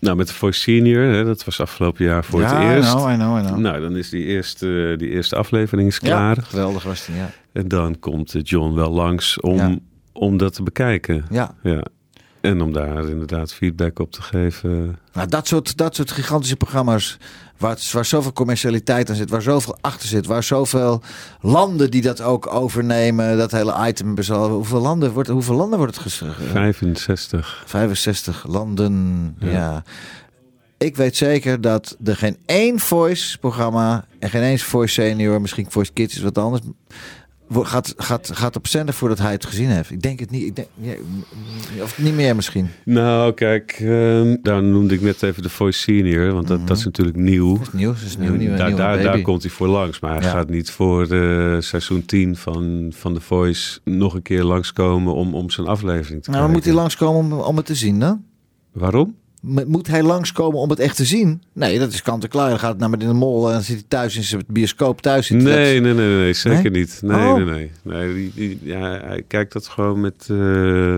nou, 0.00 0.16
met 0.16 0.26
de 0.28 0.34
Voice 0.34 0.60
Senior, 0.60 1.02
hè, 1.02 1.24
dat 1.24 1.44
was 1.44 1.60
afgelopen 1.60 2.04
jaar 2.04 2.24
voor 2.24 2.40
ja, 2.40 2.60
het 2.60 2.76
eerst. 2.76 2.92
I 2.92 2.96
know, 2.96 3.38
I 3.38 3.42
know. 3.46 3.58
Nou, 3.58 3.80
dan 3.80 3.96
is 3.96 4.08
die 4.10 4.24
eerste, 4.24 4.94
die 4.98 5.08
eerste 5.10 5.36
aflevering 5.36 5.88
is 5.88 5.94
Ja, 6.02 6.08
klaar. 6.08 6.36
geweldig 6.42 6.82
was 6.82 7.06
die, 7.06 7.14
ja. 7.16 7.30
En 7.52 7.68
dan 7.68 7.98
komt 7.98 8.34
John 8.42 8.74
wel 8.74 8.90
langs 8.90 9.40
om, 9.40 9.56
Ja. 9.56 9.76
om 10.12 10.36
dat 10.36 10.54
te 10.54 10.62
bekijken. 10.62 11.24
Ja, 11.30 11.54
Ja. 11.62 11.82
En 12.40 12.60
om 12.60 12.72
daar 12.72 13.08
inderdaad 13.08 13.52
feedback 13.54 13.98
op 13.98 14.12
te 14.12 14.22
geven. 14.22 14.98
nou, 15.12 15.28
dat, 15.28 15.46
soort, 15.46 15.76
dat 15.76 15.94
soort 15.96 16.10
gigantische 16.10 16.56
programma's 16.56 17.18
waar, 17.56 17.78
waar 17.92 18.04
zoveel 18.04 18.32
commercialiteit 18.32 19.10
aan 19.10 19.16
zit, 19.16 19.30
waar 19.30 19.42
zoveel 19.42 19.76
achter 19.80 20.08
zit, 20.08 20.26
waar 20.26 20.42
zoveel 20.42 21.02
landen 21.40 21.90
die 21.90 22.02
dat 22.02 22.20
ook 22.20 22.46
overnemen, 22.54 23.36
dat 23.38 23.50
hele 23.50 23.74
item. 23.88 24.14
bezal- 24.14 24.50
Hoeveel 24.50 24.80
landen 24.80 25.12
wordt, 25.12 25.28
hoeveel 25.28 25.54
landen 25.54 25.78
wordt 25.78 25.94
het 25.94 26.02
geschreven? 26.02 26.44
65. 26.46 27.62
65 27.66 28.44
landen, 28.48 29.34
ja. 29.38 29.50
Ja. 29.50 29.82
Ik 30.78 30.96
weet 30.96 31.16
zeker 31.16 31.60
dat 31.60 31.96
er 32.04 32.16
geen 32.16 32.36
één 32.46 32.78
voice-programma 32.78 34.04
en 34.18 34.30
geen 34.30 34.42
eens 34.42 34.62
voice 34.62 34.92
senior, 35.02 35.40
misschien 35.40 35.70
voice 35.70 35.92
kids 35.92 36.16
is 36.16 36.22
wat 36.22 36.38
anders, 36.38 36.62
gaat, 37.50 37.94
gaat, 37.96 38.30
gaat 38.34 38.56
op 38.56 38.66
zender 38.66 38.94
voordat 38.94 39.18
hij 39.18 39.32
het 39.32 39.46
gezien 39.46 39.68
heeft. 39.68 39.90
Ik 39.90 40.02
denk 40.02 40.20
het 40.20 40.30
niet. 40.30 40.42
Ik 40.42 40.56
denk, 40.56 40.68
ja, 40.74 40.92
of 41.82 41.98
niet 41.98 42.14
meer 42.14 42.36
misschien. 42.36 42.68
Nou, 42.84 43.32
kijk, 43.32 43.72
ehm, 43.80 44.36
daar 44.42 44.62
noemde 44.62 44.94
ik 44.94 45.00
net 45.00 45.22
even 45.22 45.42
de 45.42 45.48
Voice 45.48 45.78
Senior. 45.78 46.32
Want 46.32 46.46
dat, 46.46 46.66
dat 46.66 46.76
is 46.76 46.84
natuurlijk 46.84 47.16
nieuw. 47.16 47.56
Dat 47.58 47.66
is 47.66 47.72
nieuw. 47.72 47.92
Dat 47.92 48.02
is 48.02 48.16
nieuw. 48.16 48.34
nieuw, 48.34 48.56
daar, 48.56 48.68
nieuw 48.68 48.76
daar, 48.76 48.90
baby. 48.96 49.02
daar 49.02 49.20
komt 49.22 49.42
hij 49.42 49.50
voor 49.50 49.68
langs. 49.68 50.00
Maar 50.00 50.14
hij 50.14 50.22
Ja. 50.22 50.30
gaat 50.30 50.48
niet 50.48 50.70
voor 50.70 51.02
eh, 51.02 51.60
seizoen 51.60 52.04
10 52.04 52.36
van, 52.36 52.92
van 52.94 53.14
The 53.14 53.20
Voice 53.20 53.78
nog 53.84 54.14
een 54.14 54.22
keer 54.22 54.44
langskomen 54.44 55.14
om, 55.14 55.34
om 55.34 55.50
zijn 55.50 55.66
aflevering 55.66 56.22
te 56.22 56.30
Nou, 56.30 56.42
dan 56.42 56.52
moet 56.52 56.64
hij 56.64 56.74
langskomen 56.74 57.36
om, 57.38 57.44
om 57.44 57.56
het 57.56 57.66
te 57.66 57.74
zien 57.74 58.00
dan? 58.00 58.24
Waarom? 58.72 59.16
Moet 59.42 59.86
hij 59.86 60.02
langskomen 60.02 60.58
om 60.60 60.70
het 60.70 60.78
echt 60.78 60.96
te 60.96 61.04
zien? 61.04 61.42
Nee, 61.52 61.78
dat 61.78 61.92
is 61.92 62.02
kant 62.02 62.22
en 62.22 62.28
klaar. 62.28 62.48
Dan 62.48 62.58
gaat 62.58 62.70
het 62.70 62.78
naar 62.90 62.98
de 62.98 63.12
mol 63.12 63.46
en 63.46 63.52
dan 63.52 63.62
zit 63.62 63.74
hij 63.76 63.84
thuis 63.88 64.16
in 64.16 64.22
zijn 64.22 64.44
bioscoop 64.46 65.00
thuis. 65.00 65.26
Zit 65.26 65.42
Nee, 65.42 65.80
nee, 65.80 65.94
nee, 65.94 66.16
nee, 66.16 66.32
zeker 66.32 66.70
Nee? 66.70 66.80
niet. 66.80 66.98
Nee, 67.02 67.16
Oh. 67.28 67.34
nee, 67.34 67.44
nee. 67.44 67.70
nee 67.82 68.14
die, 68.14 68.32
die- 68.34 68.58
ja, 68.62 69.00
hij 69.04 69.22
kijkt 69.28 69.52
dat 69.52 69.66
gewoon 69.66 70.00
met, 70.00 70.26
eh, 70.30 70.36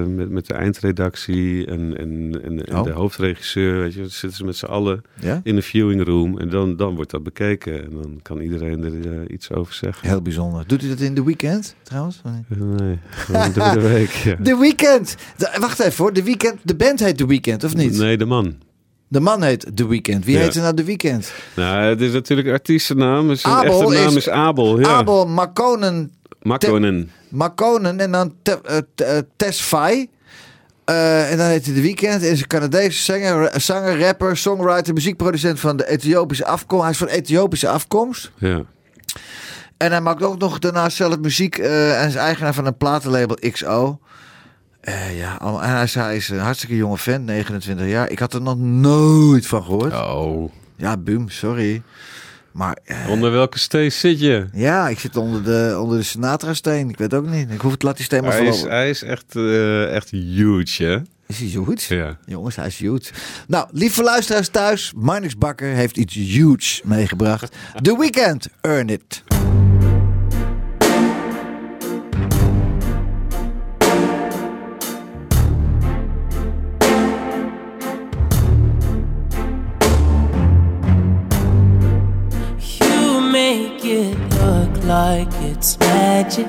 met, 0.05 0.31
met 0.31 0.47
de 0.47 0.55
eindredactie 0.55 1.67
en, 1.67 1.97
en, 1.99 2.41
en, 2.45 2.67
en 2.67 2.77
Oh. 2.77 2.83
de 2.85 2.91
hoofdregisseur. 2.91 3.79
Weet 3.81 3.93
je, 3.95 4.01
dan 4.01 4.11
zitten 4.11 4.39
ze 4.39 4.45
met 4.45 4.57
z'n 4.57 4.65
allen 4.67 5.03
Ja? 5.21 5.41
in 5.45 5.55
de 5.55 5.63
viewing 5.63 6.05
room 6.05 6.39
en 6.39 6.49
dan, 6.51 6.77
dan 6.77 6.95
wordt 6.95 7.11
dat 7.11 7.23
bekeken. 7.23 7.85
En 7.85 7.91
dan 7.91 8.19
kan 8.23 8.41
iedereen 8.41 8.85
er 8.85 9.13
eh, 9.13 9.19
iets 9.35 9.51
over 9.53 9.75
zeggen. 9.75 10.09
Heel 10.09 10.23
bijzonder. 10.23 10.65
Doet 10.67 10.81
hij 10.81 10.91
dat 10.91 11.01
in 11.01 11.15
de 11.15 11.25
weekend 11.25 11.75
trouwens? 11.83 12.21
Nee, 12.49 12.99
gewoon 13.11 13.53
door 13.53 13.73
de 13.73 13.89
week. 13.99 14.11
Ja. 14.11 14.37
De 14.41 14.57
Weekend. 14.57 15.17
De- 15.37 15.57
wacht 15.61 15.81
even 15.81 15.97
hoor. 16.05 16.13
De 16.13 16.23
Weekend. 16.23 16.57
De 16.63 16.75
band 16.77 17.01
heet 17.01 17.17
The 17.17 17.27
Weekend 17.27 17.65
of 17.65 17.75
niet? 17.77 17.99
Nee, 17.99 18.17
de 18.17 18.25
man. 18.31 18.57
De 19.09 19.21
man 19.21 19.43
heet 19.43 19.67
The 19.77 19.89
Weekend. 19.89 20.25
Wie 20.25 20.37
Ja. 20.37 20.43
heet 20.43 20.55
er 20.55 20.63
nou 20.63 20.75
The 20.75 20.85
Weekend? 20.85 21.33
Nou, 21.57 21.83
het 21.83 22.01
is 22.01 22.13
natuurlijk 22.13 22.49
artiestennaam. 22.49 23.35
Zijn 23.35 23.55
Abel 23.55 23.81
echte 23.83 23.95
naam 24.05 24.09
is- 24.09 24.17
is, 24.17 24.29
Abel. 24.29 24.81
Ja. 24.81 24.87
Abel 24.89 25.27
Makonen. 25.27 26.13
Makkonen. 26.43 27.11
Makonen 27.29 28.01
en 28.01 28.11
dan 28.13 28.35
te. 28.43 28.61
Eh, 30.85 31.31
en 31.31 31.37
dan 31.37 31.47
heet 31.47 31.65
hij 31.67 31.75
The 31.75 31.81
Weeknd. 31.81 32.23
Is 32.23 32.41
een 32.41 32.47
Canadese 32.47 33.03
zanger, 33.03 33.61
zanger, 33.61 34.01
rapper, 34.01 34.37
songwriter, 34.37 34.95
muziekproducent 34.95 35.61
van 35.61 35.77
de 35.77 35.89
Ethiopische 35.89 36.47
afkomst. 36.47 36.83
Hij 36.83 36.91
is 36.93 36.99
van 36.99 37.09
Ethiopische 37.09 37.69
afkomst. 37.69 38.31
Ja. 38.39 38.63
En 39.77 39.91
hij 39.91 40.01
maakt 40.01 40.23
ook 40.23 40.39
nog 40.39 40.59
daarnaast 40.59 40.97
zelf 40.97 41.19
muziek. 41.19 41.59
en 41.59 42.09
is 42.09 42.15
eigenaar 42.15 42.55
van 42.55 42.67
een 42.67 42.77
platenlabel 42.77 43.37
XO. 43.51 43.99
Eh, 44.91 45.19
ja, 45.19 45.41
en 45.41 45.59
hij, 45.59 45.83
is, 45.83 45.95
hij 45.95 46.17
is 46.17 46.29
een 46.29 46.39
hartstikke 46.39 46.77
jonge 46.77 46.99
vent, 46.99 47.25
29 47.25 47.87
jaar. 47.87 48.11
Ik 48.11 48.19
had 48.19 48.35
er 48.35 48.43
nog 48.43 48.59
nooit 48.59 49.47
van 49.47 49.63
gehoord. 49.63 49.93
Oh. 49.93 50.53
Ja, 50.77 50.97
Boom, 50.97 51.29
sorry. 51.29 51.83
Maar 52.53 52.79
eh, 52.85 53.09
Onder 53.09 53.31
welke 53.31 53.59
steen 53.59 53.93
zit 53.93 54.21
je? 54.21 54.47
ja, 54.53 54.89
ik 54.89 54.99
zit 54.99 55.17
onder 55.17 55.45
de, 55.45 55.77
onder 55.81 55.99
de 55.99 56.05
Sinatra-steen. 56.05 56.89
Ik 56.89 56.99
weet 56.99 57.15
ook 57.15 57.27
niet. 57.27 57.51
Ik 57.51 57.61
hoef 57.61 57.73
het 57.73 57.83
laat 57.83 57.97
die 57.97 58.05
steen 58.05 58.23
maar 58.23 58.33
Hij 58.33 58.47
is, 58.47 58.63
hij 58.63 58.91
is 58.91 59.03
echt, 59.03 59.37
eh, 59.37 59.95
echt 59.95 60.11
huge, 60.11 60.85
hè? 60.85 60.99
Is 61.27 61.39
hij 61.39 61.49
huge? 61.49 61.95
Ja. 61.95 62.17
Jongens, 62.27 62.57
hij 62.57 62.67
is 62.67 62.79
huge. 62.79 63.13
Nou, 63.47 63.69
lieve 63.73 64.03
luisteraars 64.03 64.49
thuis. 64.49 64.93
Marnix 64.97 65.37
Bakker 65.37 65.69
heeft 65.69 65.97
iets 65.97 66.15
huge 66.15 66.81
meegebracht. 66.85 67.57
The 67.83 67.99
Weeknd, 67.99 68.49
Earn 68.61 68.89
It. 68.89 69.23
Like 84.91 85.33
it's 85.51 85.79
magic. 85.79 86.49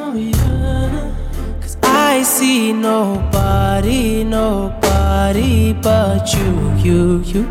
Oh, 0.00 0.14
yeah. 0.14 1.12
Cause 1.60 1.76
I 1.82 2.22
see 2.22 2.72
nobody, 2.72 4.24
nobody 4.24 5.74
but 5.74 6.32
you, 6.32 6.52
you, 6.86 7.00
you. 7.32 7.42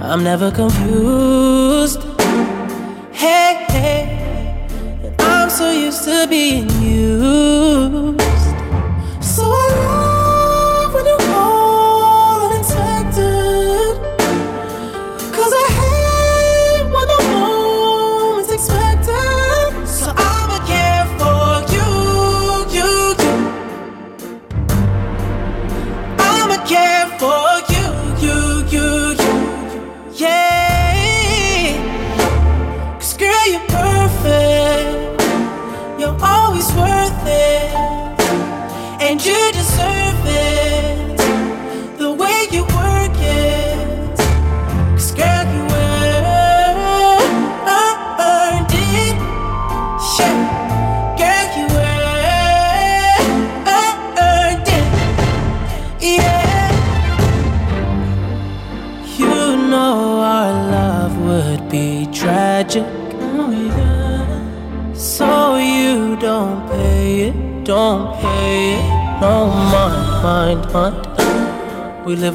I'm 0.00 0.24
never 0.24 0.50
confused. 0.50 2.02
Hey, 3.12 3.66
hey. 3.74 4.02
I'm 5.18 5.50
so 5.50 5.70
used 5.72 6.04
to 6.04 6.26
being 6.26 6.70
used. 6.80 8.20
So 9.20 9.42
I 9.44 9.97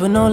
mind. 0.09 0.32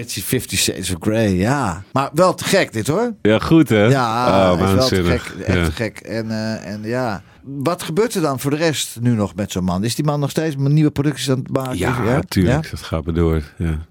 Fifty 0.00 0.56
Shades 0.56 0.90
of 0.90 0.96
Grey, 1.00 1.34
ja. 1.36 1.82
Maar 1.92 2.10
wel 2.14 2.34
te 2.34 2.44
gek 2.44 2.72
dit 2.72 2.86
hoor. 2.86 3.14
Ja, 3.22 3.38
goed 3.38 3.68
hè? 3.68 3.84
Ja, 3.84 4.52
oh, 4.52 4.60
is 4.60 4.72
wel 4.72 4.86
te 4.88 5.04
gek. 5.04 5.32
Echt 5.46 5.56
Ja. 5.56 5.64
te 5.64 5.72
gek. 5.72 5.98
En, 6.00 6.30
eh, 6.30 6.66
en 6.72 6.80
ja, 6.82 7.22
wat 7.42 7.82
gebeurt 7.82 8.14
er 8.14 8.22
dan 8.22 8.40
voor 8.40 8.50
de 8.50 8.56
rest 8.56 9.00
nu 9.00 9.14
nog 9.14 9.34
met 9.34 9.52
zo'n 9.52 9.64
man? 9.64 9.84
Is 9.84 9.94
die 9.94 10.04
man 10.04 10.20
nog 10.20 10.30
steeds 10.30 10.54
nieuwe 10.58 10.90
producties 10.90 11.30
aan 11.30 11.38
het 11.38 11.50
maken? 11.50 11.78
Ja. 11.78 12.22
Ja? 12.28 12.60
Dat 12.70 12.80
gaat 12.80 13.04
maar 13.04 13.14
door. 13.14 13.42
Ja. 13.58 13.86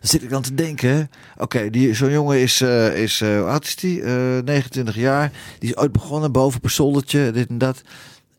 Dan 0.00 0.08
zit 0.10 0.22
ik 0.22 0.30
dan 0.30 0.42
te 0.42 0.54
denken, 0.54 1.10
oké, 1.36 1.70
die 1.70 1.94
zo'n 1.94 2.10
jongen 2.10 2.38
is, 2.40 2.60
eh, 2.60 3.02
is 3.02 3.20
eh, 3.20 3.28
hoe 3.28 3.46
oud 3.48 3.64
is 3.64 3.76
die? 3.76 4.02
Eh, 4.02 4.12
29 4.44 4.94
jaar. 4.94 5.32
Die 5.58 5.68
is 5.70 5.76
ooit 5.76 5.92
begonnen 5.92 6.32
boven 6.32 6.58
op 6.58 6.64
een 6.64 6.70
zoldertje, 6.70 7.30
dit 7.30 7.48
en 7.48 7.58
dat. 7.58 7.82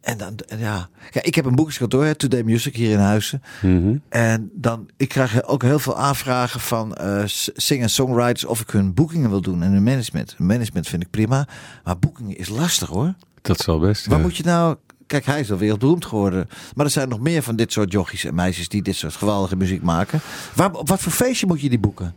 En 0.09 0.17
dan, 0.17 0.59
ja. 0.59 0.89
ja, 1.11 1.23
ik 1.23 1.35
heb 1.35 1.45
een 1.45 1.55
boekingskantoor, 1.55 2.05
hè, 2.05 2.15
Today 2.15 2.43
Music, 2.43 2.75
hier 2.75 2.91
in 2.91 2.97
Huizen. 2.97 3.41
Mhm. 3.61 3.95
En 4.09 4.49
dan, 4.53 4.89
ik 4.97 5.09
krijg 5.09 5.43
ook 5.43 5.61
heel 5.61 5.79
veel 5.79 5.97
aanvragen 5.97 6.59
van 6.59 6.95
eh 6.95 7.21
sing- 7.25 7.81
en 7.81 7.89
songwriters 7.89 8.45
of 8.45 8.61
ik 8.61 8.69
hun 8.69 8.93
boekingen 8.93 9.29
wil 9.29 9.41
doen 9.41 9.63
en 9.63 9.71
hun 9.71 9.83
management. 9.83 10.35
Management 10.37 10.87
vind 10.87 11.01
ik 11.01 11.09
prima, 11.09 11.47
maar 11.83 11.99
boekingen 11.99 12.37
is 12.37 12.49
lastig 12.49 12.89
hoor. 12.89 13.13
Dat 13.41 13.59
zal 13.59 13.79
best. 13.79 14.05
Waar 14.05 14.17
ja. 14.17 14.23
moet 14.23 14.37
je 14.37 14.43
nou... 14.43 14.75
Kijk, 15.07 15.25
hij 15.25 15.39
is 15.39 15.51
al 15.51 15.57
wereldberoemd 15.57 16.05
geworden. 16.05 16.49
Maar 16.75 16.85
er 16.85 16.91
zijn 16.91 17.09
nog 17.09 17.19
meer 17.19 17.43
van 17.43 17.55
dit 17.55 17.71
soort 17.71 17.91
jochies 17.91 18.25
en 18.25 18.35
meisjes 18.35 18.69
die 18.69 18.81
dit 18.81 18.95
soort 18.95 19.15
geweldige 19.15 19.55
muziek 19.55 19.81
maken. 19.81 20.19
Waar, 20.55 20.73
op 20.73 20.87
wat 20.87 20.99
voor 20.99 21.11
feestje 21.11 21.47
moet 21.47 21.61
je 21.61 21.69
die 21.69 21.79
boeken? 21.79 22.13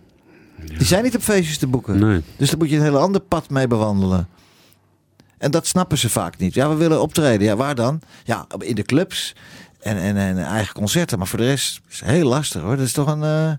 Die 0.64 0.86
zijn 0.86 1.04
niet 1.04 1.16
op 1.16 1.22
feestjes 1.22 1.58
te 1.58 1.66
boeken. 1.66 1.98
Nee. 1.98 2.22
Dus 2.36 2.48
daar 2.48 2.58
moet 2.58 2.70
je 2.70 2.76
een 2.76 2.82
heel 2.82 2.98
ander 2.98 3.20
pad 3.20 3.50
mee 3.50 3.66
bewandelen. 3.66 4.28
En 5.42 5.50
dat 5.50 5.66
snappen 5.66 5.98
ze 5.98 6.08
vaak 6.10 6.38
niet. 6.38 6.54
Ja, 6.54 6.68
we 6.68 6.74
willen 6.74 7.00
optreden. 7.02 7.46
Ja, 7.46 7.56
waar 7.56 7.74
dan? 7.74 8.00
Ja, 8.24 8.46
in 8.58 8.74
de 8.74 8.82
clubs 8.82 9.34
en, 9.80 9.96
en, 9.96 10.16
en 10.16 10.38
eigen 10.44 10.74
concerten. 10.74 11.18
Maar 11.18 11.26
voor 11.26 11.38
de 11.38 11.44
rest 11.44 11.80
is 11.88 12.00
het 12.00 12.08
heel 12.08 12.28
lastig 12.28 12.62
hoor. 12.62 12.76
Dat 12.76 12.86
is 12.86 12.92
toch 12.92 13.06
een... 13.06 13.22
eh, 13.22 13.52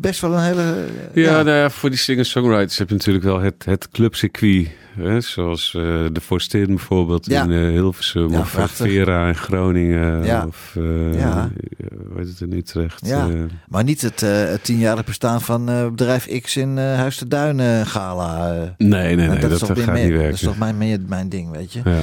best 0.00 0.20
wel 0.20 0.32
een 0.34 0.42
hele... 0.42 0.84
Ja, 1.14 1.42
nou 1.42 1.56
ja, 1.56 1.70
voor 1.70 1.90
die 1.90 1.98
singer-songwriters 1.98 2.78
heb 2.78 2.88
je 2.88 2.94
natuurlijk 2.94 3.24
wel 3.24 3.40
het, 3.40 3.64
het 3.64 3.88
clubcircuit. 3.90 4.68
Hè? 4.98 5.20
Zoals 5.20 5.74
eh, 5.76 5.82
de 6.12 6.20
Forstin 6.20 6.66
bijvoorbeeld 6.66 7.26
Ja. 7.26 7.42
in 7.44 7.50
eh, 7.50 7.58
Hilversum. 7.58 8.30
Ja, 8.32 8.38
of 8.38 8.48
eh, 8.48 8.54
prachtig. 8.54 8.86
Vera 8.86 9.28
in 9.28 9.34
Groningen. 9.34 10.24
Ja. 10.24 10.46
Of 10.46 10.70
hoe 10.74 12.16
heet 12.16 12.28
het 12.28 12.40
in 12.40 12.52
Utrecht. 12.52 13.06
Ja. 13.06 13.28
Maar 13.68 13.84
niet 13.84 14.00
het, 14.02 14.20
het 14.20 14.64
tienjarig 14.64 15.04
bestaan 15.04 15.40
van 15.40 15.64
bedrijf 15.90 16.40
X 16.42 16.56
in 16.56 16.76
Huis 16.78 17.18
de 17.18 17.28
Duinen 17.28 17.86
gala. 17.86 18.50
nee, 18.78 19.16
nee, 19.16 19.26
nee, 19.28 19.38
dat, 19.38 19.50
is 19.50 19.58
dat, 19.58 19.68
toch 19.68 19.84
gaat 19.84 19.86
weer 19.86 19.94
niet 19.94 20.02
meer- 20.04 20.12
werken. 20.12 20.30
Dat 20.30 20.40
is 20.40 20.40
toch 20.46 20.58
mijn, 20.58 20.78
mijn, 20.78 21.04
mijn 21.08 21.28
ding, 21.28 21.50
weet 21.50 21.72
je. 21.72 21.80
ja. 21.84 22.02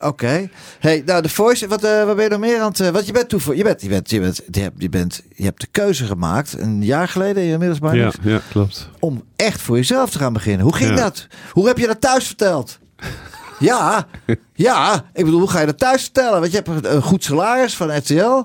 Oké. 0.00 0.48
Hey, 0.78 1.02
nou, 1.06 1.22
de 1.22 1.28
Voice, 1.28 1.68
wat, 1.68 1.84
eh, 1.84 2.04
wat 2.04 2.14
ben 2.16 2.24
je 2.24 2.30
nog 2.30 2.40
meer 2.40 2.60
aan 2.60 2.68
het... 2.68 2.80
eh, 2.80 2.88
wat 2.88 3.06
je 3.06 3.12
bent 3.12 3.28
toe 3.28 3.40
voor... 3.40 3.56
Je 3.56 3.62
bent, 3.62 3.82
je 3.82 3.88
bent, 3.88 4.10
je 4.10 4.20
bent, 4.20 4.40
je 4.50 4.60
hebt, 4.60 4.74
je 4.82 4.88
bent, 4.88 5.22
je 5.34 5.44
hebt 5.44 5.60
de 5.60 5.66
keuze 5.70 6.04
gemaakt, 6.04 6.54
een 6.58 6.82
jaar 6.84 7.08
geleden 7.08 7.42
inmiddels 7.42 7.80
maar 7.80 7.96
Ja, 7.96 8.10
ja, 8.22 8.40
klopt. 8.50 8.88
om 8.98 9.22
echt 9.36 9.60
voor 9.60 9.76
jezelf 9.76 10.10
te 10.10 10.18
gaan 10.18 10.32
beginnen. 10.32 10.62
Hoe 10.62 10.74
ging 10.76 10.90
Ja. 10.90 10.96
dat? 10.96 11.26
Hoe 11.52 11.66
heb 11.66 11.78
je 11.78 11.86
dat 11.86 12.00
thuis 12.00 12.26
verteld? 12.26 12.78
ja, 13.58 14.06
ja. 14.54 15.04
Ik 15.14 15.24
bedoel, 15.24 15.40
hoe 15.40 15.50
ga 15.50 15.60
je 15.60 15.66
dat 15.66 15.78
thuis 15.78 16.02
vertellen? 16.02 16.40
Want 16.40 16.52
je 16.52 16.62
hebt 16.64 16.84
een- 16.86 17.02
goed 17.02 17.24
salaris 17.24 17.76
van 17.76 17.96
RTL. 17.96 18.42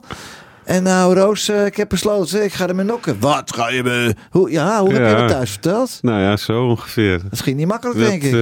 En 0.63 0.83
nou, 0.83 1.15
Roos, 1.15 1.49
eh, 1.49 1.65
ik 1.65 1.77
heb 1.77 1.89
besloten, 1.89 2.43
ik 2.43 2.53
ga 2.53 2.67
ermee 2.67 2.85
nokken. 2.85 3.19
Wat 3.19 3.53
ga 3.55 3.69
je 3.69 3.83
me... 3.83 4.15
Hoe, 4.29 4.51
ja, 4.51 4.79
hoe 4.79 4.93
heb 4.93 5.09
je 5.09 5.15
dat 5.15 5.27
thuis 5.29 5.51
verteld? 5.51 5.99
Nou 6.01 6.21
ja, 6.21 6.37
zo 6.37 6.63
ongeveer. 6.67 7.21
Dat 7.29 7.41
ging 7.41 7.57
niet 7.57 7.67
makkelijk, 7.67 7.99
Dat 7.99 8.07
denk 8.09 8.23
ik. 8.23 8.33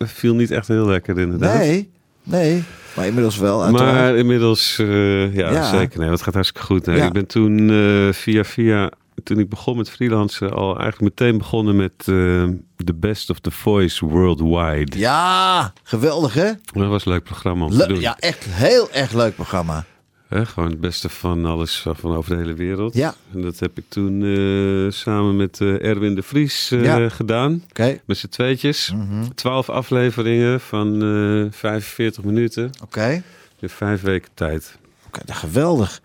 eh, 0.00 0.06
viel 0.08 0.34
niet 0.34 0.50
echt 0.50 0.68
heel 0.68 0.86
lekker 0.86 1.18
inderdaad. 1.18 1.54
nee, 1.58 1.92
nee. 2.24 2.64
Maar 2.96 3.06
inmiddels 3.06 3.36
wel. 3.36 3.62
uiteraard. 3.64 3.92
Maar 3.94 4.16
inmiddels, 4.16 4.78
eh, 4.78 5.34
ja, 5.34 5.50
Ja. 5.50 5.68
zeker. 5.78 5.98
Nee, 6.00 6.08
dat 6.08 6.22
gaat 6.22 6.34
hartstikke 6.34 6.66
goed. 6.66 6.86
Nee, 6.86 6.96
Ja. 6.96 7.06
Ik 7.06 7.12
ben 7.12 7.26
toen 7.26 7.70
eh, 7.70 8.12
via 8.12 8.44
via, 8.44 8.90
toen 9.22 9.38
ik 9.38 9.48
begon 9.48 9.76
met 9.76 9.90
freelancen, 9.90 10.52
al 10.52 10.78
eigenlijk 10.78 11.00
meteen 11.00 11.38
begonnen 11.38 11.76
met 11.76 11.92
eh 11.98 12.44
The 12.84 12.94
Best 12.94 13.30
of 13.30 13.38
the 13.38 13.50
Voice 13.50 14.06
Worldwide. 14.06 14.98
Ja, 14.98 15.72
geweldig 15.82 16.34
hè? 16.34 16.50
Dat 16.72 16.86
was 16.88 17.04
een 17.06 17.12
leuk 17.12 17.22
programma 17.24 17.64
om 17.64 17.72
Le- 17.72 17.78
te 17.82 17.88
doen. 17.88 18.00
ja, 18.00 18.16
echt 18.18 18.44
heel 18.48 18.88
erg 18.92 19.12
leuk 19.12 19.34
programma. 19.34 19.84
Hè, 20.34 20.46
gewoon 20.46 20.70
het 20.70 20.80
beste 20.80 21.08
van 21.08 21.44
alles 21.46 21.86
van 21.94 22.14
over 22.16 22.30
de 22.30 22.36
hele 22.42 22.54
wereld. 22.54 22.94
Ja. 22.94 23.14
En 23.34 23.42
dat 23.42 23.58
heb 23.58 23.78
ik 23.78 23.84
toen 23.88 24.22
eh, 24.22 24.90
samen 24.92 25.36
met 25.36 25.60
eh, 25.60 25.84
Erwin 25.84 26.14
de 26.14 26.22
Vries 26.22 26.70
eh, 26.70 26.84
Ja. 26.84 27.08
gedaan. 27.08 27.62
Oké, 27.70 27.98
Met 28.04 28.16
z'n 28.18 28.28
tweetjes. 28.28 28.92
Mhm. 28.94 29.24
Twaalf 29.34 29.68
afleveringen 29.70 30.60
van 30.60 31.02
eh 31.02 31.52
45 31.58 32.24
minuten. 32.24 32.70
oké. 32.82 33.22
In 33.60 33.68
vijf 33.68 34.00
weken 34.02 34.30
tijd. 34.34 34.78
Oké, 35.06 35.20
dat 35.24 35.36
geweldig. 35.36 36.00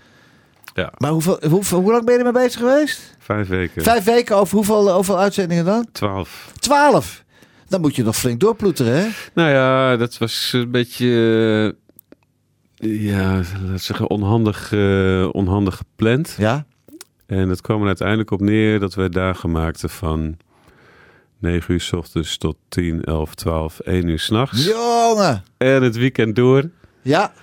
Ja, 0.74 0.92
Maar 0.98 1.12
hoeveel, 1.12 1.40
hoeveel, 1.50 1.80
hoe 1.82 1.92
lang 1.92 2.06
ben 2.06 2.14
je 2.14 2.24
ermee 2.24 2.44
bezig 2.44 2.60
geweest? 2.60 3.16
vijf 3.20 3.48
weken. 3.48 3.84
Vijf 3.84 4.04
weken 4.04 4.36
over 4.36 4.56
hoeveel, 4.56 4.94
hoeveel 4.94 5.20
uitzendingen 5.20 5.66
dan? 5.66 5.86
Twaalf. 5.92 6.52
Twaalf. 6.60 7.24
Dan 7.68 7.82
moet 7.82 7.96
je 7.96 8.04
nog 8.04 8.16
flink 8.18 8.40
doorploeteren, 8.40 8.94
hè? 9.02 9.08
Nou 9.34 9.50
ja, 9.50 9.98
dat 9.98 10.18
was 10.18 10.52
een 10.54 10.72
beetje, 10.72 11.08
eh, 11.76 11.89
ja, 12.80 13.36
laten 13.36 13.72
we 13.72 13.78
zeggen, 13.78 14.10
onhandig, 14.10 14.72
eh, 14.74 15.30
onhandig 15.32 15.76
gepland. 15.76 16.36
Ja. 16.38 16.66
En 17.26 17.48
dat 17.48 17.62
kwam 17.62 17.82
er 17.82 17.88
uiteindelijk 17.88 18.32
op 18.32 18.42
neer 18.42 18.80
dat 18.80 18.94
wij 18.94 19.10
dagen 19.10 19.52
maakten 19.52 19.90
van 19.90 20.38
9 21.40 21.74
uur 21.74 21.82
s 21.82 21.94
ochtends 21.94 22.38
tot 22.38 22.56
10, 22.70 23.04
11, 23.04 23.36
12, 23.36 23.80
1 23.80 24.08
uur 24.08 24.20
s'nachts. 24.20 24.66
Jongen. 24.66 25.44
En 25.58 25.84
het 25.84 25.96
weekend 25.96 26.36
door. 26.36 26.70
Ja. 27.02 27.34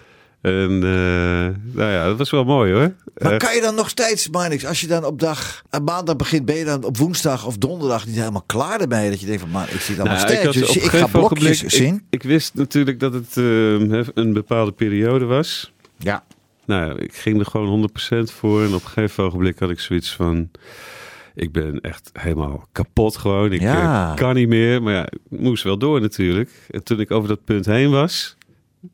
En 0.40 0.70
eh, 0.70 1.74
nou 1.74 1.90
ja, 1.90 2.06
dat 2.06 2.18
was 2.18 2.30
wel 2.30 2.44
mooi 2.44 2.72
hoor. 2.72 2.94
Maar 3.16 3.32
Eh, 3.32 3.38
kan 3.38 3.54
je 3.54 3.60
dan 3.60 3.74
nog 3.74 3.88
steeds, 3.88 4.28
Marnix, 4.28 4.66
als 4.66 4.80
je 4.80 4.86
dan 4.86 5.04
op 5.04 5.20
dag, 5.20 5.62
aan 5.70 5.84
maandag 5.84 6.16
begint, 6.16 6.44
ben 6.44 6.56
je 6.56 6.64
dan 6.64 6.84
op 6.84 6.96
woensdag 6.96 7.46
of 7.46 7.56
donderdag 7.56 8.06
niet 8.06 8.16
helemaal 8.16 8.42
klaar 8.46 8.80
ermee? 8.80 9.10
Dat 9.10 9.20
je 9.20 9.26
denkt 9.26 9.40
van, 9.40 9.50
maar 9.50 9.72
ik 9.72 9.80
zit 9.80 9.98
allemaal 9.98 10.16
nou, 10.16 10.28
sterk. 10.28 10.44
had 10.44 10.52
Dus 10.54 10.76
ik 10.76 10.82
een 10.92 10.98
ga 10.98 11.06
blokjes 11.06 11.60
zien. 11.62 11.94
Ik, 11.94 12.02
ik 12.10 12.22
wist 12.22 12.54
natuurlijk 12.54 13.00
dat 13.00 13.12
het 13.12 13.36
eh, 13.36 14.06
een 14.14 14.32
bepaalde 14.32 14.72
periode 14.72 15.24
was. 15.24 15.72
Ja. 15.98 16.24
Nou, 16.66 16.86
ja, 16.86 16.98
ik 17.02 17.14
ging 17.14 17.38
er 17.38 17.46
gewoon 17.46 17.90
100% 17.90 18.32
voor. 18.32 18.62
En 18.62 18.74
op 18.74 18.82
een 18.84 18.88
gegeven 18.88 19.24
ogenblik 19.24 19.58
had 19.58 19.70
ik 19.70 19.80
zoiets 19.80 20.14
van... 20.14 20.50
Ik 21.34 21.52
ben 21.52 21.80
echt 21.80 22.10
helemaal 22.12 22.66
kapot 22.72 23.16
gewoon. 23.16 23.52
Ik 23.52 23.60
Ja. 23.60 24.10
eh, 24.10 24.16
kan 24.16 24.34
niet 24.34 24.48
meer. 24.48 24.82
Maar 24.82 24.92
ja, 24.94 25.06
ik 25.06 25.40
moest 25.40 25.62
wel 25.62 25.78
door 25.78 26.00
natuurlijk. 26.00 26.50
En 26.70 26.82
toen 26.82 27.00
ik 27.00 27.10
over 27.10 27.28
dat 27.28 27.44
punt 27.44 27.66
heen 27.66 27.90
was... 27.90 28.35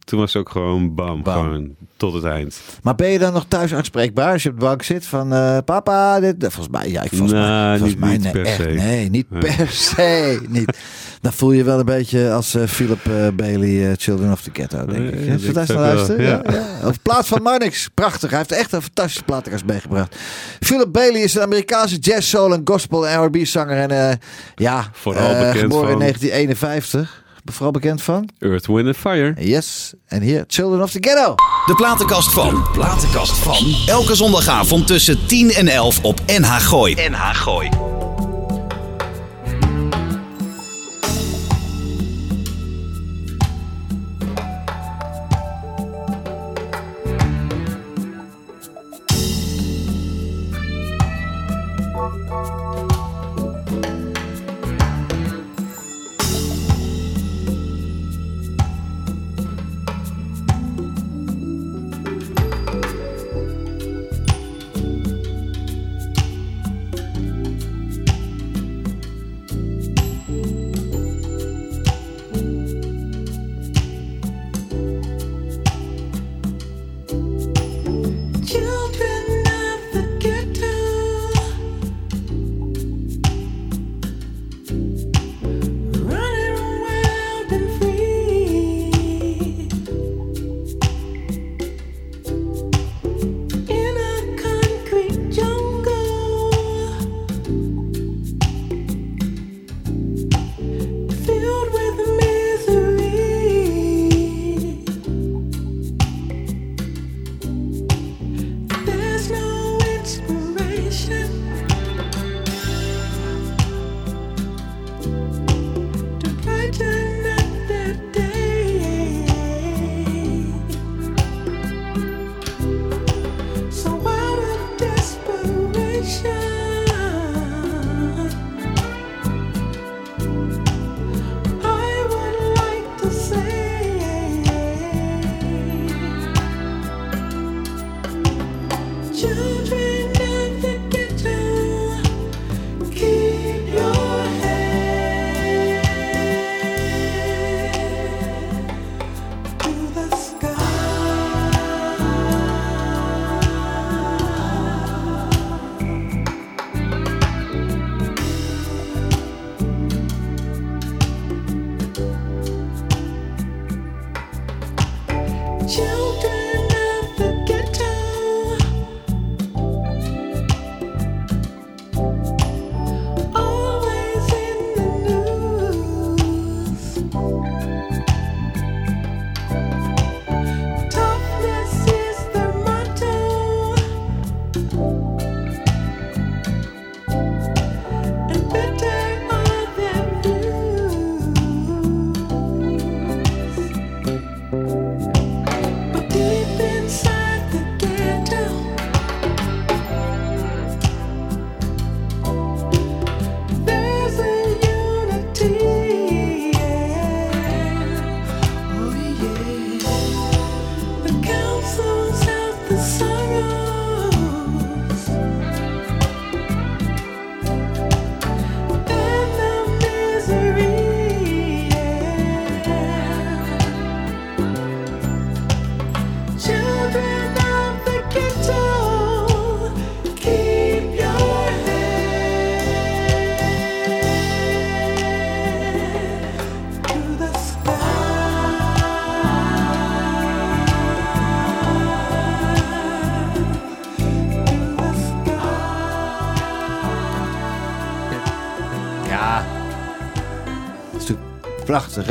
Toen 0.05 0.19
was 0.19 0.33
het 0.33 0.43
ook 0.43 0.49
gewoon 0.51 0.95
bam, 0.95 1.23
Bam. 1.23 1.43
gewoon 1.43 1.75
tot 1.97 2.13
het 2.15 2.25
eind. 2.25 2.61
Maar 2.83 2.95
ben 2.95 3.09
je 3.09 3.19
dan 3.19 3.33
nog 3.33 3.45
thuis 3.49 3.75
aanspreekbaar 3.75 4.33
als 4.33 4.43
je 4.43 4.49
op 4.49 4.59
de 4.59 4.65
bank 4.65 4.83
zit 4.83 5.07
van 5.07 5.33
eh, 5.33 5.59
papa, 5.65 6.21
dit, 6.21 6.35
volgens 6.39 6.69
mij, 6.69 6.91
ja, 6.91 7.03
ik 7.03 7.09
volgens 7.09 7.33
mij, 7.33 7.79
volgens 7.79 7.91
niet- 7.91 7.99
mij 8.01 8.11
niet 8.13 8.23
nee, 8.23 8.33
per 8.33 8.45
echt, 8.47 8.57
se. 8.57 8.69
nee, 8.69 9.11
niet 9.11 9.31
Nee. 9.31 9.41
per 9.57 9.69
se, 9.97 10.41
niet. 10.49 10.79
Dan 11.21 11.33
voel 11.33 11.53
je 11.53 11.65
wel 11.65 11.79
een 11.79 11.85
beetje 11.85 12.33
als 12.33 12.55
eh, 12.55 12.67
Philip 12.67 13.07
eh, 13.07 13.29
Bailey, 13.35 13.91
eh, 13.91 13.97
Children 13.97 14.33
of 14.33 14.43
the 14.43 14.51
Ghetto, 14.53 14.85
denk 14.87 15.11
ik. 15.15 15.27
Ja, 15.27 15.61
ik 15.61 15.69
luisteren? 15.69 16.23
Ja. 16.25 16.41
ja. 16.45 16.53
Ja. 16.53 16.89
Op 16.89 16.95
plaats 17.03 17.29
van 17.29 17.43
Marnix, 17.43 17.89
prachtig. 17.95 18.29
Hij 18.31 18.39
heeft 18.39 18.53
echt 18.53 18.73
een 18.73 18.83
fantastische 18.83 19.23
platenkast 19.25 19.65
meegebracht. 19.65 20.17
Philip 20.61 20.93
Bailey 20.93 21.21
is 21.21 21.35
een 21.35 21.43
Amerikaanse 21.43 21.99
jazz, 21.99 22.29
soul 22.29 22.53
en 22.53 22.61
gospel 22.65 23.09
en 23.09 23.25
R&B 23.25 23.37
zanger 23.47 23.77
en 23.77 23.91
eh, 24.11 24.17
ja, 24.55 24.89
Vooral 24.93 25.31
eh, 25.31 25.39
bekend 25.39 25.59
geboren 25.59 25.85
in 25.85 25.91
van- 25.91 25.99
1951. 25.99 27.22
Vooral 27.45 27.71
bekend 27.71 28.03
van? 28.03 28.29
Earth, 28.39 28.67
Wind 28.67 28.87
and 28.87 28.97
Fire. 28.97 29.35
Yes. 29.39 29.93
En 30.07 30.23
hier, 30.23 30.45
Children 30.47 30.83
of 30.83 30.91
the 30.91 30.99
Ghetto. 31.01 31.35
De 31.67 31.75
platenkast 31.75 32.33
van. 32.33 32.55
De 32.55 32.71
platenkast 32.73 33.39
van. 33.39 33.75
Elke 33.87 34.15
zondagavond 34.15 34.87
tussen 34.87 35.27
10 35.27 35.51
en 35.51 35.69
11 35.69 36.03
op 36.03 36.21
NH 36.27 36.57
Gooi. 36.57 36.95
NH 36.95 37.35
Gooi. 37.35 37.69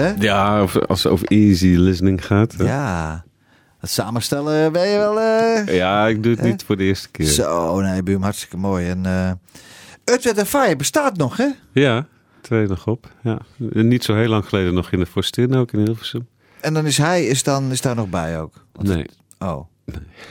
Hè? 0.01 0.13
Ja, 0.19 0.63
of, 0.63 0.77
als 0.77 1.03
het 1.03 1.11
over 1.11 1.27
easy 1.27 1.67
listening 1.67 2.25
gaat. 2.25 2.53
hè. 2.53 2.63
Ja. 2.63 3.23
Het 3.79 3.89
samenstellen 3.89 4.71
ben 4.71 4.87
je 4.87 4.97
wel... 4.97 5.19
eh, 5.19 5.75
Ja, 5.75 6.07
ik 6.07 6.23
doe 6.23 6.31
het 6.35 6.41
niet 6.43 6.63
voor 6.63 6.77
de 6.77 6.83
eerste 6.83 7.09
keer. 7.09 7.25
Zo, 7.25 7.79
nee, 7.81 8.03
Buum, 8.03 8.21
hartstikke 8.21 8.57
mooi. 8.57 8.89
En 8.89 9.05
eh 9.05 9.31
Utrecht 10.15 10.37
en 10.37 10.45
Fire 10.45 10.75
bestaat 10.75 11.17
nog, 11.17 11.37
hè? 11.37 11.47
Ja, 11.71 12.07
twee 12.41 12.67
nog 12.67 12.87
op. 12.87 13.11
Ja. 13.23 13.37
Niet 13.57 14.03
zo 14.03 14.15
heel 14.15 14.27
lang 14.27 14.45
geleden 14.45 14.73
nog 14.73 14.91
in 14.91 14.99
de 14.99 15.05
Forstin 15.05 15.55
ook 15.55 15.71
in 15.71 15.79
Hilversum. 15.79 16.27
En 16.61 16.73
dan 16.73 16.85
is 16.85 16.97
hij 16.97 17.25
is 17.25 17.43
dan, 17.43 17.71
is 17.71 17.81
daar 17.81 17.95
nog 17.95 18.09
bij 18.09 18.39
ook. 18.41 18.65
Want- 18.73 18.87
Nee. 18.87 19.05
Oh. 19.39 19.59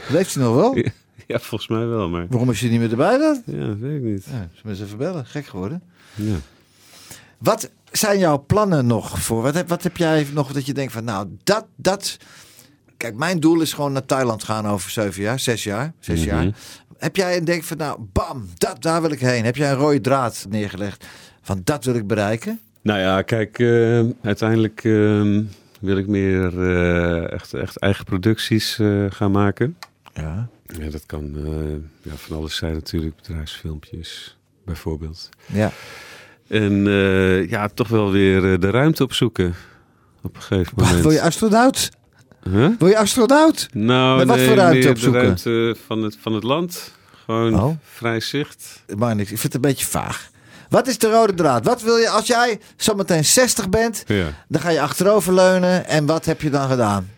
Leeft 0.08 0.34
hij 0.34 0.44
nog 0.44 0.54
wel? 0.54 0.76
Ja, 1.26 1.38
volgens 1.38 1.70
mij 1.70 1.86
wel, 1.86 2.08
maar 2.08 2.26
Waarom 2.28 2.50
is 2.50 2.60
hij 2.60 2.70
niet 2.70 2.80
meer 2.80 2.90
erbij 2.90 3.18
dan? 3.18 3.42
ja, 3.46 3.66
dat 3.66 3.76
weet 3.78 3.96
ik 3.96 4.02
niet. 4.02 4.24
Ja, 4.24 4.48
ze 4.54 4.60
moeten 4.64 4.84
even 4.84 4.98
bellen. 4.98 5.26
Gek 5.26 5.46
geworden. 5.46 5.82
Ja. 6.14 6.34
Wat 7.38 7.70
zijn 7.92 8.18
jouw 8.18 8.44
plannen 8.46 8.86
nog 8.86 9.22
voor? 9.22 9.42
Wat 9.42 9.54
heb, 9.54 9.68
wat 9.68 9.82
heb 9.82 9.96
jij 9.96 10.26
nog 10.32 10.52
dat 10.52 10.66
je 10.66 10.74
denkt 10.74 10.92
van, 10.92 11.04
nou, 11.04 11.28
dat, 11.44 11.66
dat. 11.76 12.16
Kijk, 12.96 13.14
mijn 13.14 13.40
doel 13.40 13.60
is 13.60 13.72
gewoon 13.72 13.92
naar 13.92 14.06
Thailand 14.06 14.44
gaan 14.44 14.66
over 14.66 14.90
zeven 14.90 15.22
jaar, 15.22 15.38
zes 15.38 15.64
jaar, 15.64 15.92
zes 15.98 16.18
Mhm. 16.20 16.28
jaar. 16.28 16.50
Heb 16.98 17.16
jij 17.16 17.36
een 17.36 17.44
denk 17.44 17.64
van, 17.64 17.76
nou, 17.76 18.00
bam, 18.12 18.48
dat, 18.58 18.82
daar 18.82 19.00
wil 19.02 19.10
ik 19.10 19.20
heen. 19.20 19.44
Heb 19.44 19.56
jij 19.56 19.70
een 19.70 19.76
rode 19.76 20.00
draad 20.00 20.46
neergelegd 20.48 21.06
van, 21.42 21.60
dat 21.64 21.84
wil 21.84 21.94
ik 21.94 22.06
bereiken? 22.06 22.60
Nou 22.82 23.00
ja, 23.00 23.22
kijk, 23.22 23.58
eh, 23.58 24.00
uiteindelijk 24.22 24.84
eh, 24.84 25.38
wil 25.80 25.96
ik 25.96 26.06
meer 26.06 26.62
eh, 26.70 27.32
echt, 27.32 27.54
echt 27.54 27.76
eigen 27.78 28.04
producties 28.04 28.78
eh, 28.78 29.04
gaan 29.08 29.30
maken. 29.30 29.76
Ja. 30.14 30.48
Ja, 30.78 30.90
dat 30.90 31.06
kan 31.06 31.32
eh, 31.36 32.10
ja, 32.10 32.16
van 32.16 32.36
alles 32.36 32.56
zijn 32.56 32.72
natuurlijk, 32.72 33.16
bedrijfsfilmpjes 33.16 34.36
bijvoorbeeld. 34.64 35.28
Ja. 35.46 35.72
En 36.50 36.86
eh, 36.86 37.50
ja, 37.50 37.68
toch 37.74 37.88
wel 37.88 38.10
weer 38.10 38.52
eh, 38.52 38.60
de 38.60 38.70
ruimte 38.70 39.02
opzoeken 39.02 39.54
op 40.22 40.36
een 40.36 40.42
gegeven 40.42 40.72
moment. 40.76 41.00
Wil 41.02 41.10
je 41.10 41.20
astronaut? 41.22 41.88
Huh? 42.50 42.68
Wil 42.78 42.88
je 42.88 42.98
astronaut? 42.98 43.68
Nou, 43.72 44.18
Met 44.18 44.26
wat 44.26 44.36
nee, 44.36 44.46
voor 44.46 44.56
ruimte 44.56 44.88
opzoeken? 44.88 45.20
De 45.20 45.26
ruimte 45.26 45.76
van 45.86 46.02
het, 46.02 46.16
van 46.20 46.32
het 46.32 46.42
land. 46.42 46.92
Gewoon 47.24 47.60
Oh. 47.60 47.76
vrij 47.94 48.20
zicht. 48.20 48.82
Maar 48.96 49.14
niks. 49.16 49.30
Ik 49.30 49.38
vind 49.38 49.52
het 49.52 49.54
een 49.64 49.70
beetje 49.70 49.86
vaag. 49.86 50.30
Wat 50.68 50.86
is 50.86 50.98
de 50.98 51.10
rode 51.10 51.34
draad? 51.34 51.64
Wat 51.64 51.82
wil 51.82 51.96
je 51.96 52.08
als 52.08 52.26
jij 52.26 52.60
zometeen 52.76 53.24
60 53.24 53.68
bent? 53.68 54.04
Ja. 54.06 54.26
Dan 54.48 54.60
ga 54.60 54.70
je 54.70 54.80
achteroverleunen. 54.80 55.86
En 55.86 56.06
wat 56.06 56.24
heb 56.24 56.40
je 56.42 56.50
dan 56.50 56.68
gedaan? 56.68 57.08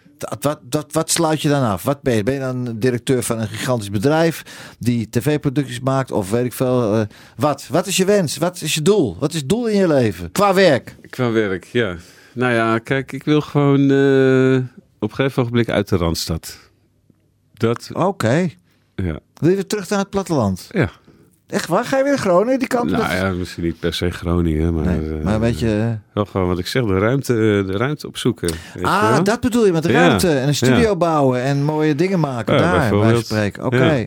Wat, 0.41 0.59
dat, 0.63 0.93
wat 0.93 1.11
sluit 1.11 1.43
je 1.43 1.49
dan 1.49 1.63
af? 1.63 1.83
Wat 1.83 2.03
ben 2.03 2.15
je? 2.15 2.23
Ben 2.23 2.35
je 2.35 2.41
dan 2.41 2.79
directeur 2.79 3.23
van 3.23 3.39
een 3.41 3.49
gigantisch 3.49 3.91
bedrijf 3.91 4.43
die 4.79 5.09
tv-producties 5.11 5.81
maakt? 5.81 6.11
Of 6.13 6.31
weet 6.31 6.45
ik 6.45 6.53
veel. 6.53 6.95
eh, 6.95 7.01
wat? 7.37 7.67
Wat 7.71 7.87
is 7.87 7.97
je 7.97 8.05
wens? 8.05 8.37
Wat 8.37 8.61
is 8.61 8.75
je 8.75 8.83
doel? 8.83 9.17
Wat 9.19 9.33
is 9.33 9.41
het 9.41 9.49
doel 9.49 9.67
in 9.67 9.77
je 9.79 9.89
leven? 9.89 10.33
Qua 10.33 10.55
werk. 10.55 10.97
Qua 11.11 11.31
werk, 11.31 11.65
ja. 11.65 11.97
Nou 12.33 12.53
ja, 12.53 12.79
kijk, 12.79 13.13
ik 13.13 13.25
wil 13.25 13.41
gewoon 13.41 13.91
eh, 13.91 14.57
op 14.99 15.11
een 15.11 15.17
gegeven 15.17 15.43
ogenblik 15.43 15.69
uit 15.69 15.89
de 15.89 15.97
Randstad. 15.97 16.59
Dat, 17.53 17.91
Oké. 17.93 18.49
ja. 18.95 19.19
Wil 19.35 19.49
je 19.51 19.55
weer 19.55 19.67
terug 19.67 19.89
naar 19.89 19.99
het 19.99 20.11
platteland? 20.11 20.69
Ja. 20.71 20.91
Echt 21.53 21.67
waar? 21.69 21.85
Ga 21.85 21.97
je 21.99 22.05
weer 22.05 22.19
Groningen? 22.19 22.59
Die 22.59 22.69
kant? 22.69 22.91
Nou 22.91 23.03
Dat- 23.03 23.13
ja, 23.13 23.31
misschien 23.31 23.65
niet 23.65 23.79
per 23.81 23.95
se 23.95 24.11
Groningen, 24.11 24.75
maar, 24.75 24.85
nee, 24.85 25.19
eh, 25.19 25.25
maar 25.25 25.41
beetje... 25.41 25.69
eh, 25.79 26.15
wel 26.15 26.25
gewoon 26.25 26.49
wat 26.49 26.59
ik 26.59 26.67
zeg, 26.67 26.85
de 26.85 26.99
ruimte, 26.99 27.33
eh, 27.33 27.67
de 27.67 27.77
ruimte 27.77 28.07
opzoeken. 28.07 28.49
weet 28.49 28.59
je 28.75 28.87
Ah, 28.87 29.25
dat 29.25 29.41
bedoel 29.41 29.67
je 29.67 29.73
met 29.73 29.85
Ja, 29.87 29.93
ruimte 29.93 30.31
en 30.39 30.49
een 30.49 30.55
studio 30.55 30.77
ja. 30.79 30.97
bouwen 30.97 31.43
en 31.43 31.65
mooie 31.65 31.95
dingen 31.95 32.21
maken. 32.21 32.55
Ja, 32.55 32.61
daar, 32.61 32.99
bij 32.99 33.23
spreken. 33.23 33.65
Oké. 33.65 34.07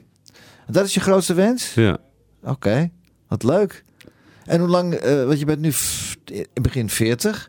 Dat 0.67 0.85
is 0.85 0.93
je 0.93 0.99
grootste 0.99 1.33
wens? 1.33 1.73
Ja. 1.73 1.97
Oké, 2.43 2.89
wat 3.27 3.43
leuk. 3.43 3.83
En 4.45 4.59
hoe 4.59 4.69
lang, 4.69 4.93
eh 4.93 5.25
want 5.25 5.39
je 5.39 5.45
bent 5.45 5.59
nu 5.59 5.71
in 6.53 6.61
begin 6.61 6.89
40, 6.89 7.47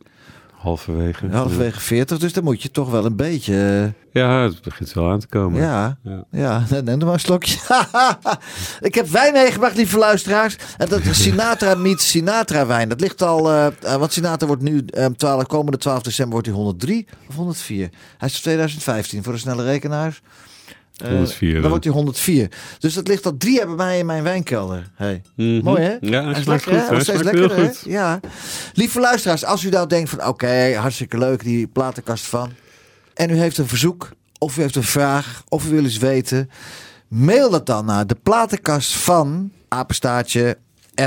Halverwege. 0.67 1.29
halverwege 1.31 1.81
40, 1.81 2.19
dus 2.19 2.33
dan 2.33 2.45
moet 2.45 2.63
je 2.63 2.71
toch 2.71 2.91
wel 2.91 3.05
een 3.05 3.17
beetje. 3.17 3.93
eh, 4.13 4.23
Ja, 4.23 4.43
het 4.43 4.63
begint 4.63 4.93
wel 4.93 5.11
aan 5.11 5.19
te 5.21 5.27
komen. 5.27 5.61
ja, 5.61 5.99
Ja. 6.03 6.25
ja, 6.31 6.65
neem 6.85 6.99
maar 6.99 7.13
een 7.13 7.21
slokje. 7.21 7.59
ik 8.89 8.95
heb 8.95 9.07
wijn 9.09 9.33
meegebracht, 9.33 9.77
lieve 9.77 9.99
luisteraars. 9.99 10.57
En 10.77 10.89
dat 10.89 11.01
is 11.01 11.23
Sinatra 11.23 11.75
meets 11.87 12.11
Sinatra 12.11 12.67
wijn. 12.67 12.89
Dat 12.89 13.01
ligt 13.01 13.23
al, 13.23 13.51
eh, 13.51 13.67
eh, 13.67 13.95
want 13.97 14.13
Sinatra 14.13 14.47
wordt 14.47 14.63
nu, 14.63 14.85
eh, 14.87 15.07
12, 15.07 15.47
komende 15.47 15.79
12 15.79 16.03
december 16.03 16.33
wordt 16.33 16.47
hij 16.47 16.57
103 16.57 17.07
of 17.29 17.35
104. 17.35 17.89
Hij 18.19 18.29
is 18.29 18.33
van 18.35 18.43
2015 18.43 19.23
voor 19.23 19.33
de 19.33 19.39
snelle 19.39 19.63
rekenaars. 19.65 20.23
Eh, 20.97 21.09
104 21.11 21.53
Dan 21.53 21.61
dan. 21.61 21.71
wordt 21.71 21.85
hij 21.85 21.93
104. 21.95 22.51
Dus 22.79 22.95
dat 22.95 23.09
ligt 23.09 23.27
al 23.27 23.37
drie 23.37 23.67
bij 23.67 23.75
mij 23.75 23.99
in 23.99 24.07
mijn 24.07 24.23
wijnkelder. 24.23 24.91
Hey. 24.95 25.23
Mhm. 25.37 25.61
Mooi 25.65 25.83
hè? 25.83 25.97
Ja, 26.01 26.11
hij 26.11 26.23
Hij 26.23 26.31
is 26.33 26.43
smaakt 26.43 26.67
lekker, 26.67 26.73
hè? 26.73 26.97
goed. 26.97 27.07
Hij 27.07 27.17
smaakt 27.19 27.37
heel 27.37 27.49
hè? 27.49 27.65
goed. 27.67 27.83
Ja. 27.87 28.21
Lieve 28.75 29.01
luisteraars, 29.01 29.45
als 29.45 29.65
u 29.65 29.69
nou 29.69 29.87
denkt 29.89 30.11
van 30.11 30.27
oké, 30.27 30.75
hartstikke 30.75 31.19
leuk 31.19 31.45
die 31.45 31.67
platenkast 31.67 32.25
van. 32.27 32.51
En 33.15 33.31
u 33.31 33.37
heeft 33.39 33.59
een 33.59 33.69
verzoek, 33.69 34.11
of 34.39 34.59
u 34.59 34.61
heeft 34.61 34.77
een 34.77 34.83
vraag, 34.83 35.43
of 35.49 35.67
u 35.67 35.71
wil 35.71 35.85
eens 35.85 35.99
weten. 35.99 36.51
Mail 37.09 37.51
dat 37.51 37.67
dan 37.67 37.85
naar 37.85 38.07
de 38.07 38.17
platenkast 38.23 38.93
van 38.97 39.53
apenstaartje 39.69 40.57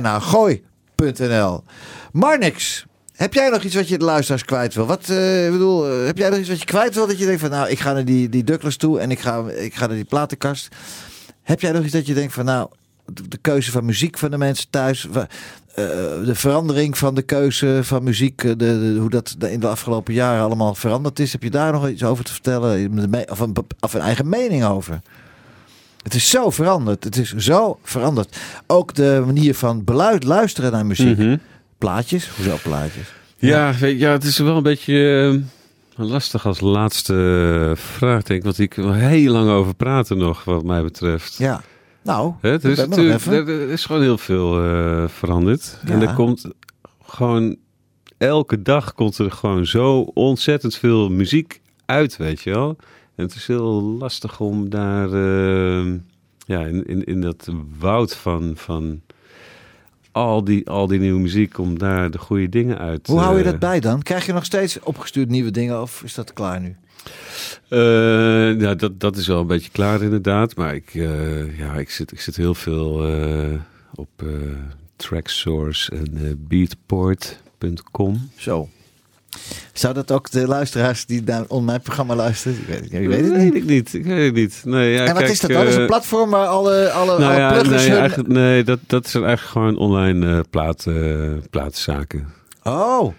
nhagooi.nl. 0.02 1.64
Marnix, 2.12 2.86
heb 3.20 3.34
jij 3.34 3.50
nog 3.50 3.64
iets 3.64 3.76
wat 3.76 3.88
je 3.88 3.98
de 3.98 4.06
luisteraars 4.06 4.46
kwijt 4.46 4.74
wil? 4.74 4.86
Wat, 4.86 5.10
eh, 5.10 5.52
bedoel, 5.52 5.90
eh, 5.90 6.06
heb 6.06 6.18
jij 6.18 6.30
nog 6.30 6.40
iets 6.40 6.50
wat 6.50 6.60
je 6.60 6.66
kwijt 6.66 6.96
wil? 6.96 7.08
Dat 7.08 7.20
je 7.20 7.26
denkt 7.26 7.42
van 7.42 7.50
nou, 7.50 7.70
ik 7.70 7.80
ga 7.80 7.94
naar 7.94 8.06
die, 8.06 8.30
die 8.30 8.44
Douglas 8.44 8.76
toe 8.76 9.00
en 9.00 9.12
ik 9.12 9.20
ga, 9.20 9.44
ik 9.50 9.76
ga 9.76 9.86
naar 9.88 9.96
die 9.96 10.06
platenkast. 10.06 10.68
Heb 11.44 11.62
jij 11.62 11.72
nog 11.72 11.84
iets 11.84 11.94
dat 11.94 12.08
je 12.08 12.14
denkt 12.14 12.34
van 12.34 12.46
nou, 12.46 12.70
de, 13.06 13.38
keuze 13.42 13.72
van 13.72 13.86
muziek 13.86 14.18
van 14.18 14.32
de 14.32 14.38
mensen 14.38 14.70
thuis, 14.70 15.08
eh, 15.10 15.24
de 16.26 16.36
verandering 16.36 16.98
van 16.98 17.16
de 17.16 17.22
keuze 17.22 17.80
van 17.84 18.04
muziek, 18.04 18.60
de, 18.60 18.96
hoe 19.00 19.10
dat 19.10 19.36
in 19.40 19.60
de 19.60 19.68
afgelopen 19.68 20.14
jaren 20.14 20.44
allemaal 20.44 20.76
veranderd 20.76 21.20
is, 21.20 21.32
heb 21.32 21.44
je 21.44 21.50
daar 21.50 21.72
nog 21.72 21.90
iets 21.90 22.04
over 22.04 22.24
te 22.24 22.32
vertellen? 22.32 23.00
Of 23.30 23.40
een, 23.40 23.56
of 23.80 23.94
een 23.94 24.02
eigen 24.02 24.30
mening 24.30 24.66
over? 24.66 25.00
Het 26.04 26.14
is 26.14 26.30
zo 26.30 26.50
veranderd. 26.50 27.04
Het 27.04 27.18
is 27.18 27.36
zo 27.36 27.80
veranderd. 27.84 28.38
Ook 28.68 28.96
de 28.96 29.24
manier 29.26 29.56
van 29.56 29.84
beluid, 29.84 30.24
luisteren 30.24 30.72
naar 30.72 30.86
muziek. 30.86 31.18
Mhm. 31.18 31.38
Plaatjes? 31.80 32.30
Hoezo 32.30 32.58
plaatjes? 32.64 33.14
Ja, 33.38 33.74
weet, 33.80 34.00
ja, 34.00 34.12
het 34.12 34.24
is 34.24 34.38
wel 34.38 34.58
een 34.58 34.64
beetje 34.64 35.30
eh, 35.96 36.06
lastig 36.10 36.46
als 36.46 36.60
laatste 36.60 37.14
eh, 37.70 37.76
vraag, 37.84 38.24
denk 38.24 38.40
ik. 38.40 38.44
Want 38.46 38.60
ik 38.60 38.74
wil 38.74 38.94
heel 38.94 39.32
lang 39.32 39.50
over 39.50 39.76
praten 39.76 40.18
nog, 40.18 40.44
wat 40.44 40.64
mij 40.64 40.84
betreft. 40.84 41.38
Ja. 41.38 41.62
Nou, 42.04 42.34
Hè, 42.42 42.70
is 42.70 42.78
natuurlijk, 42.78 43.26
er, 43.26 43.48
er 43.50 43.70
is 43.70 43.86
gewoon 43.86 44.02
heel 44.02 44.18
veel 44.18 44.64
eh, 44.64 45.08
veranderd. 45.08 45.80
En 45.86 46.00
Ja. 46.00 46.08
er 46.08 46.14
komt 46.14 46.46
gewoon 47.06 47.56
elke 48.18 48.62
dag 48.62 48.94
komt 48.94 49.18
er 49.18 49.32
gewoon 49.32 49.66
zo 49.66 50.00
ontzettend 50.02 50.76
veel 50.76 51.10
muziek 51.10 51.62
uit, 51.86 52.18
weet 52.18 52.42
je 52.42 52.50
wel. 52.50 52.76
En 53.16 53.26
het 53.26 53.36
is 53.36 53.48
heel 53.48 53.82
lastig 53.84 54.40
om 54.40 54.70
daar, 54.70 55.10
ja, 56.46 56.60
in, 56.66 56.86
in, 56.86 57.04
in 57.04 57.22
dat 57.22 57.50
woud 57.80 58.16
van, 58.16 58.52
van 58.56 59.02
al, 60.12 60.44
die, 60.44 60.70
al 60.70 60.88
die 60.88 61.00
nieuwe 61.00 61.20
muziek, 61.20 61.58
om 61.58 61.80
daar 61.80 62.12
de 62.12 62.18
goede 62.18 62.50
dingen 62.50 62.78
uit 62.78 63.08
Hoe 63.08 63.20
hou 63.20 63.38
je 63.38 63.44
eh, 63.44 63.52
dat 63.52 63.60
bij 63.60 63.80
dan? 63.80 64.02
Krijg 64.02 64.26
je 64.26 64.34
nog 64.34 64.46
steeds 64.46 64.80
opgestuurd 64.80 65.30
nieuwe 65.30 65.52
dingen 65.52 65.82
of 65.82 66.04
is 66.04 66.14
dat 66.14 66.34
klaar 66.34 66.62
nu? 66.62 66.76
Eh, 67.68 68.60
ja, 68.60 68.76
dat, 68.76 69.00
dat 69.00 69.18
is 69.18 69.28
wel 69.28 69.40
een 69.40 69.48
beetje 69.48 69.72
klaar 69.72 70.02
inderdaad. 70.02 70.56
Maar 70.56 70.76
ik, 70.76 70.96
eh, 70.96 71.58
ja, 71.58 71.74
ik, 71.74 71.90
zit, 71.90 72.12
ik 72.12 72.22
zit 72.22 72.36
heel 72.36 72.56
veel 72.56 73.08
op 73.96 74.24
Tracksource 74.96 75.92
en 75.92 76.38
Beatport.com. 76.48 78.30
Zo. 78.36 78.70
Zou 79.74 79.94
dat 79.94 80.12
ook 80.12 80.32
de 80.32 80.48
luisteraars 80.48 81.06
die 81.06 81.22
naar 81.26 81.44
on 81.48 81.66
mijn 81.66 81.82
programma 81.82 82.16
luisteren? 82.16 82.58
Ik 82.58 82.68
weet, 82.68 82.84
ik 83.02 83.08
weet 83.08 83.22
het 83.22 83.32
weet 83.32 83.44
niet. 83.44 83.56
ik 83.56 83.66
niet. 83.66 83.94
Ik 83.94 84.06
weet 84.06 84.26
het 84.26 84.36
niet. 84.36 84.62
Nee, 84.66 84.92
ja, 84.94 85.00
en 85.00 85.08
wat 85.14 85.18
kijk, 85.18 85.30
is 85.32 85.40
dat 85.40 85.50
dan? 85.50 85.60
Dat 85.60 85.70
is 85.70 85.76
een 85.76 85.82
eh, 85.82 85.88
platform 85.88 86.30
waar 86.30 86.48
alle, 86.48 86.90
alle, 86.92 87.20
Nou 87.20 87.24
alle 87.32 87.40
ja, 87.40 87.52
pluggers 87.52 87.88
nee, 87.88 88.00
hun- 88.00 88.26
nee 88.28 88.64
dat, 88.64 88.80
dat 88.88 89.08
zijn 89.08 89.24
eigenlijk 89.24 89.52
gewoon 89.54 89.78
online 89.78 90.36
eh 90.38 90.40
plaat, 90.50 90.86
eh, 90.88 91.32
plaatzaken. 91.50 92.28
Oh. 92.64 93.14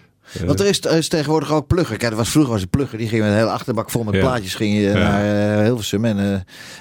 Want 0.45 0.59
er 0.59 0.65
is, 0.65 0.79
is 0.79 1.07
tegenwoordig 1.07 1.51
ook 1.51 1.67
plugger. 1.67 1.97
Kijk, 1.97 2.11
er 2.11 2.17
was 2.17 2.29
vroeger 2.29 2.51
was 2.53 2.61
een 2.61 2.69
plugger. 2.69 2.97
Die 2.97 3.07
ging 3.07 3.21
met 3.21 3.31
een 3.31 3.37
hele 3.37 3.49
achterbak 3.49 3.89
vol 3.91 4.03
met 4.03 4.13
Ja. 4.13 4.19
plaatjes 4.19 4.55
ging 4.55 4.75
je 4.75 4.81
Ja. 4.81 4.93
naar 4.93 5.57
eh, 5.57 5.63
Hilversum. 5.63 6.05
En, 6.05 6.17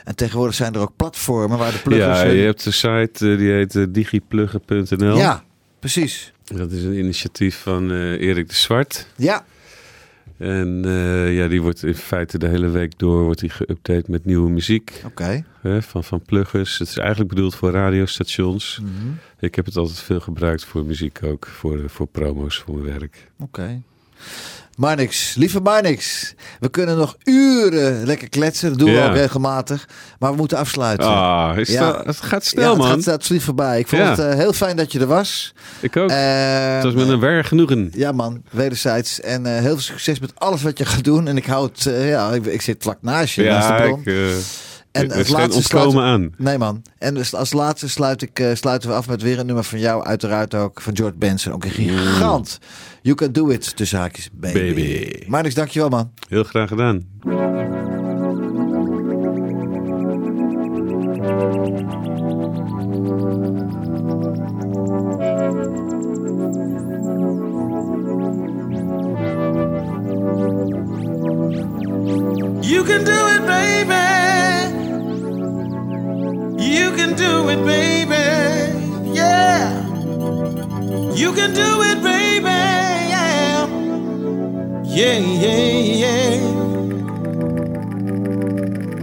en 0.04 0.14
tegenwoordig 0.16 0.54
zijn 0.54 0.74
er 0.74 0.80
ook 0.80 0.92
platformen 0.96 1.58
waar 1.58 1.72
de 1.72 1.78
pluggers... 1.78 2.20
ja, 2.20 2.26
je 2.26 2.44
hebt 2.44 2.64
een 2.66 2.72
site 2.72 3.36
die 3.36 3.50
heet 3.52 3.94
digipluggen.nl. 3.94 5.16
ja, 5.16 5.42
precies. 5.80 6.32
Dat 6.56 6.72
is 6.72 6.84
een 6.84 6.98
initiatief 6.98 7.56
van 7.56 7.90
eh, 7.90 8.20
Erik 8.20 8.48
de 8.48 8.54
Zwart. 8.54 9.06
Ja, 9.16 9.44
En 10.38 10.82
eh, 10.84 11.36
ja, 11.36 11.48
die 11.48 11.62
wordt 11.62 11.82
in 11.82 11.94
feite 11.94 12.38
de 12.38 12.48
hele 12.48 12.68
week 12.68 12.98
door 12.98 13.24
wordt 13.24 13.40
die 13.40 13.50
geüpdate 13.50 14.10
met 14.10 14.24
nieuwe 14.24 14.50
muziek 14.50 15.02
oké. 15.04 15.44
van, 15.62 16.04
van 16.04 16.22
pluggers. 16.22 16.78
Het 16.78 16.88
is 16.88 16.96
eigenlijk 16.96 17.28
bedoeld 17.28 17.54
voor 17.54 17.70
radiostations. 17.70 18.80
Mhm. 18.82 19.12
Ik 19.38 19.54
heb 19.54 19.64
het 19.64 19.76
altijd 19.76 19.98
veel 19.98 20.20
gebruikt 20.20 20.64
voor 20.64 20.84
muziek 20.84 21.22
ook, 21.22 21.46
voor, 21.46 21.90
voor 21.90 22.06
promo's 22.06 22.58
voor 22.58 22.78
mijn 22.78 22.98
werk. 22.98 23.30
Oké. 23.38 23.82
Marnix, 24.80 25.34
lieve 25.34 25.60
Marnix. 25.60 26.34
We 26.60 26.68
kunnen 26.70 26.96
nog 26.96 27.16
uren 27.24 28.06
lekker 28.06 28.28
kletsen. 28.28 28.68
Dat 28.68 28.78
doen 28.78 28.88
we 28.90 28.94
Ja. 28.96 29.08
ook 29.08 29.14
regelmatig. 29.14 29.88
Maar 30.18 30.30
we 30.30 30.36
moeten 30.36 30.58
afsluiten. 30.58 31.06
Ah, 31.08 31.58
is 31.58 31.68
Ja. 31.68 31.92
dat, 31.92 32.06
het 32.06 32.16
gaat 32.20 32.42
ja, 32.44 32.48
snel 32.50 32.68
het 32.70 32.78
man. 32.78 32.88
gaat 33.02 33.08
absoluut 33.08 33.42
voorbij. 33.42 33.78
Ik 33.78 33.88
vond 33.88 34.02
Ja. 34.02 34.08
het 34.10 34.18
eh, 34.18 34.34
heel 34.34 34.52
fijn 34.52 34.76
dat 34.76 34.92
je 34.92 35.00
er 35.00 35.06
was. 35.06 35.52
Ik 35.80 35.96
ook. 35.96 36.10
Eh, 36.10 36.74
het 36.74 36.82
was 36.84 36.94
met 36.94 37.08
een 37.08 37.20
werk 37.20 37.46
genoegen. 37.46 37.90
Ja 37.94 38.12
man, 38.12 38.42
wederzijds. 38.50 39.20
En 39.20 39.46
eh, 39.46 39.52
heel 39.52 39.62
veel 39.72 39.78
succes 39.80 40.18
met 40.20 40.32
alles 40.34 40.62
wat 40.62 40.78
je 40.78 40.84
gaat 40.84 41.04
doen. 41.04 41.28
En 41.28 41.36
ik 41.36 41.46
hou 41.46 41.66
het, 41.74 41.86
eh, 41.86 42.08
ja, 42.08 42.32
ik, 42.32 42.46
ik 42.46 42.62
zit 42.62 42.82
vlak 42.82 42.98
naast 43.00 43.34
je, 43.34 43.42
naast 43.44 43.68
de 43.68 43.74
Ja, 43.74 43.80
bron. 43.82 44.00
ik, 44.00 44.04
En 44.92 45.10
geen 45.10 45.30
laatste 45.30 46.00
aan. 46.00 46.32
Nee 46.36 46.58
man. 46.58 46.82
En 46.98 47.14
dus 47.14 47.34
als 47.34 47.52
laatste 47.52 47.88
sluit 47.88 48.22
ik, 48.22 48.38
eh, 48.38 48.54
sluiten 48.54 48.88
we 48.88 48.94
af 48.94 49.08
met 49.08 49.22
weer 49.22 49.38
een 49.38 49.46
nummer 49.46 49.64
van 49.64 49.78
jou. 49.78 50.04
Uiteraard 50.04 50.54
ook 50.54 50.80
van 50.80 50.96
George 50.96 51.16
Benson. 51.16 51.52
Ook 51.52 51.64
een 51.64 51.70
gigant. 51.70 52.58
You 53.02 53.16
can 53.16 53.32
do 53.32 53.48
it, 53.48 53.76
tussen 53.76 53.98
haakjes, 53.98 54.28
baby. 54.32 54.58
Baby. 54.58 55.24
Marnix, 55.26 55.54
dankjewel 55.54 55.88
man. 55.88 56.12
Heel 56.28 56.44
graag 56.44 56.68
gedaan. 56.68 57.08
You 72.60 72.84
can 72.84 73.04
do 73.04 73.26
it, 73.26 73.46
baby. 73.46 74.19
You 76.70 76.92
can 76.94 77.14
do 77.16 77.48
it, 77.48 77.64
baby. 77.66 78.26
Yeah. 79.12 79.84
You 81.12 81.32
can 81.32 81.52
do 81.52 81.82
it, 81.90 82.00
baby. 82.00 82.46
Yeah. 83.14 83.66
Yeah, 84.84 85.18
yeah, 85.18 85.66
yeah. 86.04 86.36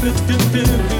Mm-hmm. 0.00 0.26
do, 0.26 0.66
do, 0.66 0.88
do. 0.88 0.99